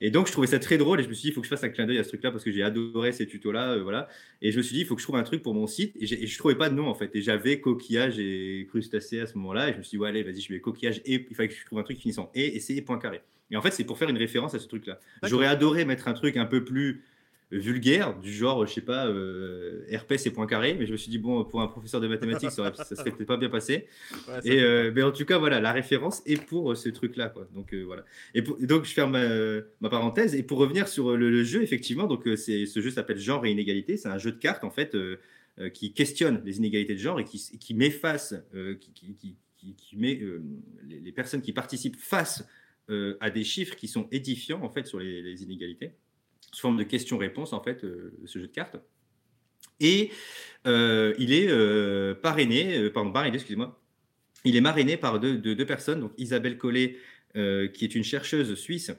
[0.00, 1.46] Et donc, je trouvais ça très drôle et je me suis dit, il faut que
[1.46, 3.72] je fasse un clin d'œil à ce truc-là parce que j'ai adoré ces tutos-là.
[3.72, 4.08] Euh, voilà.
[4.42, 5.96] Et je me suis dit, il faut que je trouve un truc pour mon site.
[5.98, 7.14] Et, je ne trouvais pas de nom en fait.
[7.14, 9.70] Et j'avais coquillage et crustacé à ce moment-là.
[9.70, 11.54] Et je me suis dit, ouais, allez, vas-y, je mets coquillage et il fallait que
[11.54, 13.22] je trouve un truc finissant et et c'est point carré.
[13.50, 14.98] Et en fait, c'est pour faire une référence à ce truc-là.
[15.22, 17.02] J'aurais adoré mettre un truc un peu plus
[17.58, 21.10] vulgaire, du genre, je sais pas, euh, RPS et point carré, mais je me suis
[21.10, 23.86] dit, bon, pour un professeur de mathématiques, ça, ça serait peut-être pas bien passé.
[24.44, 27.48] et, euh, mais en tout cas, voilà, la référence est pour euh, ce truc-là, quoi.
[27.54, 28.04] Donc, euh, voilà.
[28.34, 29.18] Et, donc, je ferme
[29.80, 30.34] ma, parenthèse.
[30.34, 33.96] Et pour revenir sur le, jeu, effectivement, donc, c'est, ce jeu s'appelle Genre et Inégalité.
[33.96, 34.96] C'est un jeu de cartes, en fait,
[35.72, 38.34] qui questionne les inégalités de genre et qui, qui met face,
[38.80, 39.36] qui, qui,
[39.76, 40.20] qui, met
[40.82, 42.44] les, les, personnes qui participent face
[42.88, 45.92] à des chiffres qui sont édifiants, en fait, sur les, les inégalités
[46.54, 48.76] sous forme de questions-réponses, en fait, euh, ce jeu de cartes.
[49.80, 50.10] Et
[50.66, 53.80] euh, il est euh, parrainé, pardon, parrainé, excusez-moi,
[54.44, 56.96] il est marrainé par deux, deux, personnes, donc Isabelle Collet,
[57.34, 58.92] qui est une chercheuse suisse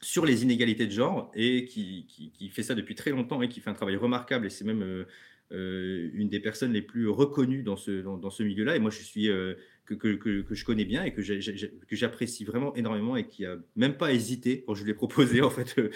[0.00, 3.60] sur les inégalités de genre et qui, qui, fait ça depuis très longtemps et qui
[3.60, 5.04] fait un travail remarquable et c'est même
[5.50, 8.76] une des personnes les plus reconnues dans ce, dans, ce milieu-là.
[8.76, 9.28] Et moi, je suis
[9.94, 11.22] que, je connais bien et que
[11.90, 15.50] j'apprécie vraiment énormément et qui a même pas hésité quand je lui ai proposé en
[15.50, 15.90] fait euh,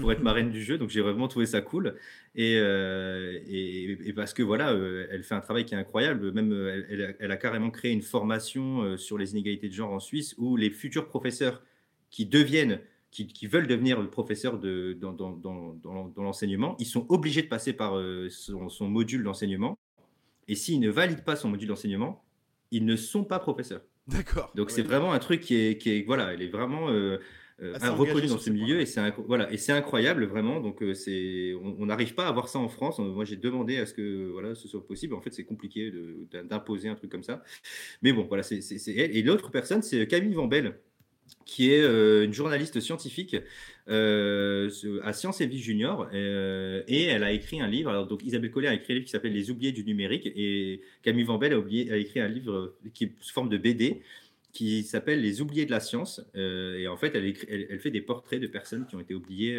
[0.00, 0.78] pour être marraine du jeu.
[0.78, 1.96] Donc j'ai vraiment trouvé ça cool
[2.34, 6.32] et, euh, parce que voilà, euh, elle fait un travail qui est incroyable.
[6.32, 6.52] Même
[6.88, 10.70] elle, a carrément créé une formation sur les inégalités de genre en Suisse où les
[10.70, 11.62] futurs professeurs
[12.10, 12.80] qui deviennent
[13.10, 17.98] qui, veulent devenir professeurs de, dans, l'enseignement, ils sont obligés de passer par
[18.28, 19.78] son module d'enseignement.
[20.46, 22.22] Et s'ils ne valident pas son module d'enseignement,
[22.70, 23.82] ils ne sont pas professeurs.
[24.06, 24.50] D'accord.
[24.54, 27.18] Donc c'est vraiment un truc qui est, qui est, voilà, elle est vraiment euh,
[27.60, 30.60] euh reconnu dans ce milieu et c'est voilà et c'est incroyable vraiment.
[30.60, 32.98] Donc euh, c'est, on n'arrive pas à avoir ça en France.
[33.00, 35.14] Moi j'ai demandé à ce que voilà ce soit possible.
[35.14, 35.92] En fait c'est compliqué
[36.32, 37.42] d'imposer un truc comme ça.
[38.00, 38.62] Mais bon voilà c'est
[38.96, 39.14] elle.
[39.14, 40.80] Et l'autre personne c'est Camille Vambel
[41.44, 43.36] qui est euh, une journaliste scientifique
[43.88, 44.70] euh,
[45.02, 48.06] à Sciences et Vie Junior, euh, et elle a écrit un livre.
[48.06, 51.26] Donc Isabelle Collet a écrit un livre qui s'appelle Les oubliés du numérique, et Camille
[51.28, 54.02] a, oublié, a écrit un livre qui est sous forme de BD
[54.52, 56.22] qui s'appelle Les oubliés de la science.
[56.34, 59.58] et en fait, elle, fait des portraits de personnes qui ont été oubliées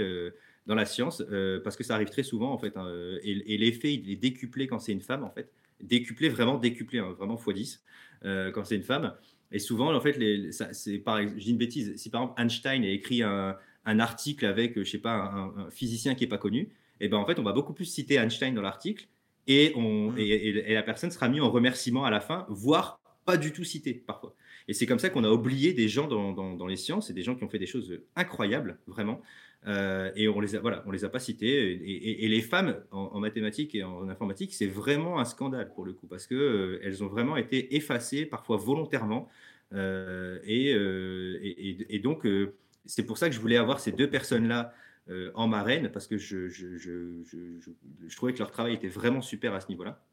[0.68, 1.24] dans la science,
[1.64, 2.76] parce que ça arrive très souvent en fait.
[2.78, 2.92] Hein,
[3.24, 5.50] et, et l'effet il est décuplé quand c'est une femme en fait.
[5.82, 7.80] décuplé, vraiment décuplé, hein, vraiment x10
[8.54, 9.14] quand c'est une femme.
[9.52, 12.84] Et souvent, en fait, les, c'est pareil, je dis une bêtise, si par exemple Einstein
[12.84, 13.56] a écrit un,
[13.86, 16.70] article avec, je sais pas, un, physicien qui n'est pas connu,
[17.02, 19.08] et eh ben en fait, on va beaucoup plus citer Einstein dans l'article
[19.48, 20.20] et, on, mmh.
[20.20, 23.94] et, la personne sera mise en remerciement à la fin, voire pas du tout cité
[23.94, 24.36] parfois.
[24.68, 27.24] Et c'est comme ça qu'on a oublié des gens dans, dans, les sciences et des
[27.24, 29.22] gens qui ont fait des choses incroyables, vraiment.
[29.68, 32.24] Euh, et on les voilà, on les a pas cités.
[32.24, 36.08] Et, les femmes en, mathématiques et en informatique, c'est vraiment un scandale pour le coup,
[36.08, 39.28] parce que euh, elles ont vraiment été effacées, parfois volontairement.
[39.74, 42.28] Euh, et, donc,
[42.86, 44.74] c'est pour ça que je voulais avoir ces deux personnes-là
[45.34, 49.60] en marraine, parce que je, je, je, trouvais que leur travail était vraiment super à
[49.60, 50.04] ce niveau-là.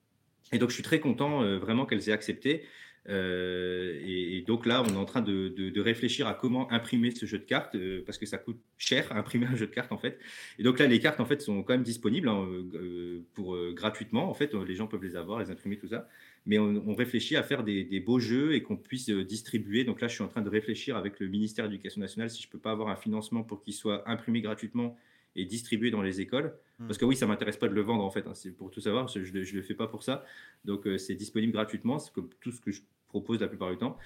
[0.52, 2.64] Et donc, je suis très content vraiment qu'elles aient accepté.
[3.08, 7.38] Euh, et, donc là, on est en train de, réfléchir à comment imprimer ce jeu
[7.38, 9.98] de cartes euh, parce que ça coûte cher à imprimer un jeu de cartes en
[9.98, 10.18] fait.
[10.58, 14.28] Et donc là, les cartes en fait sont quand même disponibles hein, euh, pour gratuitement.
[14.28, 16.08] En fait, les gens peuvent les avoir, les imprimer, tout ça.
[16.46, 19.84] Mais on, réfléchit à faire des, beaux jeux et qu'on puisse distribuer.
[19.84, 22.40] Donc là, je suis en train de réfléchir avec le ministère de l'Éducation nationale si
[22.42, 24.96] je peux pas avoir un financement pour qu'il soit imprimé gratuitement
[25.34, 26.54] et distribué dans les écoles.
[26.78, 26.86] Hmm.
[26.86, 28.26] Parce que oui, ça m'intéresse pas de le vendre en fait.
[28.28, 28.34] Hein.
[28.34, 30.24] c'est pour tout savoir, je ne le fais pas pour ça.
[30.64, 31.98] Donc c'est disponible gratuitement.
[31.98, 33.98] C'est comme tout ce que je propose la plupart du temps.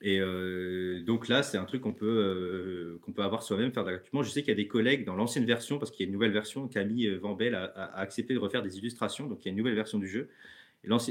[0.00, 3.84] Et euh, donc là, c'est un truc qu'on peut, euh, qu'on peut avoir soi-même, faire
[3.84, 4.22] gratuitement.
[4.22, 6.12] Je sais qu'il y a des collègues dans l'ancienne version, parce qu'il y a une
[6.12, 9.50] nouvelle version, Camille Vambel a, a, accepté de refaire des illustrations, donc il y a
[9.50, 10.28] une nouvelle version du jeu.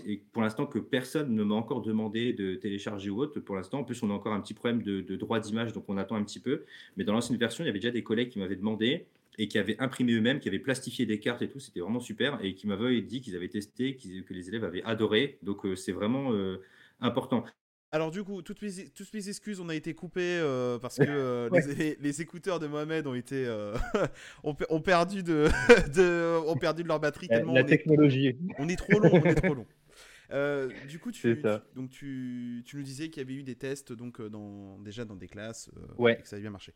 [0.05, 3.79] Et, pour l'instant, que personne ne m'a encore demandé de télécharger ou autre, pour l'instant,
[3.79, 6.15] en plus, on a encore un petit problème de, de droit d'image, donc on attend
[6.15, 6.63] un petit peu.
[6.95, 9.05] Mais dans l'ancienne version, il y avait déjà des collègues qui m'avaient demandé
[9.37, 12.39] et qui avaient imprimé eux-mêmes, qui avaient plastifié des cartes et tout, c'était vraiment super,
[12.41, 15.37] et qui m'avaient dit qu'ils avaient testé, que les élèves avaient adoré.
[15.43, 16.31] Donc euh, c'est vraiment
[16.99, 17.43] important.
[17.91, 21.05] Alors du coup, toutes mes, toutes mes excuses, on a été coupé euh, parce que
[21.07, 21.49] euh,
[21.99, 23.75] les, écouteurs de Mohamed ont été euh,
[24.43, 25.47] ont, perdu de,
[25.95, 28.37] de, ont perdu de leur batterie tellement la technologie.
[28.59, 29.65] on est trop long, on est trop long.
[30.87, 31.41] du coup, tu,
[31.75, 35.15] donc tu, tu, nous disais qu'il y avait eu des tests donc dans, déjà dans
[35.15, 36.19] des classes ouais.
[36.19, 36.73] et que ça a bien marché.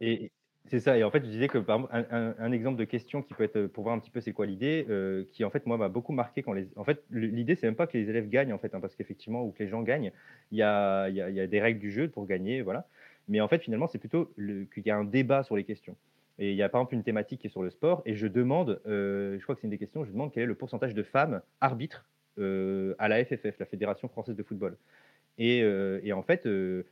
[0.00, 0.30] Et,
[0.68, 0.96] c'est ça.
[0.96, 3.84] Et en fait, je disais que par un, exemple de question qui peut être pour
[3.84, 6.42] voir un petit peu c'est quoi l'idée, euh, qui en fait moi m'a beaucoup marqué
[6.42, 6.68] quand les.
[6.76, 9.44] En fait, l'idée c'est même pas que les élèves gagnent en fait, hein, parce qu'effectivement
[9.44, 10.12] ou que les gens gagnent,
[10.50, 12.86] il y a, il y, a, des règles du jeu pour gagner, voilà.
[13.28, 15.96] Mais en fait, finalement, c'est plutôt qu'il y a un débat sur les questions.
[16.38, 18.26] Et il y a par exemple une thématique qui est sur le sport, et je
[18.26, 20.94] demande, euh, je crois que c'est une des questions, je demande quel est le pourcentage
[20.94, 22.06] de femmes arbitres
[22.38, 24.76] euh, à la FFF, la Fédération française de football.
[25.38, 26.84] Et, et en fait, je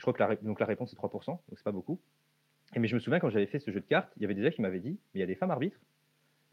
[0.00, 1.98] crois que la, donc la réponse est 3%, donc c'est pas beaucoup.
[2.74, 4.34] Et mais je me souviens quand j'avais fait ce jeu de cartes, il y avait
[4.34, 5.78] des gens qui m'avaient dit, mais il y a des femmes arbitres.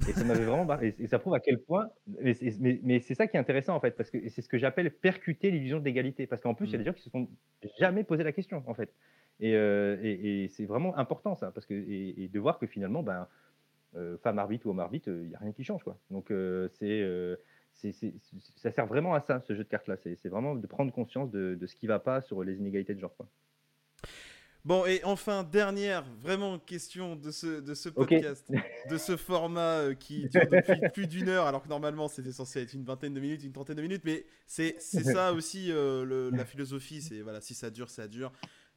[0.10, 0.94] Et ça m'avait vraiment barré.
[1.00, 1.90] Et, ça prouve à quel point.
[2.20, 2.36] Mais,
[2.84, 5.52] mais, c'est ça qui est intéressant en fait, parce que c'est ce que j'appelle percuter
[5.52, 6.28] l'illusion d'égalité.
[6.28, 6.82] Parce qu'en plus, il y a mm.
[6.82, 7.30] des gens qui se sont
[7.80, 8.94] jamais posé la question en fait.
[9.44, 13.28] Euh, et, c'est vraiment important ça, parce que et, de voir que finalement, ben,
[13.96, 15.98] euh, femme arbitre ou homme arbitre, il n'y a rien qui change quoi.
[16.12, 17.34] Donc euh, c'est
[18.56, 19.98] ça sert vraiment à ça, ce jeu de cartes-là.
[19.98, 22.96] C'est vraiment de prendre conscience de, de ce qui ne va pas sur les inégalités
[22.96, 23.16] de genre.
[23.16, 23.28] Quoi.
[24.66, 28.52] Bon, et enfin, dernière vraiment question de ce, de ce podcast,
[28.90, 32.64] de ce format euh, qui dure depuis plus d'une heure, alors que normalement c'était censé
[32.64, 36.46] être une vingtaine de minutes, une trentaine de minutes, mais c'est ça aussi euh, la
[36.46, 38.32] philosophie, c'est voilà, si ça dure, ça dure.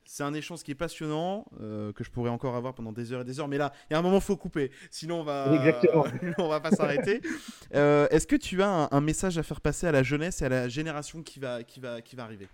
[0.05, 3.23] C'est un échange qui est passionnant, euh, que je pourrais encore avoir pendant des heures
[3.23, 5.25] et des heures, mais là, il y a un moment, il faut couper, sinon on
[5.25, 5.51] va,
[6.39, 7.23] on va pas s'arrêter.
[7.71, 10.51] Est-ce que tu as un, un, message à faire passer à la jeunesse et à
[10.51, 12.49] la génération qui va, qui va, qui va arriver?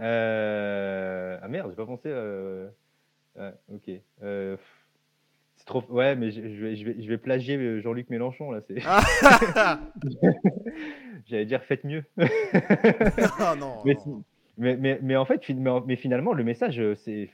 [0.00, 1.38] Euh...
[1.42, 2.08] Ah merde, j'ai pas pensé.
[2.08, 2.68] Euh...
[3.72, 3.90] ok.
[4.22, 4.56] Euh...
[5.56, 5.82] C'est trop.
[5.88, 8.60] Ouais, mais je, vais, je, vais, je vais plagier Jean-Luc Mélenchon là.
[8.60, 8.78] C'est.
[11.26, 12.04] J'allais dire faites mieux.
[13.38, 13.82] ah non.
[14.58, 17.28] Mais, mais, mais, en fait, mais, finalement, le message, c'est,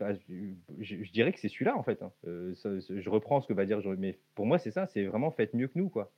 [0.80, 2.02] je, je, dirais que c'est celui-là en fait.
[2.02, 2.10] Hein.
[2.24, 5.68] Je reprends ce que va dire, mais pour moi, c'est ça, c'est vraiment faites mieux
[5.68, 6.10] que nous, quoi.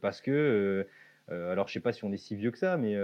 [0.00, 0.86] parce que,
[1.28, 2.96] alors, je sais pas si on est si vieux que ça, mais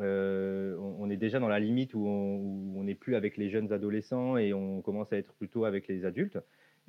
[0.00, 4.36] euh, on, est déjà dans la limite où on n'est plus avec les jeunes adolescents
[4.38, 6.38] et on commence à être plutôt avec les adultes.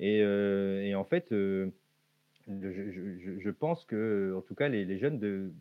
[0.00, 1.70] Et, euh, en fait, euh,
[2.48, 5.52] je, pense que, en tout cas, les, jeunes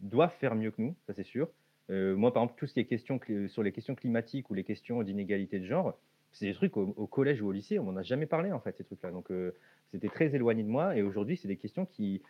[0.00, 1.48] doivent faire mieux que nous, ça c'est sûr.
[1.90, 5.02] Moi, par exemple, tout ce qui est question, sur les questions climatiques ou les questions
[5.02, 5.98] d'inégalité de genre,
[6.32, 8.76] c'est des trucs au, collège ou au lycée, on m'en a jamais parlé en fait,
[8.76, 9.10] ces trucs-là.
[9.10, 9.30] Donc,
[9.90, 10.96] c'était très éloigné de moi.
[10.96, 12.22] Et aujourd'hui, c'est des questions qui,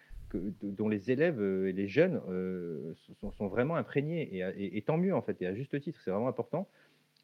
[0.62, 2.94] dont les élèves euh, et les jeunes euh,
[3.36, 6.68] sont, vraiment imprégnés, et, tant mieux en fait, et à juste titre, c'est vraiment important.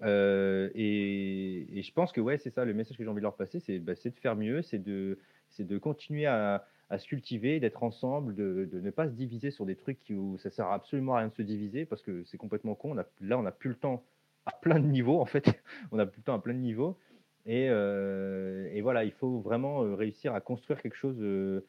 [0.02, 3.36] Euh, et, je pense que ouais, c'est ça le message que j'ai envie de leur
[3.36, 5.18] passer, c'est bah, de faire mieux, c'est de,
[5.58, 9.98] de continuer à, se cultiver, d'être ensemble, de, ne pas se diviser sur des trucs
[10.10, 12.94] où ça sert absolument à rien de se diviser parce que c'est complètement con.
[12.94, 14.04] Là, on n'a plus le temps
[14.46, 15.60] à plein de niveaux en fait,
[15.92, 16.98] on a plus le temps à plein de niveaux.
[17.48, 21.64] Et, et voilà, il faut vraiment réussir à construire quelque chose de,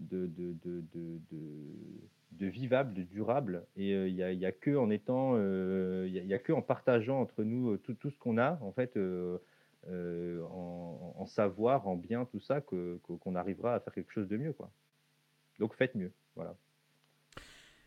[0.00, 0.24] de,
[2.46, 3.66] vivable, de durable.
[3.76, 7.76] Et il n'y a, que en étant, il y, a, que en partageant entre nous
[7.76, 8.98] tout, tout ce qu'on a, en fait,
[9.88, 14.52] en, savoir, en bien, tout ça, qu'on arrivera à faire quelque chose de mieux.
[14.52, 14.70] Quoi.
[15.58, 16.12] Donc faites mieux.
[16.36, 16.56] Voilà.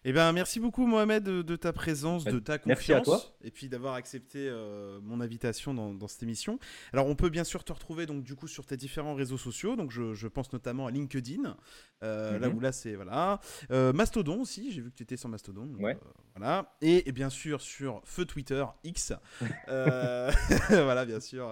[0.04, 3.22] Eh ben, merci beaucoup Mohamed de, ta présence, de ta confiance, merci à toi.
[3.44, 6.58] et puis d'avoir accepté euh, mon invitation dans, cette émission.
[6.92, 9.76] Alors, on peut bien sûr te retrouver donc du coup sur tes différents réseaux sociaux.
[9.76, 11.56] Donc, je, pense notamment à LinkedIn,
[12.04, 12.56] euh, là mhm.
[12.56, 14.72] où là c'est voilà, euh, Mastodon aussi.
[14.72, 15.70] J'ai vu que tu étais sur Mastodon.
[15.80, 15.98] ouais.
[16.36, 19.14] voilà, et, bien sûr sur Feu Twitter X.
[19.68, 21.48] voilà, bien sûr.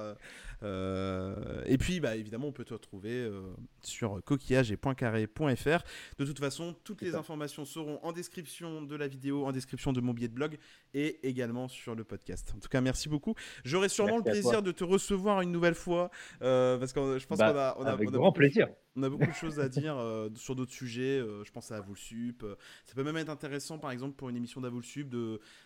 [0.63, 3.41] Euh, et puis, bah, évidemment, on peut te retrouver euh,
[3.81, 5.83] sur coquillage et .carré.fr.
[6.17, 10.01] De toute façon, toutes les informations seront en description de la vidéo, en description de
[10.01, 10.57] mon billet de blog
[10.93, 12.53] et également sur le podcast.
[12.55, 13.35] En tout cas, merci beaucoup.
[13.63, 16.09] J'aurai sûrement le plaisir de te recevoir une nouvelle fois
[16.41, 18.67] euh, parce que je pense bah, qu'on a, on a, avec grand plaisir.
[18.99, 19.97] On a beaucoup de choses à dire
[20.35, 21.19] sur d'autres sujets.
[21.19, 22.45] je pense à Avulsup.
[22.85, 25.15] ça peut même être intéressant, par exemple, pour une émission d'Avulsup,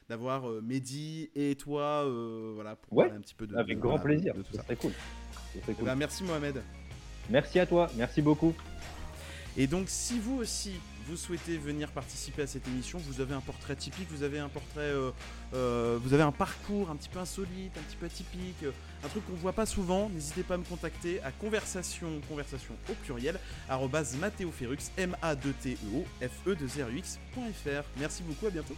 [0.08, 2.08] d'avoir Mehdi et toi,
[2.54, 3.56] voilà, pour parler un petit peu de.
[3.56, 4.36] Avec grand plaisir.
[4.36, 4.64] De tout ça.
[4.76, 4.92] cool.
[5.68, 6.62] Eh ben, merci Mohamed.
[7.30, 8.54] Merci à toi, merci beaucoup.
[9.56, 10.74] Et donc si vous aussi
[11.08, 14.50] vous souhaitez venir participer à cette émission, vous avez un portrait typique, vous avez un
[14.50, 15.12] portrait, euh,
[15.54, 18.66] euh, vous avez un parcours un petit peu insolite, un petit peu atypique,
[19.04, 22.94] un truc qu'on voit pas souvent, n'hésitez pas à me contacter à conversation, conversation au
[22.94, 23.40] pluriel,
[23.70, 28.48] arrobase mathéoferux, m a 2 t e o f e 2 r xfr Merci beaucoup,
[28.48, 28.76] à bientôt.